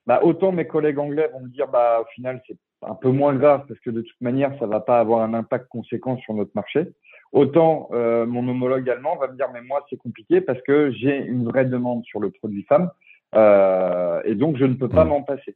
bah, 0.06 0.22
autant 0.24 0.52
mes 0.52 0.66
collègues 0.66 1.00
anglais 1.00 1.30
vont 1.34 1.42
me 1.42 1.50
dire, 1.50 1.68
bah, 1.68 2.00
au 2.02 2.06
final, 2.16 2.42
c'est 2.48 2.58
un 2.82 2.96
peu 2.96 3.10
moins 3.10 3.36
grave 3.36 3.66
parce 3.68 3.80
que 3.82 3.90
de 3.90 4.02
toute 4.02 4.22
manière, 4.22 4.58
ça 4.60 4.66
va 4.66 4.80
pas 4.80 5.00
avoir 5.00 5.22
un 5.22 5.34
impact 5.34 5.68
conséquent 5.68 6.18
sur 6.18 6.34
notre 6.34 6.52
marché. 6.56 6.88
Autant 7.32 7.90
euh, 7.92 8.26
mon 8.26 8.48
homologue 8.48 8.90
allemand 8.90 9.18
va 9.18 9.28
me 9.28 9.36
dire, 9.36 9.50
mais 9.54 9.62
moi, 9.62 9.86
c'est 9.90 9.98
compliqué 9.98 10.42
parce 10.42 10.62
que 10.64 10.92
j'ai 10.92 11.18
une 11.18 11.46
vraie 11.46 11.66
demande 11.66 12.04
sur 12.06 12.20
le 12.20 12.32
produit 12.32 12.64
femme 12.64 12.90
euh, 13.36 14.22
et 14.26 14.34
donc 14.34 14.58
je 14.58 14.66
ne 14.66 14.74
peux 14.74 14.90
pas 14.90 15.06
mmh. 15.06 15.10
m'en 15.10 15.22
passer. 15.22 15.56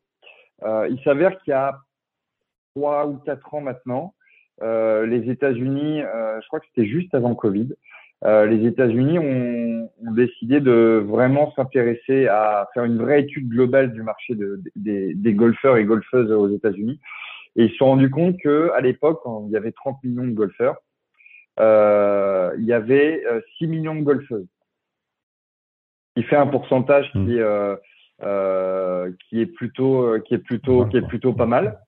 Euh, 0.63 0.88
il 0.91 1.02
s'avère 1.04 1.39
qu'il 1.39 1.52
y 1.52 1.56
a 1.56 1.80
trois 2.76 3.08
ou 3.08 3.17
quatre 3.17 3.54
ans 3.54 3.62
maintenant, 3.62 4.13
euh, 4.62 5.06
les 5.06 5.30
États-Unis, 5.32 6.02
euh, 6.02 6.39
je 6.41 6.48
crois 6.48 6.60
que 6.60 6.65
c'était 6.67 6.88
juste 6.88 7.13
avant 7.15 7.34
Covid, 7.36 7.74
euh, 8.26 8.46
les 8.46 8.66
États-Unis 8.66 9.20
ont, 9.20 9.90
ont, 10.06 10.12
décidé 10.12 10.62
de 10.62 11.04
vraiment 11.06 11.54
s'intéresser 11.56 12.28
à 12.28 12.70
faire 12.74 12.86
une 12.86 12.98
vraie 12.98 13.22
étude 13.22 13.50
globale 13.50 13.92
du 13.92 14.02
marché 14.02 14.36
de, 14.36 14.62
des, 14.76 15.14
des 15.14 15.34
golfeurs 15.34 15.78
et 15.78 15.84
golfeuses 15.84 16.32
aux 16.32 16.50
États-Unis. 16.50 17.00
Et 17.56 17.66
ils 17.66 17.72
se 17.72 17.76
sont 17.78 17.88
rendus 17.88 18.10
compte 18.10 18.38
que 18.40 18.72
à 18.72 18.82
l'époque, 18.82 19.20
quand 19.24 19.46
il 19.48 19.52
y 19.52 19.58
avait 19.58 19.72
30 19.72 20.04
millions 20.04 20.26
de 20.26 20.32
golfeurs, 20.32 20.78
euh, 21.60 22.52
il 22.58 22.66
y 22.66 22.74
avait 22.74 23.24
6 23.58 23.66
euh, 23.66 23.68
millions 23.68 23.96
de 23.96 24.02
golfeuses. 24.02 24.48
Qui 26.16 26.24
fait 26.24 26.36
un 26.36 26.48
pourcentage 26.48 27.12
qui, 27.12 27.18
hmm. 27.18 27.40
euh, 27.40 27.76
euh, 28.24 29.12
qui 29.28 29.42
est 29.42 29.48
plutôt, 29.48 30.20
qui 30.22 30.36
est 30.36 30.40
plutôt, 30.40 30.86
qui 30.86 30.98
est 30.98 31.08
plutôt 31.08 31.34
pas 31.34 31.46
mal. 31.46 31.80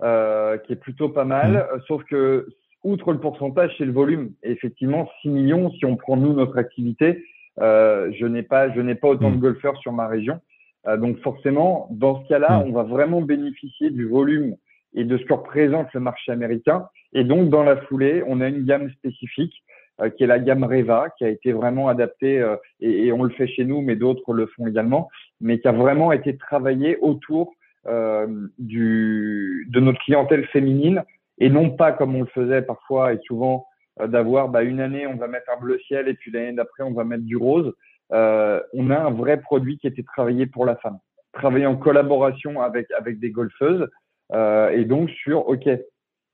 Euh, 0.00 0.58
qui 0.58 0.74
est 0.74 0.76
plutôt 0.76 1.08
pas 1.08 1.24
mal, 1.24 1.68
sauf 1.88 2.04
que 2.04 2.46
outre 2.84 3.12
le 3.12 3.20
pourcentage, 3.20 3.72
c'est 3.78 3.84
le 3.84 3.92
volume. 3.92 4.32
Et 4.42 4.52
effectivement, 4.52 5.08
6 5.22 5.28
millions, 5.28 5.70
si 5.72 5.84
on 5.84 5.96
prend 5.96 6.16
nous 6.16 6.32
notre 6.32 6.58
activité, 6.58 7.24
euh, 7.60 8.10
je 8.18 8.26
n'ai 8.26 8.42
pas, 8.42 8.72
je 8.72 8.80
n'ai 8.80 8.94
pas 8.94 9.08
autant 9.08 9.30
de 9.30 9.36
hmm. 9.36 9.40
golfeurs 9.40 9.76
sur 9.78 9.92
ma 9.92 10.06
région. 10.06 10.40
Euh, 10.86 10.96
donc 10.96 11.18
forcément, 11.18 11.88
dans 11.90 12.22
ce 12.22 12.28
cas-là, 12.28 12.58
hmm. 12.58 12.68
on 12.68 12.72
va 12.72 12.82
vraiment 12.84 13.20
bénéficier 13.20 13.90
du 13.90 14.06
volume 14.06 14.56
et 14.94 15.04
de 15.04 15.18
ce 15.18 15.24
que 15.24 15.34
représente 15.34 15.92
le 15.92 16.00
marché 16.00 16.32
américain. 16.32 16.88
Et 17.12 17.24
donc, 17.24 17.50
dans 17.50 17.62
la 17.62 17.76
foulée, 17.76 18.22
on 18.26 18.40
a 18.40 18.48
une 18.48 18.64
gamme 18.64 18.90
spécifique 18.90 19.54
euh, 20.00 20.10
qui 20.10 20.22
est 20.22 20.28
la 20.28 20.38
gamme 20.38 20.62
Reva, 20.62 21.08
qui 21.18 21.24
a 21.24 21.28
été 21.28 21.52
vraiment 21.52 21.88
adaptée, 21.88 22.38
euh, 22.38 22.56
et, 22.80 23.06
et, 23.06 23.12
on 23.12 23.24
le 23.24 23.30
fait 23.30 23.48
chez 23.48 23.64
nous, 23.64 23.80
mais 23.82 23.96
d'autres 23.96 24.32
le 24.32 24.46
font 24.46 24.68
également, 24.68 25.08
mais 25.40 25.58
qui 25.58 25.66
a 25.66 25.72
vraiment 25.72 26.12
été 26.12 26.36
travaillée 26.36 26.96
autour 27.00 27.54
euh, 27.88 28.26
du, 28.58 29.66
de 29.70 29.80
notre 29.80 29.98
clientèle 30.04 30.46
féminine 30.46 31.02
et 31.38 31.50
non 31.50 31.70
pas 31.70 31.92
comme 31.92 32.14
on 32.14 32.20
le 32.20 32.26
faisait 32.26 32.62
parfois 32.62 33.12
et 33.12 33.18
souvent 33.26 33.66
euh, 34.00 34.06
d'avoir 34.06 34.48
bah, 34.48 34.62
une 34.62 34.80
année 34.80 35.06
on 35.06 35.16
va 35.16 35.28
mettre 35.28 35.50
un 35.50 35.60
bleu 35.60 35.78
ciel 35.86 36.08
et 36.08 36.14
puis 36.14 36.30
l'année 36.30 36.52
d'après 36.52 36.82
on 36.82 36.92
va 36.92 37.04
mettre 37.04 37.24
du 37.24 37.36
rose. 37.36 37.72
Euh, 38.12 38.60
on 38.72 38.90
a 38.90 38.98
un 38.98 39.10
vrai 39.10 39.40
produit 39.40 39.78
qui 39.78 39.86
été 39.86 40.02
travaillé 40.02 40.46
pour 40.46 40.64
la 40.64 40.76
femme, 40.76 40.98
travaillé 41.32 41.66
en 41.66 41.76
collaboration 41.76 42.62
avec 42.62 42.90
avec 42.92 43.18
des 43.20 43.30
golfeuses 43.30 43.88
euh, 44.32 44.70
et 44.70 44.84
donc 44.84 45.10
sur 45.10 45.48
ok 45.48 45.68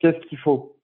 qu'est-ce 0.01 0.27
qu'il 0.29 0.39
faut 0.39 0.77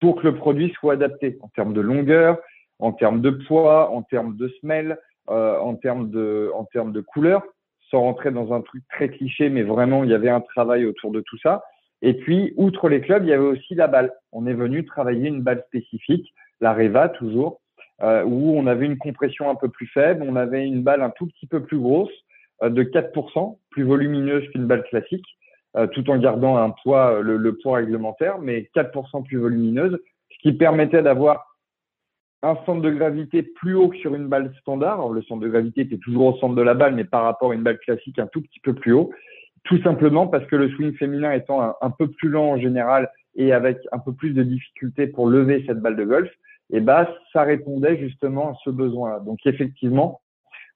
pour 0.00 0.16
que 0.16 0.26
le 0.26 0.34
produit 0.34 0.72
soit 0.78 0.94
adapté 0.94 1.38
en 1.42 1.48
termes 1.48 1.74
de 1.74 1.80
longueur, 1.80 2.38
en 2.78 2.92
termes 2.92 3.20
de 3.20 3.30
poids, 3.30 3.90
en 3.90 4.02
termes 4.02 4.36
de 4.36 4.48
semelle, 4.60 4.98
euh, 5.28 5.58
en 5.58 5.74
termes 5.74 6.10
de 6.10 6.50
en 6.54 6.64
termes 6.64 6.92
de 6.92 7.00
couleur, 7.00 7.42
sans 7.90 8.00
rentrer 8.00 8.30
dans 8.30 8.52
un 8.52 8.62
truc 8.62 8.82
très 8.88 9.10
cliché, 9.10 9.50
mais 9.50 9.62
vraiment 9.62 10.04
il 10.04 10.10
y 10.10 10.14
avait 10.14 10.30
un 10.30 10.40
travail 10.40 10.86
autour 10.86 11.10
de 11.10 11.20
tout 11.20 11.38
ça. 11.38 11.62
Et 12.02 12.14
puis, 12.14 12.54
outre 12.56 12.88
les 12.88 13.00
clubs, 13.00 13.24
il 13.24 13.28
y 13.28 13.32
avait 13.32 13.44
aussi 13.44 13.74
la 13.74 13.86
balle. 13.86 14.12
On 14.32 14.46
est 14.46 14.54
venu 14.54 14.84
travailler 14.84 15.28
une 15.28 15.42
balle 15.42 15.62
spécifique, 15.68 16.32
la 16.60 16.72
Reva 16.72 17.08
toujours, 17.10 17.60
euh, 18.02 18.24
où 18.24 18.56
on 18.56 18.66
avait 18.66 18.86
une 18.86 18.98
compression 18.98 19.50
un 19.50 19.54
peu 19.54 19.68
plus 19.68 19.86
faible, 19.86 20.24
on 20.26 20.36
avait 20.36 20.66
une 20.66 20.82
balle 20.82 21.02
un 21.02 21.10
tout 21.10 21.26
petit 21.26 21.46
peu 21.46 21.62
plus 21.62 21.78
grosse, 21.78 22.12
euh, 22.62 22.70
de 22.70 22.82
4%, 22.82 23.58
plus 23.70 23.82
volumineuse 23.82 24.48
qu'une 24.50 24.66
balle 24.66 24.84
classique, 24.84 25.26
euh, 25.76 25.86
tout 25.86 26.08
en 26.08 26.16
gardant 26.16 26.56
un 26.56 26.70
poids, 26.70 27.20
le, 27.20 27.56
poids 27.58 27.76
réglementaire, 27.76 28.38
mais 28.38 28.70
4% 28.74 29.22
plus 29.24 29.38
volumineuse, 29.38 29.98
ce 30.30 30.38
qui 30.38 30.52
permettait 30.54 31.02
d'avoir 31.02 31.46
un 32.42 32.56
centre 32.64 32.80
de 32.80 32.90
gravité 32.90 33.42
plus 33.42 33.74
haut 33.74 33.88
que 33.88 33.98
sur 33.98 34.14
une 34.14 34.28
balle 34.28 34.50
standard. 34.60 35.10
Le 35.10 35.20
centre 35.22 35.42
de 35.42 35.48
gravité 35.48 35.82
était 35.82 35.98
toujours 35.98 36.34
au 36.34 36.38
centre 36.38 36.54
de 36.54 36.62
la 36.62 36.72
balle, 36.72 36.94
mais 36.94 37.04
par 37.04 37.24
rapport 37.24 37.50
à 37.50 37.54
une 37.54 37.62
balle 37.62 37.78
classique, 37.80 38.18
un 38.18 38.28
tout 38.28 38.40
petit 38.40 38.60
peu 38.60 38.72
plus 38.72 38.92
haut. 38.92 39.10
Tout 39.64 39.80
simplement 39.82 40.26
parce 40.26 40.46
que 40.46 40.56
le 40.56 40.70
swing 40.70 40.94
féminin 40.96 41.32
étant 41.32 41.74
un, 41.80 41.90
peu 41.90 42.08
plus 42.08 42.28
lent 42.28 42.52
en 42.52 42.58
général 42.58 43.10
et 43.36 43.52
avec 43.52 43.78
un 43.92 43.98
peu 43.98 44.12
plus 44.12 44.32
de 44.32 44.42
difficulté 44.42 45.06
pour 45.06 45.28
lever 45.28 45.64
cette 45.66 45.80
balle 45.80 45.96
de 45.96 46.04
golf, 46.04 46.30
eh 46.72 46.80
ben, 46.80 47.06
ça 47.32 47.42
répondait 47.42 47.98
justement 47.98 48.50
à 48.50 48.54
ce 48.64 48.70
besoin-là. 48.70 49.20
Donc 49.20 49.38
effectivement, 49.44 50.20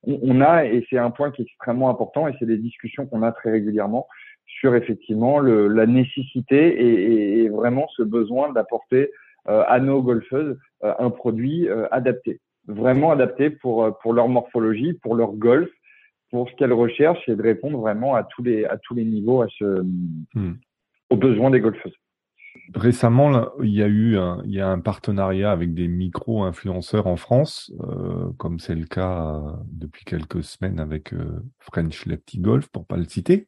on, 0.07 0.41
a, 0.41 0.65
et 0.65 0.87
c'est 0.91 0.99
un 0.99 1.11
point 1.11 1.31
qui 1.31 1.43
est 1.43 1.47
extrêmement 1.47 1.89
important, 1.89 2.29
et 2.29 2.35
c'est 2.39 2.47
des 2.47 2.59
discussions 2.59 3.07
qu'on 3.07 3.23
a 3.23 3.33
très 3.33 3.51
régulièrement 3.51 4.07
sur 4.47 4.75
effectivement 4.75 5.39
le, 5.39 5.69
la 5.69 5.87
nécessité 5.87 7.43
et, 7.43 7.49
vraiment 7.49 7.87
ce 7.97 8.03
besoin 8.03 8.53
d'apporter 8.53 9.11
euh, 9.49 9.63
à 9.67 9.81
nos 9.81 10.03
golfeuses 10.03 10.59
euh, 10.85 10.95
un 10.99 11.11
produit 11.11 11.69
euh, 11.69 11.87
adapté, 11.91 12.41
vraiment 12.67 13.11
adapté 13.11 13.51
pour, 13.51 13.99
pour 14.01 14.13
leur 14.13 14.29
morphologie, 14.29 14.95
pour 14.95 15.15
leur 15.15 15.33
golf, 15.33 15.71
pour 16.35 16.51
ce 16.51 16.57
qu'elle 16.57 16.73
recherche 16.73 17.29
et 17.29 17.37
de 17.37 17.43
répondre 17.43 17.79
vraiment 17.79 18.17
à 18.17 18.25
tous 18.25 18.43
les, 18.43 18.65
à 18.65 18.77
tous 18.77 18.93
les 18.93 19.05
niveaux 19.05 19.43
à 19.43 19.47
ce, 19.57 19.83
hmm. 20.35 20.55
aux 21.11 21.17
besoins 21.17 21.49
des 21.49 21.61
golfeuses. 21.61 21.95
Récemment, 22.75 23.51
il 23.63 23.73
y 23.73 23.85
a 23.85 23.87
eu 23.87 24.19
un, 24.19 24.43
il 24.45 24.53
y 24.53 24.61
a 24.61 24.69
un 24.69 24.81
partenariat 24.81 25.53
avec 25.53 25.75
des 25.75 25.87
micro-influenceurs 25.87 27.07
en 27.07 27.15
France, 27.15 27.73
euh, 27.85 28.33
comme 28.37 28.59
c'est 28.59 28.75
le 28.75 28.87
cas 28.87 29.37
euh, 29.37 29.53
depuis 29.71 30.05
quelques 30.05 30.43
semaines 30.43 30.81
avec 30.81 31.13
euh, 31.13 31.41
French 31.61 32.05
Lefty 32.05 32.41
Golf, 32.41 32.67
pour 32.67 32.85
pas 32.85 32.97
le 32.97 33.05
citer. 33.05 33.47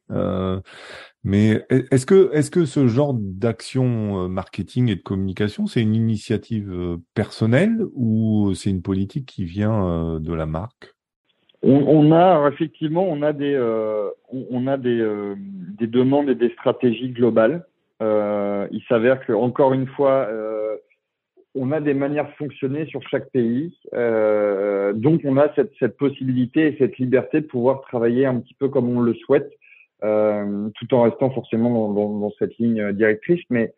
mais 1.25 1.65
est-ce 1.69 2.05
que, 2.05 2.29
est-ce 2.31 2.49
que 2.49 2.63
ce 2.63 2.87
genre 2.87 3.13
d'action 3.13 4.29
marketing 4.29 4.87
et 4.87 4.95
de 4.95 5.01
communication, 5.01 5.67
c'est 5.67 5.81
une 5.81 5.95
initiative 5.95 6.97
personnelle 7.13 7.81
ou 7.95 8.53
c'est 8.55 8.69
une 8.69 8.81
politique 8.81 9.25
qui 9.25 9.43
vient 9.43 10.21
de 10.21 10.33
la 10.33 10.45
marque? 10.45 10.96
On, 11.63 12.11
a 12.11 12.47
effectivement, 12.49 13.03
on 13.03 13.21
a 13.21 13.33
des, 13.33 13.57
on, 14.31 14.67
a 14.67 14.77
des, 14.77 15.35
des 15.79 15.87
demandes 15.87 16.29
et 16.29 16.35
des 16.35 16.49
stratégies 16.49 17.09
globales. 17.09 17.65
Euh, 18.01 18.67
il 18.71 18.81
s'avère 18.83 19.25
que 19.25 19.33
encore 19.33 19.73
une 19.73 19.87
fois, 19.87 20.27
euh, 20.29 20.77
on 21.55 21.71
a 21.71 21.79
des 21.79 21.93
manières 21.93 22.27
de 22.27 22.33
fonctionner 22.33 22.85
sur 22.85 23.01
chaque 23.09 23.29
pays, 23.31 23.75
euh, 23.93 24.93
donc 24.93 25.21
on 25.23 25.37
a 25.37 25.53
cette, 25.55 25.73
cette, 25.79 25.97
possibilité 25.97 26.67
et 26.67 26.77
cette 26.77 26.97
liberté 26.97 27.41
de 27.41 27.47
pouvoir 27.47 27.81
travailler 27.81 28.25
un 28.25 28.39
petit 28.39 28.53
peu 28.53 28.69
comme 28.69 28.95
on 28.95 28.99
le 28.99 29.15
souhaite, 29.15 29.51
euh, 30.03 30.69
tout 30.75 30.93
en 30.93 31.03
restant 31.03 31.31
forcément 31.31 31.71
dans, 31.71 31.93
dans, 31.93 32.19
dans, 32.19 32.31
cette 32.37 32.55
ligne 32.59 32.91
directrice. 32.91 33.41
Mais, 33.49 33.73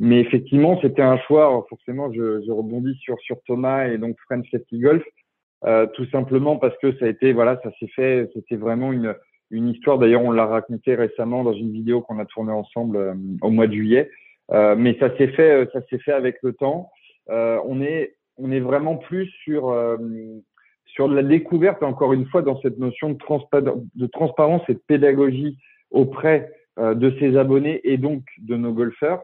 mais 0.00 0.18
effectivement, 0.18 0.80
c'était 0.82 1.02
un 1.02 1.18
choix. 1.18 1.64
Forcément, 1.68 2.12
je, 2.12 2.42
je, 2.44 2.50
rebondis 2.50 2.96
sur 2.96 3.20
sur 3.20 3.40
Thomas 3.46 3.86
et 3.86 3.98
donc 3.98 4.16
French 4.26 4.50
Safety 4.50 4.80
Golf, 4.80 5.04
euh, 5.64 5.86
tout 5.94 6.06
simplement 6.06 6.56
parce 6.56 6.76
que 6.78 6.96
ça 6.98 7.06
a 7.06 7.08
été 7.08 7.32
voilà, 7.32 7.60
ça 7.62 7.70
s'est 7.78 7.88
fait, 7.88 8.30
c'était 8.34 8.56
vraiment 8.56 8.92
une 8.92 9.14
une 9.52 9.68
histoire. 9.68 9.98
D'ailleurs, 9.98 10.24
on 10.24 10.32
l'a 10.32 10.46
raconté 10.46 10.96
récemment 10.96 11.44
dans 11.44 11.52
une 11.52 11.70
vidéo 11.70 12.00
qu'on 12.00 12.18
a 12.18 12.24
tournée 12.24 12.52
ensemble 12.52 12.96
euh, 12.96 13.14
au 13.42 13.50
mois 13.50 13.68
de 13.68 13.74
juillet. 13.74 14.10
Euh, 14.50 14.74
mais 14.76 14.98
ça 14.98 15.16
s'est 15.16 15.28
fait, 15.28 15.52
euh, 15.52 15.66
ça 15.72 15.80
s'est 15.88 15.98
fait 15.98 16.12
avec 16.12 16.38
le 16.42 16.54
temps. 16.54 16.90
on 17.28 17.80
est, 17.80 18.16
on 18.38 18.50
est 18.50 18.60
vraiment 18.60 18.96
plus 18.96 19.28
sur 19.44 19.76
sur 20.86 21.08
la 21.08 21.22
découverte, 21.22 21.82
encore 21.82 22.12
une 22.12 22.26
fois, 22.26 22.42
dans 22.42 22.60
cette 22.60 22.78
notion 22.78 23.10
de, 23.10 23.18
de 23.94 24.06
transparence 24.06 24.62
et 24.68 24.74
de 24.74 24.82
pédagogie 24.86 25.56
auprès 25.90 26.50
de 26.78 27.14
ses 27.18 27.36
abonnés 27.36 27.80
et 27.84 27.96
donc 27.96 28.22
de 28.38 28.56
nos 28.56 28.72
golfeurs 28.72 29.22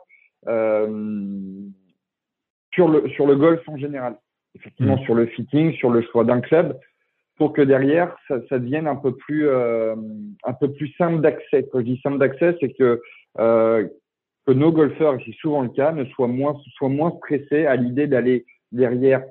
sur 2.73 2.89
le 2.89 3.09
sur 3.11 3.27
le 3.27 3.37
golf 3.37 3.67
en 3.69 3.77
général. 3.77 4.17
Effectivement, 4.59 4.97
mmh. 4.97 5.05
sur 5.05 5.15
le 5.15 5.27
fitting, 5.27 5.73
sur 5.75 5.91
le 5.91 6.03
choix 6.03 6.25
d'un 6.25 6.41
club, 6.41 6.79
pour 7.37 7.53
que 7.53 7.63
derrière 7.63 8.17
ça, 8.27 8.37
ça 8.49 8.59
devienne 8.59 8.87
un 8.87 8.97
peu 8.97 9.15
plus 9.15 9.49
euh, 9.49 9.95
un 10.45 10.53
peu 10.53 10.73
plus 10.73 10.89
simple 10.99 11.21
d'accès. 11.21 11.69
Quand 11.71 11.79
je 11.81 11.85
dis 11.85 12.01
simple 12.03 12.19
d'accès, 12.19 12.57
c'est 12.61 12.73
que 12.73 13.01
euh, 13.39 13.87
que 14.47 14.53
nos 14.53 14.73
golfeurs, 14.73 15.15
et 15.15 15.23
c'est 15.25 15.37
souvent 15.37 15.63
le 15.63 15.69
cas, 15.69 15.93
ne 15.93 16.05
soient 16.07 16.29
moins 16.29 16.57
soient 16.77 16.89
moins 16.89 17.13
stressés 17.19 17.67
à 17.67 17.77
l'idée 17.77 18.07
d'aller 18.07 18.45
derrière 18.73 19.23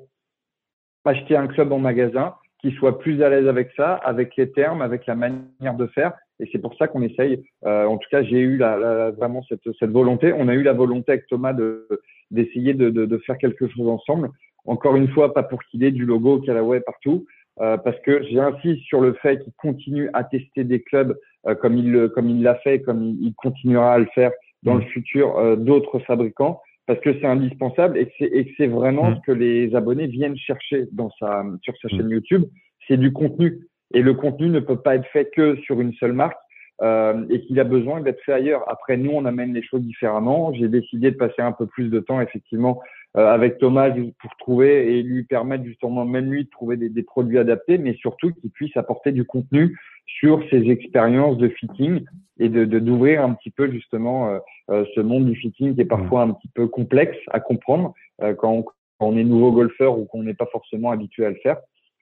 acheter 1.05 1.35
un 1.35 1.47
club 1.47 1.71
en 1.71 1.79
magasin, 1.79 2.35
qu'ils 2.59 2.73
soient 2.75 2.99
plus 2.99 3.21
à 3.23 3.29
l'aise 3.29 3.47
avec 3.47 3.71
ça, 3.75 3.93
avec 3.95 4.35
les 4.35 4.51
termes, 4.51 4.81
avec 4.81 5.05
la 5.05 5.15
manière 5.15 5.75
de 5.75 5.87
faire. 5.87 6.13
Et 6.39 6.49
c'est 6.51 6.59
pour 6.59 6.75
ça 6.75 6.87
qu'on 6.87 7.01
essaye. 7.01 7.43
Euh, 7.65 7.85
en 7.85 7.97
tout 7.97 8.09
cas, 8.11 8.23
j'ai 8.23 8.39
eu 8.39 8.57
la, 8.57 8.77
la, 8.77 9.11
vraiment 9.11 9.41
cette, 9.43 9.71
cette 9.79 9.89
volonté. 9.89 10.33
On 10.33 10.47
a 10.47 10.53
eu 10.53 10.63
la 10.63 10.73
volonté 10.73 11.13
avec 11.13 11.27
Thomas 11.27 11.53
de 11.53 11.87
d'essayer 12.29 12.73
de, 12.73 12.89
de, 12.89 13.05
de, 13.05 13.17
faire 13.19 13.37
quelque 13.37 13.69
chose 13.69 13.87
ensemble. 13.87 14.31
Encore 14.67 14.97
une 14.97 15.07
fois, 15.07 15.33
pas 15.33 15.43
pour 15.43 15.63
qu'il 15.63 15.83
ait 15.83 15.91
du 15.91 16.05
logo 16.05 16.39
Callaway 16.39 16.81
partout, 16.81 17.25
euh, 17.59 17.77
parce 17.77 17.99
que 18.01 18.21
j'insiste 18.29 18.83
sur 18.83 19.01
le 19.01 19.13
fait 19.13 19.39
qu'il 19.39 19.53
continue 19.53 20.09
à 20.13 20.23
tester 20.23 20.63
des 20.63 20.81
clubs 20.81 21.17
euh, 21.47 21.55
comme 21.55 21.75
il 21.75 22.09
comme 22.13 22.29
il 22.29 22.43
l'a 22.43 22.55
fait, 22.55 22.81
comme 22.81 23.01
il, 23.01 23.33
continuera 23.35 23.93
à 23.93 23.97
le 23.97 24.07
faire 24.13 24.31
dans 24.61 24.75
le 24.75 24.81
mmh. 24.81 24.89
futur 24.89 25.37
euh, 25.39 25.55
d'autres 25.55 25.97
fabricants, 25.99 26.61
parce 26.85 26.99
que 26.99 27.13
c'est 27.13 27.25
indispensable 27.25 27.97
et 27.97 28.05
que 28.05 28.11
c'est 28.19 28.47
c'est 28.57 28.67
vraiment 28.67 29.09
mmh. 29.09 29.15
ce 29.15 29.21
que 29.21 29.31
les 29.31 29.73
abonnés 29.73 30.05
viennent 30.05 30.37
chercher 30.37 30.85
dans 30.91 31.09
sa 31.19 31.43
sur 31.63 31.75
sa 31.81 31.87
chaîne 31.87 32.07
mmh. 32.07 32.11
YouTube, 32.11 32.43
c'est 32.87 32.97
du 32.97 33.11
contenu 33.11 33.59
et 33.93 34.03
le 34.03 34.13
contenu 34.13 34.49
ne 34.49 34.59
peut 34.59 34.81
pas 34.81 34.95
être 34.95 35.07
fait 35.07 35.31
que 35.33 35.55
sur 35.61 35.81
une 35.81 35.93
seule 35.93 36.13
marque. 36.13 36.37
et 37.31 37.41
qu'il 37.41 37.59
a 37.59 37.63
besoin 37.63 38.01
d'être 38.01 38.21
fait 38.23 38.33
ailleurs. 38.33 38.63
Après, 38.69 38.97
nous, 38.97 39.09
on 39.11 39.25
amène 39.25 39.51
les 39.51 39.63
choses 39.63 39.81
différemment. 39.81 40.53
J'ai 40.53 40.67
décidé 40.67 41.09
de 41.09 41.17
passer 41.17 41.41
un 41.41 41.51
peu 41.51 41.65
plus 41.65 41.89
de 41.89 41.99
temps, 41.99 42.21
effectivement, 42.21 42.81
euh, 42.81 42.83
avec 43.15 43.57
Thomas 43.57 43.89
pour 43.89 44.35
trouver 44.37 44.97
et 44.97 45.01
lui 45.01 45.23
permettre 45.23 45.63
justement 45.63 46.05
même 46.05 46.31
lui 46.31 46.45
de 46.45 46.49
trouver 46.49 46.77
des, 46.77 46.89
des 46.89 47.03
produits 47.03 47.39
adaptés, 47.39 47.79
mais 47.79 47.95
surtout 47.95 48.31
qu'il 48.31 48.51
puisse 48.51 48.77
apporter 48.77 49.11
du 49.11 49.25
contenu 49.25 49.75
sur 50.07 50.41
ses 50.49 50.69
expériences 50.69 51.37
de 51.37 51.49
fitting 51.49 52.03
et 52.39 52.49
de 52.49 52.65
d'ouvrir 52.65 53.23
un 53.23 53.33
petit 53.33 53.51
peu 53.51 53.69
justement 53.71 54.29
euh, 54.29 54.39
euh, 54.69 54.85
ce 54.95 55.01
monde 55.01 55.25
du 55.25 55.35
fitting 55.35 55.75
qui 55.75 55.81
est 55.81 55.85
parfois 55.85 56.21
un 56.21 56.31
petit 56.31 56.47
peu 56.47 56.67
complexe 56.67 57.17
à 57.31 57.39
comprendre 57.39 57.93
quand 58.37 58.51
on, 58.51 58.63
quand, 58.63 58.73
on, 58.99 59.17
est 59.17 59.23
nouveau 59.23 59.51
golfeur 59.51 59.99
ou 59.99 60.05
qu'on 60.05 60.23
n'est 60.23 60.33
pas 60.33 60.47
forcément 60.47 60.91
habitué 60.91 61.25
à 61.25 61.29
le 61.29 61.35
faire. 61.35 61.57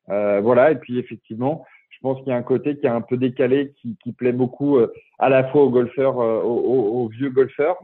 voilà, 0.08 0.72
et 0.72 0.76
puis 0.76 0.98
effectivement, 0.98 1.66
je 1.90 1.98
pense 2.02 2.20
qu'il 2.20 2.28
y 2.28 2.32
a 2.32 2.38
un 2.38 2.44
côté 2.44 2.78
qui 2.78 2.86
est 2.86 2.90
un 2.90 3.02
peu 3.02 3.18
décalé, 3.18 3.74
qui, 3.82 3.98
qui 4.02 4.14
plaît 4.14 4.32
beaucoup 4.32 4.80
à 5.20 5.30
la 5.30 5.44
fois 5.50 5.64
aux 5.64 5.70
golfeurs, 5.70 6.18
aux, 6.18 7.04
aux, 7.04 7.08
vieux 7.10 7.30
golfeurs 7.30 7.78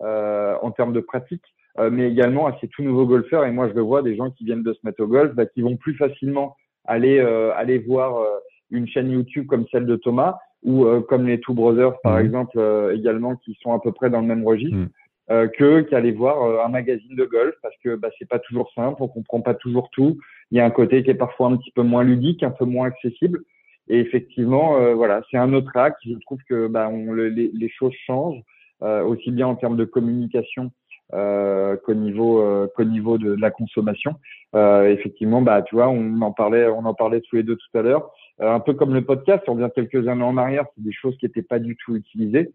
en 0.00 0.70
termes 0.72 0.92
de 0.92 1.00
pratique, 1.00 1.44
euh, 1.78 1.90
mais 1.90 2.08
également 2.10 2.46
à 2.46 2.56
ces 2.60 2.68
tout 2.68 2.82
nouveaux 2.82 3.06
golfeurs. 3.06 3.44
Et 3.44 3.52
moi, 3.52 3.68
je 3.68 3.74
le 3.74 3.82
vois, 3.82 4.02
des 4.02 4.16
gens 4.16 4.30
qui 4.30 4.44
viennent 4.44 4.62
de 4.62 4.72
se 4.72 4.80
mettre 4.84 5.02
au 5.02 5.06
golf, 5.06 5.34
bah, 5.34 5.46
qui 5.46 5.62
vont 5.62 5.76
plus 5.76 5.94
facilement 5.94 6.56
aller 6.84 7.18
euh, 7.18 7.52
aller 7.54 7.78
voir 7.78 8.16
euh, 8.18 8.38
une 8.70 8.86
chaîne 8.86 9.10
YouTube 9.10 9.46
comme 9.46 9.66
celle 9.70 9.86
de 9.86 9.96
Thomas 9.96 10.38
ou 10.62 10.84
comme 11.08 11.28
les 11.28 11.38
Two 11.38 11.54
Brothers, 11.54 12.00
par 12.02 12.16
mmh. 12.16 12.24
exemple, 12.24 12.90
également, 12.92 13.36
qui 13.36 13.56
sont 13.62 13.72
à 13.72 13.78
peu 13.78 13.92
près 13.92 14.10
dans 14.10 14.20
le 14.20 14.26
même 14.26 14.44
registre. 14.44 14.76
Mmh. 14.76 14.88
Euh, 15.28 15.48
que 15.48 15.80
qu'aller 15.80 16.12
voir 16.12 16.64
un 16.64 16.68
magazine 16.68 17.16
de 17.16 17.24
golf 17.24 17.54
parce 17.60 17.74
que 17.82 17.96
bah, 17.96 18.10
c'est 18.16 18.28
pas 18.28 18.38
toujours 18.38 18.70
simple, 18.74 19.02
on 19.02 19.08
comprend 19.08 19.40
pas 19.40 19.54
toujours 19.54 19.90
tout. 19.90 20.18
Il 20.52 20.58
y 20.58 20.60
a 20.60 20.64
un 20.64 20.70
côté 20.70 21.02
qui 21.02 21.10
est 21.10 21.14
parfois 21.14 21.48
un 21.48 21.56
petit 21.56 21.72
peu 21.72 21.82
moins 21.82 22.04
ludique, 22.04 22.44
un 22.44 22.50
peu 22.50 22.64
moins 22.64 22.86
accessible. 22.86 23.42
Et 23.88 23.98
effectivement, 23.98 24.76
euh, 24.76 24.94
voilà, 24.94 25.22
c'est 25.30 25.36
un 25.36 25.52
autre 25.52 25.76
acte. 25.76 25.98
Je 26.04 26.14
trouve 26.24 26.38
que 26.48 26.68
bah, 26.68 26.88
on, 26.88 27.12
les, 27.12 27.50
les, 27.52 27.68
choses 27.68 27.94
changent 28.06 28.40
aussi 28.80 29.30
bien 29.30 29.46
en 29.46 29.56
termes 29.56 29.76
de 29.76 29.84
communication 29.84 30.70
euh, 31.14 31.76
qu'au 31.76 31.94
niveau 31.94 32.40
euh, 32.40 32.66
qu'au 32.74 32.82
niveau 32.82 33.16
de, 33.16 33.36
la 33.40 33.52
consommation. 33.52 34.16
Euh, 34.56 34.90
effectivement, 34.90 35.40
bah 35.40 35.62
tu 35.62 35.76
vois, 35.76 35.88
on 35.88 36.20
en 36.20 36.32
parlait, 36.32 36.66
on 36.66 36.84
en 36.84 36.94
parlait 36.94 37.20
tous 37.20 37.36
les 37.36 37.44
deux 37.44 37.54
tout 37.54 37.78
à 37.78 37.82
l'heure. 37.82 38.10
un 38.40 38.58
peu 38.58 38.74
comme 38.74 38.92
le 38.92 39.04
podcast, 39.04 39.44
on 39.46 39.54
revient 39.54 39.70
quelques 39.72 40.08
années 40.08 40.24
en 40.24 40.36
arrière, 40.36 40.64
c'est 40.74 40.82
des 40.82 40.92
choses 40.92 41.16
qui 41.18 41.26
n'étaient 41.26 41.42
pas 41.42 41.60
du 41.60 41.76
tout 41.76 41.94
utilisées. 41.94 42.50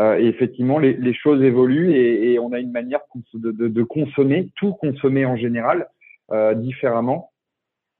et 0.00 0.26
effectivement, 0.26 0.80
les, 0.80 0.94
les 0.94 1.14
choses 1.14 1.42
évoluent 1.42 1.92
et, 1.92 2.32
et, 2.32 2.38
on 2.40 2.52
a 2.52 2.58
une 2.58 2.72
manière 2.72 3.02
de, 3.34 3.52
de, 3.52 3.68
de, 3.68 3.82
consommer, 3.84 4.50
tout 4.56 4.72
consommer 4.72 5.24
en 5.24 5.36
général, 5.36 5.86
différemment. 6.56 7.30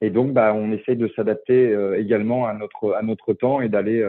Et 0.00 0.10
donc, 0.10 0.32
bah, 0.32 0.52
on 0.52 0.72
essaye 0.72 0.96
de 0.96 1.08
s'adapter 1.14 1.76
également 1.96 2.46
à 2.46 2.54
notre 2.54 2.94
à 2.94 3.02
notre 3.02 3.34
temps 3.34 3.60
et 3.60 3.68
d'aller 3.68 4.04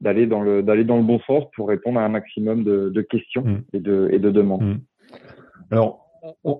d'aller 0.00 0.26
dans 0.26 0.42
le 0.42 0.62
d'aller 0.62 0.84
dans 0.84 0.98
le 0.98 1.02
bon 1.02 1.18
sens 1.20 1.44
pour 1.56 1.68
répondre 1.68 1.98
à 1.98 2.04
un 2.04 2.08
maximum 2.08 2.64
de, 2.64 2.90
de 2.90 3.02
questions 3.02 3.42
mmh. 3.42 3.64
et 3.72 3.80
de 3.80 4.08
et 4.12 4.18
de 4.20 4.30
demandes. 4.30 4.62
Mmh. 4.62 4.78
Alors, 5.70 6.06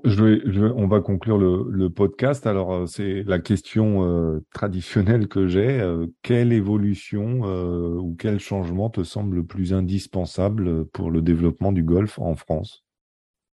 je 0.04 0.24
vais, 0.24 0.40
je 0.46 0.62
on 0.62 0.86
va 0.86 1.00
conclure 1.00 1.38
le, 1.38 1.66
le 1.70 1.90
podcast. 1.90 2.46
Alors, 2.46 2.72
euh, 2.72 2.86
c'est 2.86 3.22
la 3.24 3.38
question 3.38 4.04
euh, 4.04 4.44
traditionnelle 4.52 5.28
que 5.28 5.46
j'ai. 5.46 5.80
Euh, 5.80 6.06
quelle 6.22 6.52
évolution 6.52 7.42
ou 7.42 8.16
quel 8.18 8.38
changement 8.38 8.90
te 8.90 9.02
semble 9.02 9.36
le 9.36 9.44
plus 9.44 9.74
indispensable 9.74 10.86
pour 10.86 11.10
le 11.10 11.22
développement 11.22 11.72
du 11.72 11.82
golf 11.82 12.18
en 12.18 12.34
France? 12.34 12.84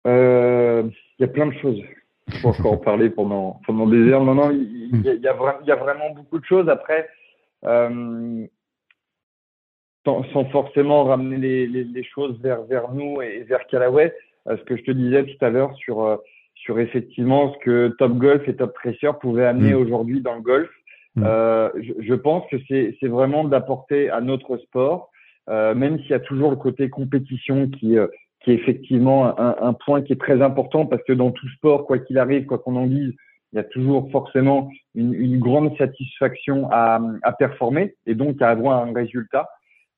Il 0.06 0.92
y 1.18 1.24
a 1.24 1.28
plein 1.28 1.46
de 1.46 1.54
choses. 1.54 1.80
Je 2.28 2.42
pense 2.42 2.58
qu'on 2.58 2.70
en 2.70 2.76
parler 2.76 3.10
pendant, 3.10 3.60
pendant 3.66 3.86
des 3.86 4.08
heures. 4.08 4.24
Non, 4.24 4.34
non, 4.34 4.50
il, 4.50 5.02
y, 5.04 5.08
a, 5.08 5.14
il, 5.14 5.20
y 5.20 5.28
a, 5.28 5.58
il 5.60 5.66
y 5.66 5.72
a 5.72 5.76
vraiment 5.76 6.10
beaucoup 6.14 6.38
de 6.38 6.44
choses. 6.44 6.68
Après, 6.68 7.08
sans, 7.62 8.48
sans, 10.32 10.44
forcément 10.46 11.04
ramener 11.04 11.36
les, 11.36 11.66
les, 11.66 11.84
les, 11.84 12.04
choses 12.04 12.40
vers, 12.40 12.62
vers 12.62 12.90
nous 12.92 13.20
et 13.20 13.42
vers 13.42 13.66
Callaway, 13.66 14.14
ce 14.46 14.62
que 14.64 14.76
je 14.76 14.82
te 14.82 14.90
disais 14.90 15.24
tout 15.24 15.44
à 15.44 15.50
l'heure 15.50 15.74
sur 15.76 16.02
euh, 16.02 16.16
sur 16.54 16.78
effectivement 16.78 17.52
ce 17.54 17.58
que 17.58 17.88
Top 17.98 18.12
Golf 18.16 18.46
et 18.48 18.56
Top 18.56 18.74
Tracer 18.74 19.10
pouvaient 19.20 19.46
amener 19.46 19.72
mm. 19.72 19.76
aujourd'hui 19.76 20.20
dans 20.20 20.34
le 20.34 20.42
golf. 20.42 20.68
Mm. 21.16 21.24
Euh, 21.24 21.70
je, 21.80 21.92
je, 22.00 22.14
pense 22.14 22.44
que 22.50 22.56
c'est 22.68 22.96
c'est 23.00 23.08
vraiment 23.08 23.44
d'apporter 23.44 24.10
à 24.10 24.20
notre 24.20 24.58
sport, 24.58 25.10
euh, 25.48 25.74
même 25.74 25.98
s'il 26.00 26.10
y 26.10 26.14
a 26.14 26.20
toujours 26.20 26.50
le 26.50 26.56
côté 26.56 26.88
compétition 26.90 27.68
qui 27.68 27.98
euh, 27.98 28.06
qui 28.40 28.52
est 28.52 28.54
effectivement 28.54 29.38
un, 29.38 29.56
un, 29.60 29.72
point 29.74 30.00
qui 30.00 30.14
est 30.14 30.20
très 30.20 30.40
important 30.40 30.86
parce 30.86 31.02
que 31.02 31.12
dans 31.12 31.30
tout 31.30 31.48
sport, 31.50 31.86
quoi 31.86 31.98
qu'il 31.98 32.18
arrive, 32.18 32.46
quoi 32.46 32.58
qu'on 32.58 32.76
en 32.76 32.86
dise, 32.86 33.12
il 33.52 33.56
y 33.56 33.58
a 33.58 33.64
toujours 33.64 34.10
forcément 34.10 34.70
une, 34.94 35.12
une 35.12 35.38
grande 35.38 35.76
satisfaction 35.76 36.66
à, 36.70 37.00
à 37.22 37.32
performer 37.32 37.96
et 38.06 38.14
donc 38.14 38.40
à 38.40 38.48
avoir 38.48 38.82
un 38.82 38.94
résultat. 38.94 39.46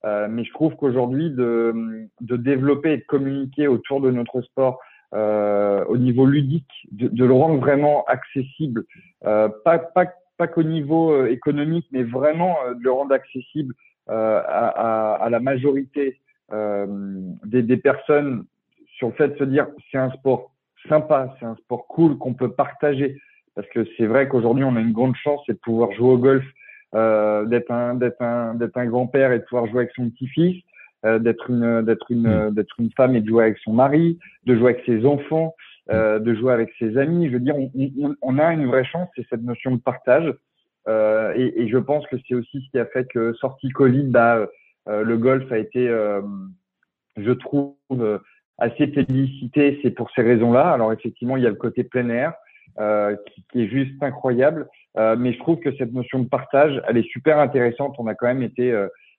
Euh, 0.04 0.26
mais 0.28 0.44
je 0.44 0.52
trouve 0.52 0.74
qu'aujourd'hui, 0.76 1.30
de, 1.30 2.08
de, 2.20 2.36
développer 2.36 2.92
et 2.92 2.96
de 2.98 3.04
communiquer 3.04 3.68
autour 3.68 4.00
de 4.00 4.10
notre 4.10 4.40
sport 4.42 4.80
euh, 5.14 5.84
au 5.84 5.96
niveau 5.96 6.26
ludique, 6.26 6.70
de, 6.90 7.08
de, 7.08 7.24
le 7.24 7.32
rendre 7.32 7.60
vraiment 7.60 8.04
accessible, 8.06 8.84
euh, 9.24 9.48
pas, 9.64 9.78
pas, 9.78 10.06
pas 10.38 10.48
qu'au 10.48 10.62
niveau 10.62 11.12
euh, 11.12 11.30
économique, 11.30 11.86
mais 11.92 12.02
vraiment 12.02 12.56
euh, 12.66 12.74
de 12.74 12.82
le 12.82 12.90
rendre 12.90 13.14
accessible 13.14 13.74
à, 14.08 14.38
à, 14.38 15.24
à, 15.24 15.30
la 15.30 15.38
majorité 15.38 16.18
des, 16.50 17.62
des, 17.62 17.76
personnes 17.76 18.44
sur 18.96 19.08
le 19.08 19.14
fait 19.14 19.28
de 19.28 19.38
se 19.38 19.44
dire 19.44 19.68
c'est 19.90 19.96
un 19.96 20.10
sport 20.10 20.50
sympa, 20.88 21.34
c'est 21.38 21.46
un 21.46 21.54
sport 21.56 21.86
cool 21.86 22.18
qu'on 22.18 22.34
peut 22.34 22.50
partager. 22.50 23.16
Parce 23.54 23.68
que 23.68 23.86
c'est 23.96 24.06
vrai 24.06 24.28
qu'aujourd'hui, 24.28 24.64
on 24.64 24.76
a 24.76 24.80
une 24.80 24.92
grande 24.92 25.16
chance, 25.16 25.40
c'est 25.46 25.52
de 25.52 25.58
pouvoir 25.58 25.92
jouer 25.92 26.08
au 26.08 26.18
golf, 26.18 26.44
euh, 26.94 27.44
d'être 27.46 27.70
un, 27.70 27.94
d'être 27.94 28.20
un, 28.20 28.54
d'être 28.54 28.76
un 28.76 28.86
grand-père 28.86 29.32
et 29.32 29.38
de 29.38 29.44
pouvoir 29.44 29.66
jouer 29.66 29.80
avec 29.80 29.92
son 29.94 30.10
petit-fils, 30.10 30.62
euh, 31.04 31.18
d'être 31.18 31.50
une, 31.50 31.82
d'être 31.82 32.10
une, 32.10 32.48
mm. 32.48 32.54
d'être 32.54 32.74
une 32.78 32.90
femme 32.96 33.16
et 33.16 33.20
de 33.20 33.28
jouer 33.28 33.44
avec 33.44 33.58
son 33.58 33.72
mari, 33.72 34.18
de 34.46 34.56
jouer 34.56 34.72
avec 34.72 34.84
ses 34.84 35.04
enfants, 35.06 35.54
euh, 35.90 36.18
mm. 36.18 36.22
de 36.24 36.34
jouer 36.34 36.52
avec 36.52 36.70
ses 36.78 36.96
amis. 36.98 37.28
Je 37.28 37.32
veux 37.32 37.40
dire, 37.40 37.56
on, 37.56 37.70
on, 37.74 38.14
on 38.20 38.38
a 38.38 38.52
une 38.52 38.66
vraie 38.66 38.84
chance, 38.84 39.08
c'est 39.16 39.26
cette 39.28 39.42
notion 39.42 39.72
de 39.72 39.80
partage. 39.80 40.32
Euh, 40.88 41.32
et, 41.36 41.62
et, 41.62 41.68
je 41.68 41.78
pense 41.78 42.04
que 42.08 42.16
c'est 42.26 42.34
aussi 42.34 42.60
ce 42.60 42.70
qui 42.70 42.78
a 42.78 42.86
fait 42.86 43.06
que 43.08 43.32
sorti 43.34 43.68
Covid, 43.68 44.04
bah, 44.04 44.48
euh, 44.88 45.02
le 45.04 45.16
golf 45.16 45.50
a 45.52 45.58
été, 45.58 45.88
euh, 45.88 46.20
je 47.16 47.30
trouve, 47.30 47.76
assez 48.58 48.88
félicité. 48.88 49.78
C'est 49.82 49.92
pour 49.92 50.10
ces 50.10 50.22
raisons-là. 50.22 50.72
Alors 50.72 50.92
effectivement, 50.92 51.36
il 51.36 51.44
y 51.44 51.46
a 51.46 51.50
le 51.50 51.56
côté 51.56 51.84
plein 51.84 52.08
air 52.08 52.34
qui, 52.78 53.44
qui, 53.52 53.62
est 53.62 53.68
juste 53.68 54.02
incroyable. 54.02 54.68
mais 54.96 55.32
je 55.32 55.38
trouve 55.38 55.58
que 55.60 55.74
cette 55.76 55.92
notion 55.92 56.20
de 56.20 56.28
partage, 56.28 56.80
elle 56.88 56.96
est 56.96 57.08
super 57.10 57.38
intéressante. 57.38 57.94
On 57.98 58.06
a 58.06 58.14
quand 58.14 58.26
même 58.26 58.42
été 58.42 58.72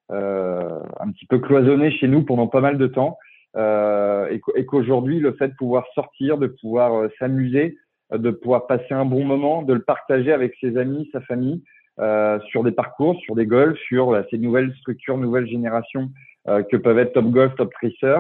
un 0.10 1.12
petit 1.12 1.26
peu 1.26 1.40
cloisonné 1.40 1.92
chez 1.92 2.08
nous 2.08 2.24
pendant 2.24 2.48
pas 2.48 2.62
mal 2.62 2.78
de 2.78 2.88
temps. 2.88 3.18
et 3.58 4.66
qu'aujourd'hui, 4.66 5.20
le 5.20 5.34
fait 5.34 5.50
de 5.50 5.56
pouvoir 5.56 5.86
sortir, 5.94 6.38
de 6.38 6.48
pouvoir 6.48 7.10
s'amuser, 7.20 7.78
de 8.12 8.32
pouvoir 8.32 8.68
passer 8.68 8.94
un 8.94 9.06
bon 9.06 9.24
moment, 9.26 9.64
de 9.64 9.74
le 9.74 9.82
partager 9.82 10.32
avec 10.32 10.56
ses 10.62 10.78
amis, 10.78 11.10
sa 11.12 11.22
famille, 11.22 11.64
euh, 12.00 12.40
sur 12.50 12.64
des 12.64 12.72
parcours, 12.72 13.20
sur 13.22 13.36
des 13.36 13.46
golfs, 13.46 13.80
sur 13.88 14.14
euh, 14.14 14.24
ces 14.32 14.38
nouvelles 14.38 14.74
structures, 14.80 15.18
nouvelles 15.18 15.48
générations 15.48 16.10
euh, 16.48 16.64
que 16.64 16.78
peuvent 16.78 16.98
être 16.98 17.14
Top 17.14 17.26
Golf, 17.26 17.56
Top 17.56 17.72
Tracer, 17.74 18.20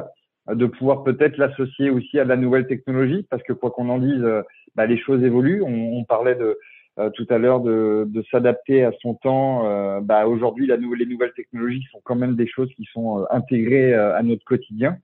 euh, 0.49 0.55
de 0.55 0.65
pouvoir 0.67 1.03
peut-être 1.03 1.37
l'associer 1.37 1.89
aussi 1.89 2.19
à 2.19 2.23
la 2.23 2.35
nouvelle 2.35 2.67
technologie, 2.67 3.25
parce 3.29 3.41
que 3.43 3.53
quoi 3.53 3.71
qu'on 3.71 3.89
en 3.89 3.97
dise, 3.97 4.21
euh, 4.21 4.43
bah, 4.75 4.85
les 4.85 4.97
choses 4.97 5.23
évoluent. 5.23 5.61
On, 5.61 5.97
on 5.97 6.03
parlait 6.03 6.35
de 6.35 6.59
tout 7.15 7.25
à 7.31 7.39
l'heure 7.39 7.59
de, 7.59 8.05
de 8.07 8.23
s'adapter 8.29 8.83
à 8.83 8.91
son 9.01 9.15
temps. 9.15 9.63
bah, 10.01 10.27
Aujourd'hui, 10.27 10.67
nouvelle, 10.77 10.99
les 10.99 11.07
nouvelles 11.07 11.33
technologies 11.33 11.83
sont 11.91 12.01
quand 12.03 12.15
même 12.15 12.35
des 12.35 12.45
choses 12.45 12.71
qui 12.75 12.87
sont 12.93 13.25
intégrées 13.31 13.95
à 13.95 14.21
notre 14.21 14.45
quotidien. 14.45 14.99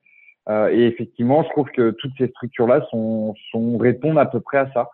Euh, 0.49 0.69
et 0.69 0.85
effectivement, 0.85 1.43
je 1.43 1.49
trouve 1.49 1.69
que 1.71 1.91
toutes 1.91 2.13
ces 2.17 2.27
structures-là 2.27 2.85
sont, 2.89 3.35
sont, 3.51 3.77
répondent 3.77 4.17
à 4.17 4.25
peu 4.25 4.39
près 4.39 4.57
à 4.57 4.71
ça. 4.71 4.89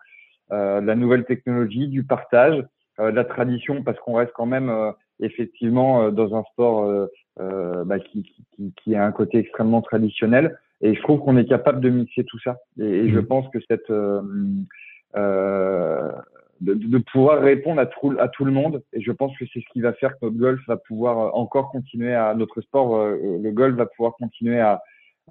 Euh, 0.52 0.80
la 0.80 0.94
nouvelle 0.94 1.24
technologie, 1.24 1.88
du 1.88 2.04
partage, 2.04 2.62
euh, 3.00 3.10
la 3.10 3.24
tradition, 3.24 3.82
parce 3.82 3.98
qu'on 4.00 4.14
reste 4.14 4.32
quand 4.34 4.46
même 4.46 4.68
euh, 4.68 4.92
effectivement 5.20 6.10
dans 6.10 6.36
un 6.36 6.44
sport 6.52 7.08
bah, 7.38 7.98
qui, 7.98 8.22
qui, 8.54 8.72
qui, 8.82 8.94
a 8.94 9.04
un 9.04 9.12
côté 9.12 9.38
extrêmement 9.38 9.82
traditionnel. 9.82 10.58
Et 10.80 10.94
je 10.94 11.02
trouve 11.02 11.20
qu'on 11.20 11.36
est 11.36 11.48
capable 11.48 11.80
de 11.80 11.88
mixer 11.88 12.24
tout 12.24 12.38
ça. 12.40 12.58
Et, 12.80 12.84
et 12.84 13.10
je 13.10 13.18
mmh. 13.18 13.26
pense 13.26 13.48
que 13.50 13.58
cette 13.68 13.90
de, 16.60 16.74
de, 16.74 16.98
pouvoir 16.98 17.42
répondre 17.42 17.80
à 17.80 17.86
tout, 17.86 18.14
à 18.18 18.28
tout 18.28 18.44
le 18.44 18.52
monde. 18.52 18.82
Et 18.92 19.00
je 19.00 19.12
pense 19.12 19.36
que 19.38 19.44
c'est 19.52 19.60
ce 19.60 19.72
qui 19.72 19.80
va 19.80 19.92
faire 19.92 20.12
que 20.12 20.26
notre 20.26 20.36
golf 20.36 20.60
va 20.66 20.76
pouvoir 20.76 21.34
encore 21.34 21.70
continuer 21.70 22.14
à 22.14 22.34
notre 22.34 22.60
sport, 22.60 23.06
le 23.06 23.50
golf 23.50 23.76
va 23.76 23.86
pouvoir 23.86 24.14
continuer 24.14 24.60
à, 24.60 24.82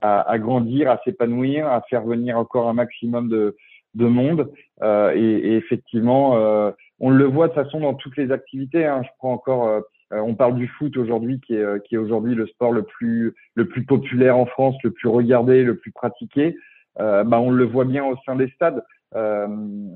à, 0.01 0.30
à 0.30 0.38
grandir, 0.39 0.89
à 0.89 0.99
s'épanouir, 1.03 1.68
à 1.68 1.82
faire 1.89 2.03
venir 2.03 2.38
encore 2.38 2.70
un 2.70 2.74
maximum 2.74 3.30
de, 3.30 3.56
de 3.95 4.06
monde. 4.06 4.51
Euh, 4.82 5.14
et, 5.16 5.20
et, 5.20 5.56
effectivement, 5.56 6.38
euh, 6.38 6.72
on 6.99 7.10
le 7.10 7.26
voit 7.26 7.47
de 7.47 7.53
toute 7.53 7.64
façon 7.64 7.80
dans 7.80 7.93
toutes 7.93 8.18
les 8.18 8.32
activités. 8.32 8.86
Hein. 8.86 9.01
Je 9.03 9.10
prends 9.18 9.34
encore, 9.34 9.82
euh, 10.14 10.20
on 10.20 10.36
parle 10.36 10.56
du 10.56 10.68
foot 10.68 10.95
aujourd'hui, 10.97 11.39
qui 11.39 11.56
est, 11.56 11.84
qui 11.86 11.95
est 11.95 11.97
aujourd'hui 11.97 12.36
le 12.36 12.47
sport 12.47 12.72
le 12.72 12.84
plus, 12.84 13.34
le 13.56 13.68
plus 13.68 13.86
populaire 13.86 14.38
en 14.38 14.45
France, 14.45 14.76
le 14.84 14.91
plus 14.91 15.10
regardé, 15.10 15.64
le 15.64 15.78
plus 15.78 15.91
pratiqué. 15.91 16.56
Euh, 16.99 17.24
bah, 17.24 17.39
on 17.39 17.51
le 17.51 17.66
voit 17.66 17.86
bien 17.86 18.06
au 18.06 18.16
sein 18.26 18.36
des 18.36 18.49
stades. 18.49 18.84
Euh, 19.16 19.47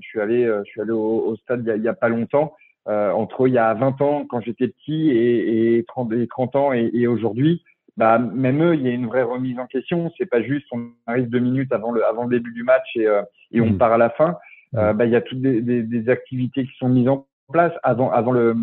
je 0.01 0.07
suis 0.07 0.19
allé, 0.19 0.45
je 0.45 0.69
suis 0.69 0.81
allé 0.81 0.91
au, 0.91 1.25
au 1.25 1.35
stade 1.37 1.61
il 1.63 1.67
y, 1.67 1.71
a, 1.71 1.75
il 1.75 1.83
y 1.83 1.87
a 1.87 1.93
pas 1.93 2.09
longtemps. 2.09 2.55
entre 2.85 3.47
il 3.47 3.53
y 3.53 3.57
a 3.57 3.73
20 3.73 4.01
ans 4.01 4.25
quand 4.27 4.41
j'étais 4.41 4.67
petit 4.67 5.09
et, 5.09 5.77
et 5.77 5.83
30, 5.85 6.13
et 6.13 6.27
30 6.27 6.55
ans 6.55 6.73
et, 6.73 6.89
et 6.93 7.07
aujourd'hui, 7.07 7.63
bah, 7.99 8.17
même 8.17 8.63
eux, 8.63 8.75
il 8.75 8.81
y 8.81 8.87
a 8.87 8.91
une 8.91 9.07
vraie 9.07 9.23
remise 9.23 9.59
en 9.59 9.67
question. 9.67 10.09
C'est 10.17 10.25
pas 10.25 10.41
juste 10.41 10.65
on 10.71 10.87
arrive 11.05 11.27
deux 11.27 11.39
minutes 11.39 11.73
avant 11.73 11.91
le, 11.91 12.05
avant 12.05 12.23
le 12.23 12.29
début 12.29 12.53
du 12.53 12.63
match 12.63 12.87
et, 12.95 13.05
euh, 13.05 13.21
et 13.51 13.59
on 13.59 13.71
mm. 13.71 13.77
part 13.77 13.91
à 13.91 13.97
la 13.97 14.09
fin. 14.09 14.37
Euh, 14.75 14.93
bah, 14.93 15.05
il 15.05 15.11
y 15.11 15.17
a 15.17 15.21
toutes 15.21 15.41
des, 15.41 15.61
des, 15.61 15.83
des, 15.83 16.09
activités 16.09 16.63
qui 16.63 16.71
sont 16.77 16.87
mises 16.87 17.09
en 17.09 17.27
place 17.51 17.73
avant, 17.83 18.09
avant 18.09 18.31
le, 18.31 18.55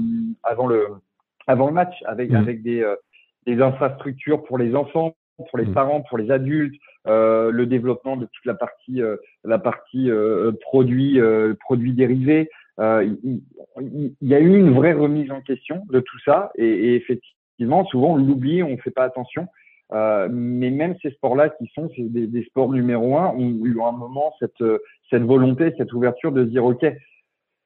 avant 0.42 0.66
le, 0.66 0.86
avant 1.46 1.66
le 1.68 1.72
match 1.72 1.94
avec, 2.06 2.30
mm. 2.30 2.36
avec 2.36 2.62
des, 2.62 2.82
euh, 2.82 2.96
des 3.46 3.60
infrastructures 3.60 4.42
pour 4.44 4.58
les 4.58 4.74
enfants, 4.74 5.16
pour 5.50 5.58
les 5.58 5.66
mm. 5.66 5.74
parents, 5.74 6.02
pour 6.02 6.18
les 6.18 6.30
adultes, 6.30 6.74
euh, 7.06 7.50
le 7.50 7.66
développement 7.66 8.16
de 8.16 8.26
toute 8.26 8.44
la 8.44 8.54
partie, 8.54 9.02
euh, 9.02 9.16
la 9.44 9.58
partie 9.58 10.10
produits, 10.60 11.20
produits 11.60 11.92
dérivés. 11.92 12.48
Il, 12.78 13.40
il, 13.80 14.14
y 14.28 14.34
a 14.34 14.40
eu 14.40 14.58
une 14.58 14.72
vraie 14.72 14.92
remise 14.92 15.30
en 15.30 15.40
question 15.40 15.82
de 15.90 16.00
tout 16.00 16.18
ça 16.24 16.50
et, 16.56 16.66
et 16.66 16.94
effectivement 16.96 17.84
souvent 17.86 18.12
on 18.12 18.16
l'oublie, 18.16 18.62
on 18.62 18.70
ne 18.70 18.76
fait 18.76 18.90
pas 18.90 19.04
attention. 19.04 19.48
Euh, 19.92 20.28
mais 20.30 20.70
même 20.70 20.96
ces 21.00 21.10
sports-là 21.10 21.50
qui 21.50 21.70
sont 21.72 21.88
des, 21.96 22.26
des, 22.26 22.42
sports 22.44 22.72
numéro 22.72 23.16
un 23.18 23.28
ont 23.28 23.64
eu 23.64 23.80
un 23.80 23.92
moment 23.92 24.34
cette, 24.40 24.64
cette 25.10 25.22
volonté, 25.22 25.72
cette 25.78 25.92
ouverture 25.92 26.32
de 26.32 26.42
dire 26.42 26.64
OK, 26.64 26.84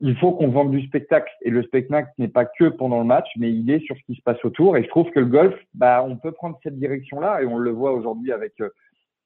il 0.00 0.16
faut 0.16 0.32
qu'on 0.32 0.48
vende 0.48 0.70
du 0.70 0.86
spectacle. 0.86 1.30
Et 1.42 1.50
le 1.50 1.62
spectacle 1.62 2.10
n'est 2.18 2.28
pas 2.28 2.44
que 2.44 2.68
pendant 2.68 2.98
le 2.98 3.04
match, 3.06 3.28
mais 3.36 3.52
il 3.52 3.70
est 3.70 3.80
sur 3.80 3.96
ce 3.96 4.02
qui 4.04 4.14
se 4.14 4.22
passe 4.22 4.42
autour. 4.44 4.76
Et 4.76 4.82
je 4.82 4.88
trouve 4.88 5.10
que 5.10 5.20
le 5.20 5.26
golf, 5.26 5.54
bah, 5.74 6.04
on 6.06 6.16
peut 6.16 6.32
prendre 6.32 6.58
cette 6.62 6.78
direction-là, 6.78 7.42
et 7.42 7.46
on 7.46 7.58
le 7.58 7.70
voit 7.70 7.92
aujourd'hui 7.92 8.32
avec 8.32 8.54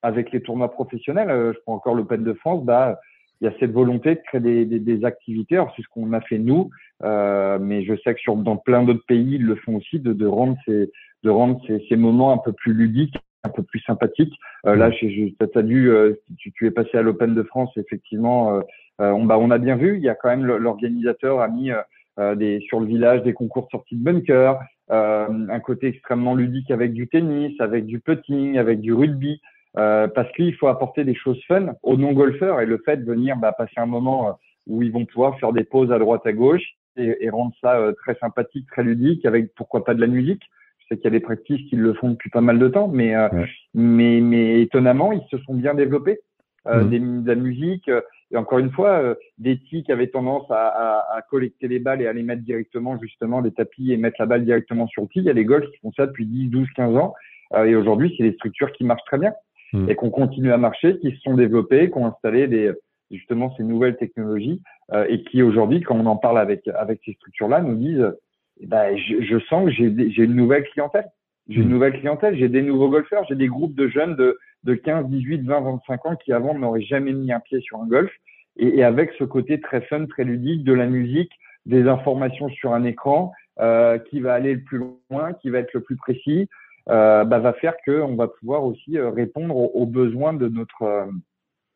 avec 0.04 0.30
les 0.32 0.42
tournois 0.42 0.70
professionnels. 0.70 1.30
Euh, 1.30 1.52
je 1.54 1.58
prends 1.60 1.74
encore 1.74 1.94
l'Open 1.94 2.22
de 2.22 2.34
France, 2.34 2.64
bah 2.64 3.00
il 3.40 3.44
y 3.44 3.48
a 3.48 3.54
cette 3.58 3.72
volonté 3.72 4.14
de 4.14 4.20
créer 4.26 4.40
des, 4.40 4.64
des, 4.64 4.78
des 4.78 5.04
activités. 5.04 5.56
Alors 5.56 5.72
c'est 5.74 5.82
ce 5.82 5.88
qu'on 5.88 6.12
a 6.12 6.20
fait 6.20 6.38
nous, 6.38 6.70
euh, 7.02 7.58
mais 7.60 7.84
je 7.84 7.94
sais 7.96 8.14
que 8.14 8.20
sur, 8.20 8.36
dans 8.36 8.56
plein 8.56 8.84
d'autres 8.84 9.04
pays, 9.06 9.34
ils 9.34 9.44
le 9.44 9.56
font 9.56 9.76
aussi, 9.76 9.98
de, 9.98 10.12
de 10.12 10.26
rendre, 10.26 10.56
ces, 10.64 10.92
de 11.24 11.30
rendre 11.30 11.60
ces, 11.66 11.84
ces, 11.88 11.96
moments 11.96 12.32
un 12.32 12.38
peu 12.38 12.52
plus 12.52 12.72
ludiques, 12.74 13.16
un 13.42 13.48
peu 13.48 13.62
plus 13.62 13.80
sympathiques. 13.80 14.34
Euh, 14.66 14.76
là, 14.76 14.90
je, 14.90 15.08
je, 15.08 15.58
as 15.58 15.62
dû, 15.62 15.90
euh, 15.90 16.14
tu, 16.38 16.52
tu, 16.52 16.66
es 16.66 16.70
passé 16.70 16.96
à 16.96 17.02
l'Open 17.02 17.34
de 17.34 17.42
France, 17.42 17.70
effectivement, 17.76 18.54
euh, 18.54 18.60
euh, 18.60 18.62
on, 18.98 19.24
bah, 19.24 19.38
on 19.38 19.50
a 19.50 19.58
bien 19.58 19.76
vu, 19.76 19.96
il 19.96 20.02
y 20.02 20.08
a 20.08 20.14
quand 20.14 20.28
même 20.28 20.44
l'organisateur 20.44 21.40
a 21.40 21.48
mis 21.48 21.70
des, 22.18 22.60
sur 22.68 22.80
le 22.80 22.86
village 22.86 23.22
des 23.22 23.32
concours 23.32 23.66
de 23.66 23.70
sortie 23.70 23.96
de 23.96 24.04
bunker, 24.04 24.58
un 24.88 25.60
côté 25.60 25.88
extrêmement 25.88 26.34
ludique 26.34 26.70
avec 26.70 26.92
du 26.92 27.08
tennis, 27.08 27.60
avec 27.60 27.86
du 27.86 28.00
putting, 28.00 28.58
avec 28.58 28.80
du 28.80 28.92
rugby. 28.92 29.40
Euh, 29.76 30.06
parce 30.06 30.30
qu'il 30.32 30.54
faut 30.54 30.68
apporter 30.68 31.02
des 31.02 31.16
choses 31.16 31.40
fun 31.48 31.74
aux 31.82 31.96
non-golfeurs 31.96 32.60
et 32.60 32.66
le 32.66 32.78
fait 32.84 32.98
de 32.98 33.04
venir 33.04 33.36
bah, 33.36 33.50
passer 33.50 33.74
un 33.78 33.86
moment 33.86 34.38
où 34.68 34.82
ils 34.82 34.92
vont 34.92 35.04
pouvoir 35.04 35.36
faire 35.40 35.52
des 35.52 35.64
pauses 35.64 35.90
à 35.90 35.98
droite 35.98 36.24
à 36.26 36.32
gauche, 36.32 36.62
et, 36.96 37.28
rendre 37.28 37.52
ça 37.60 37.76
euh, 37.78 37.92
très 37.92 38.14
sympathique, 38.20 38.66
très 38.70 38.84
ludique, 38.84 39.26
avec 39.26 39.52
pourquoi 39.56 39.84
pas 39.84 39.94
de 39.94 40.00
la 40.00 40.06
musique. 40.06 40.42
Je 40.78 40.86
sais 40.88 40.96
qu'il 40.96 41.04
y 41.04 41.08
a 41.08 41.18
des 41.18 41.20
pratiques 41.20 41.68
qui 41.68 41.74
le 41.74 41.92
font 41.94 42.10
depuis 42.10 42.30
pas 42.30 42.40
mal 42.40 42.58
de 42.58 42.68
temps, 42.68 42.86
mais 42.86 43.16
euh, 43.16 43.28
mais, 43.74 44.20
mais 44.20 44.60
étonnamment, 44.60 45.10
ils 45.10 45.26
se 45.28 45.38
sont 45.38 45.54
bien 45.54 45.74
développés. 45.74 46.20
Euh, 46.66 46.82
mmh. 46.82 46.88
des, 46.88 46.98
de 46.98 47.28
la 47.28 47.34
musique, 47.34 47.90
et 48.30 48.36
encore 48.38 48.58
une 48.58 48.70
fois, 48.70 49.16
des 49.36 49.58
tics 49.58 49.90
avaient 49.90 50.06
tendance 50.06 50.50
à, 50.50 50.66
à, 50.68 51.16
à, 51.16 51.20
collecter 51.20 51.68
les 51.68 51.78
balles 51.78 52.00
et 52.00 52.06
à 52.06 52.12
les 52.14 52.22
mettre 52.22 52.42
directement, 52.42 52.98
justement, 52.98 53.42
les 53.42 53.52
tapis 53.52 53.92
et 53.92 53.98
mettre 53.98 54.16
la 54.18 54.24
balle 54.24 54.46
directement 54.46 54.86
sur 54.86 55.02
le 55.02 55.08
tee. 55.08 55.18
Il 55.18 55.24
y 55.24 55.30
a 55.30 55.34
des 55.34 55.44
golfs 55.44 55.70
qui 55.70 55.78
font 55.80 55.92
ça 55.92 56.06
depuis 56.06 56.24
10, 56.24 56.48
12, 56.48 56.66
15 56.74 56.96
ans. 56.96 57.14
et 57.66 57.76
aujourd'hui, 57.76 58.14
c'est 58.16 58.24
des 58.24 58.32
structures 58.32 58.72
qui 58.72 58.84
marchent 58.84 59.04
très 59.04 59.18
bien 59.18 59.34
mmh. 59.74 59.90
et 59.90 59.94
qu'on 59.94 60.08
continue 60.08 60.52
à 60.52 60.56
marcher, 60.56 60.98
qui 61.00 61.10
se 61.10 61.20
sont 61.20 61.34
développées, 61.34 61.90
qui 61.90 61.98
ont 61.98 62.06
installé 62.06 62.48
des, 62.48 62.72
justement 63.10 63.54
ces 63.56 63.62
nouvelles 63.62 63.96
technologies 63.96 64.62
euh, 64.92 65.06
et 65.08 65.22
qui 65.24 65.42
aujourd'hui, 65.42 65.80
quand 65.80 65.96
on 65.96 66.06
en 66.06 66.16
parle 66.16 66.38
avec 66.38 66.66
avec 66.68 67.00
ces 67.04 67.12
structures-là, 67.12 67.60
nous 67.60 67.76
disent 67.76 68.12
eh 68.60 68.66
ben, 68.66 68.96
je, 68.96 69.22
je, 69.22 69.38
sens 69.46 69.66
que 69.66 69.70
j'ai 69.70 70.10
j'ai 70.10 70.22
une 70.22 70.34
nouvelle 70.34 70.64
clientèle. 70.64 71.06
J'ai 71.48 71.60
une 71.60 71.68
mmh. 71.68 71.70
nouvelle 71.70 72.00
clientèle, 72.00 72.36
j'ai 72.38 72.48
des 72.48 72.62
nouveaux 72.62 72.88
golfeurs, 72.88 73.24
j'ai 73.28 73.34
des 73.34 73.48
groupes 73.48 73.74
de 73.74 73.88
jeunes 73.88 74.16
de, 74.16 74.38
de 74.64 74.74
15, 74.74 75.06
18, 75.08 75.42
20, 75.42 75.60
25 75.60 76.06
ans 76.06 76.16
qui 76.16 76.32
avant 76.32 76.54
n'auraient 76.54 76.82
jamais 76.82 77.12
mis 77.12 77.32
un 77.32 77.40
pied 77.40 77.60
sur 77.60 77.80
un 77.80 77.86
golf. 77.86 78.10
Et, 78.56 78.78
et, 78.78 78.84
avec 78.84 79.12
ce 79.18 79.24
côté 79.24 79.60
très 79.60 79.80
fun, 79.82 80.06
très 80.06 80.24
ludique, 80.24 80.64
de 80.64 80.72
la 80.72 80.86
musique, 80.86 81.32
des 81.66 81.88
informations 81.88 82.48
sur 82.50 82.72
un 82.72 82.84
écran, 82.84 83.32
euh, 83.60 83.98
qui 83.98 84.20
va 84.20 84.34
aller 84.34 84.54
le 84.54 84.62
plus 84.62 84.78
loin, 85.10 85.32
qui 85.34 85.50
va 85.50 85.58
être 85.58 85.72
le 85.72 85.80
plus 85.80 85.96
précis, 85.96 86.48
euh, 86.88 87.24
bah, 87.24 87.38
va 87.38 87.52
faire 87.54 87.74
qu'on 87.84 88.14
va 88.14 88.28
pouvoir 88.28 88.64
aussi 88.64 88.98
euh, 88.98 89.10
répondre 89.10 89.56
aux, 89.56 89.70
aux 89.74 89.86
besoins 89.86 90.34
de 90.34 90.48
notre 90.48 90.82
euh, 90.82 91.06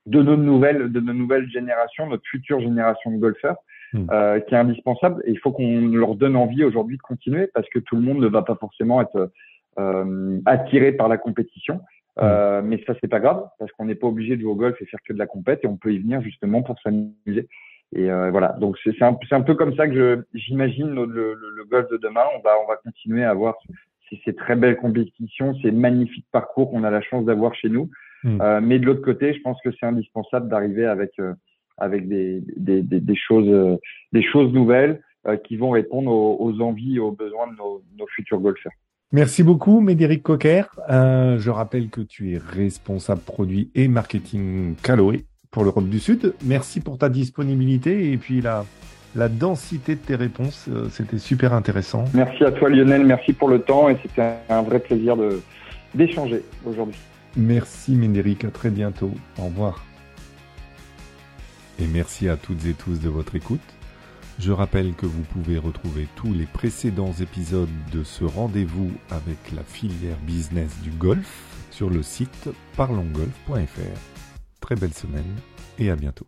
de 0.09 0.23
nos 0.23 0.37
nouvelles, 0.37 0.91
de 0.91 1.01
nos 1.01 1.13
nouvelles 1.13 1.49
générations, 1.51 2.07
notre 2.07 2.27
future 2.27 2.61
génération 2.61 3.11
de 3.11 3.19
golfeurs, 3.19 3.57
hmm. 3.93 4.07
euh, 4.11 4.41
qui 4.41 4.55
est 4.55 4.59
indispensable. 4.59 5.23
Et 5.27 5.33
il 5.33 5.39
faut 5.39 5.53
qu'on 5.53 5.89
leur 5.89 6.15
donne 6.15 6.37
envie 6.37 6.65
aujourd'hui 6.65 6.97
de 6.97 7.03
continuer 7.03 7.49
parce 7.55 7.69
que 7.69 7.79
tout 7.79 7.97
le 7.97 8.03
monde 8.03 8.19
ne 8.19 8.27
va 8.27 8.43
pas 8.43 8.57
forcément 8.57 9.01
être 9.01 9.31
euh, 9.79 10.41
attiré 10.47 10.93
par 10.93 11.09
la 11.09 11.19
compétition. 11.19 11.81
Hmm. 12.19 12.25
Euh, 12.25 12.63
mais 12.63 12.83
ça, 12.85 12.95
c'est 13.01 13.09
pas 13.09 13.21
grave 13.21 13.49
parce 13.59 13.71
qu'on 13.73 13.85
n'est 13.85 13.95
pas 13.95 14.09
obligé 14.09 14.37
de 14.37 14.43
jouer 14.43 14.51
au 14.51 14.57
golf 14.57 14.81
et 14.81 14.87
faire 14.87 15.01
que 15.07 15.13
de 15.13 15.19
la 15.19 15.27
compète 15.27 15.61
et 15.63 15.69
on 15.69 15.77
peut 15.77 15.93
y 15.93 15.99
venir 15.99 16.21
justement 16.23 16.63
pour 16.63 16.79
s'amuser. 16.81 17.49
Et 17.95 18.11
euh, 18.11 18.31
voilà, 18.31 18.49
donc 18.61 18.77
c'est 18.85 19.01
un, 19.03 19.17
un, 19.31 19.41
peu 19.41 19.55
comme 19.55 19.75
ça 19.75 19.89
que 19.89 20.27
j'imagine 20.35 20.91
le, 20.91 21.07
le, 21.07 21.35
le, 21.35 21.65
golf 21.65 21.89
de 21.91 21.97
demain. 21.97 22.25
On 22.37 22.43
va, 22.43 22.51
on 22.63 22.69
va 22.69 22.77
continuer 22.77 23.25
à 23.25 23.31
avoir 23.31 23.57
ces, 24.11 24.21
ces 24.25 24.35
très 24.35 24.57
belles 24.57 24.77
compétitions, 24.77 25.55
ces 25.63 25.71
magnifiques 25.71 26.27
parcours 26.31 26.71
qu'on 26.71 26.85
a 26.85 26.91
la 26.91 27.01
chance 27.01 27.25
d'avoir 27.25 27.55
chez 27.55 27.71
nous. 27.71 27.89
Mm. 28.25 28.41
Euh, 28.43 28.61
mais 28.61 28.79
de 28.79 28.85
l'autre 28.85 29.01
côté, 29.01 29.33
je 29.33 29.41
pense 29.41 29.59
que 29.63 29.71
c'est 29.79 29.87
indispensable 29.87 30.49
d'arriver 30.49 30.85
avec 30.85 31.13
euh, 31.19 31.33
avec 31.79 32.09
des, 32.09 32.43
des, 32.57 32.83
des, 32.83 33.01
des, 33.01 33.17
choses 33.17 33.79
des 34.13 34.23
choses 34.23 34.53
nouvelles 34.53 35.01
qui 35.45 35.57
vont 35.57 35.71
répondre 35.71 36.11
aux, 36.11 36.61
envies 36.61 36.97
et 36.97 36.99
aux 36.99 37.13
besoins 37.13 37.47
de 37.47 37.57
nos, 37.57 37.83
nos 37.97 38.07
futurs 38.09 38.41
golfeurs. 38.41 38.73
Merci 39.11 39.43
beaucoup, 39.43 39.81
Médéric 39.81 40.23
Cocker. 40.23 40.65
Euh, 40.91 41.39
je 41.39 41.51
rappelle 41.51 41.89
que 41.89 42.03
tu 42.03 42.35
es 42.35 42.39
responsable 42.39 43.23
produit 43.23 43.71
et 43.75 43.89
marketing 43.89 44.75
Caloé 44.83 45.25
pour 45.51 45.65
l'Europe 45.65 45.89
du 45.89 45.99
Sud. 45.99 46.35
Merci 46.45 46.81
pour 46.81 46.99
ta 46.99 47.09
disponibilité 47.09 48.13
et 48.13 48.19
puis 48.19 48.43
la, 48.43 48.67
la 49.17 49.31
densité 49.31 49.95
de 49.95 50.01
tes 50.01 50.15
réponses. 50.15 50.67
Euh, 50.69 50.89
c'était 50.91 51.19
super 51.19 51.55
intéressant. 51.55 52.05
Merci 52.13 52.45
à 52.45 52.53
toi 52.53 52.69
Lionel, 52.69 53.07
merci 53.07 53.33
pour 53.33 53.49
le 53.49 53.61
temps 53.63 53.89
et 53.89 53.97
c'était 54.03 54.35
un 54.51 54.61
vrai 54.61 54.79
plaisir 54.79 55.17
de, 55.17 55.41
d'échanger 55.95 56.43
aujourd'hui. 56.67 56.99
Merci 57.35 57.93
Médéric, 57.93 58.45
à 58.45 58.51
très 58.51 58.69
bientôt. 58.69 59.13
Au 59.39 59.45
revoir. 59.45 59.87
Et 61.81 61.87
merci 61.87 62.29
à 62.29 62.37
toutes 62.37 62.67
et 62.67 62.75
tous 62.75 63.01
de 63.01 63.09
votre 63.09 63.37
écoute. 63.37 63.78
Je 64.39 64.53
rappelle 64.53 64.95
que 64.95 65.07
vous 65.07 65.23
pouvez 65.23 65.59
retrouver 65.59 66.07
tous 66.15 66.33
les 66.33 66.47
précédents 66.47 67.13
épisodes 67.13 67.69
de 67.93 68.05
ce 68.05 68.25
rendez-vous 68.25 68.93
avec 69.11 69.37
la 69.53 69.65
filière 69.65 70.19
business 70.19 70.81
du 70.81 70.91
golf 70.91 71.67
sur 71.73 71.91
le 71.91 72.05
site 72.05 72.49
parlongolf.fr. 72.77 73.99
Très 74.61 74.77
belle 74.77 74.95
semaine 74.95 75.35
et 75.79 75.91
à 75.91 75.97
bientôt. 75.97 76.27